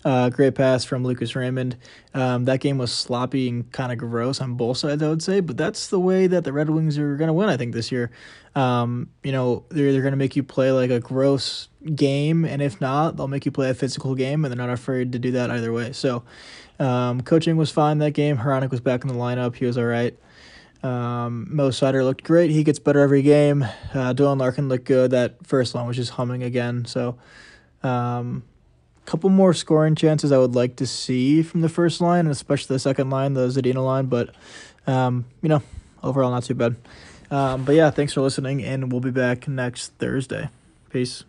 Uh, 0.04 0.28
great 0.30 0.54
pass 0.54 0.84
from 0.84 1.04
Lucas 1.04 1.34
Raymond. 1.34 1.76
Um, 2.14 2.44
that 2.44 2.60
game 2.60 2.78
was 2.78 2.92
sloppy 2.92 3.48
and 3.48 3.70
kind 3.72 3.90
of 3.90 3.98
gross 3.98 4.40
on 4.40 4.54
both 4.54 4.78
sides, 4.78 5.02
I 5.02 5.08
would 5.08 5.22
say, 5.22 5.40
but 5.40 5.56
that's 5.56 5.88
the 5.88 5.98
way 5.98 6.28
that 6.28 6.44
the 6.44 6.52
Red 6.52 6.70
Wings 6.70 6.98
are 6.98 7.16
going 7.16 7.26
to 7.26 7.34
win, 7.34 7.48
I 7.48 7.56
think, 7.56 7.74
this 7.74 7.90
year. 7.90 8.10
Um, 8.54 9.10
you 9.24 9.32
know, 9.32 9.64
they're 9.70 9.88
either 9.88 10.00
going 10.00 10.12
to 10.12 10.16
make 10.18 10.36
you 10.36 10.42
play 10.44 10.70
like 10.70 10.90
a 10.90 11.00
gross 11.00 11.68
game, 11.94 12.44
and 12.44 12.62
if 12.62 12.80
not, 12.80 13.16
they'll 13.16 13.28
make 13.28 13.44
you 13.44 13.50
play 13.50 13.70
a 13.70 13.74
physical 13.74 14.14
game, 14.14 14.44
and 14.44 14.52
they're 14.52 14.66
not 14.66 14.72
afraid 14.72 15.12
to 15.12 15.18
do 15.18 15.32
that 15.32 15.50
either 15.50 15.72
way. 15.72 15.92
So, 15.92 16.22
um, 16.78 17.20
coaching 17.20 17.56
was 17.56 17.70
fine 17.72 17.98
that 17.98 18.12
game. 18.12 18.38
Hronek 18.38 18.70
was 18.70 18.80
back 18.80 19.02
in 19.02 19.08
the 19.08 19.14
lineup. 19.14 19.56
He 19.56 19.66
was 19.66 19.76
all 19.76 19.84
right. 19.84 20.16
Um, 20.82 21.48
Mo 21.50 21.70
Seider 21.70 22.04
looked 22.04 22.22
great. 22.22 22.50
He 22.50 22.62
gets 22.62 22.78
better 22.78 23.00
every 23.00 23.22
game. 23.22 23.64
Uh, 23.64 24.14
Dylan 24.14 24.38
Larkin 24.38 24.68
looked 24.68 24.84
good. 24.84 25.10
That 25.10 25.44
first 25.44 25.74
line 25.74 25.88
was 25.88 25.96
just 25.96 26.12
humming 26.12 26.44
again. 26.44 26.84
So, 26.84 27.18
um, 27.82 28.44
couple 29.08 29.30
more 29.30 29.54
scoring 29.54 29.94
chances 29.94 30.30
I 30.32 30.38
would 30.38 30.54
like 30.54 30.76
to 30.76 30.86
see 30.86 31.42
from 31.42 31.62
the 31.62 31.68
first 31.70 32.02
line, 32.02 32.20
and 32.20 32.30
especially 32.30 32.74
the 32.74 32.80
second 32.80 33.08
line, 33.08 33.32
the 33.32 33.48
Zadina 33.48 33.82
line. 33.82 34.06
But, 34.06 34.34
um, 34.86 35.24
you 35.40 35.48
know, 35.48 35.62
overall 36.02 36.30
not 36.30 36.44
too 36.44 36.54
bad. 36.54 36.76
Um, 37.30 37.64
but 37.64 37.74
yeah, 37.74 37.90
thanks 37.90 38.12
for 38.12 38.20
listening, 38.20 38.62
and 38.62 38.92
we'll 38.92 39.00
be 39.00 39.10
back 39.10 39.48
next 39.48 39.94
Thursday. 39.98 40.50
Peace. 40.90 41.24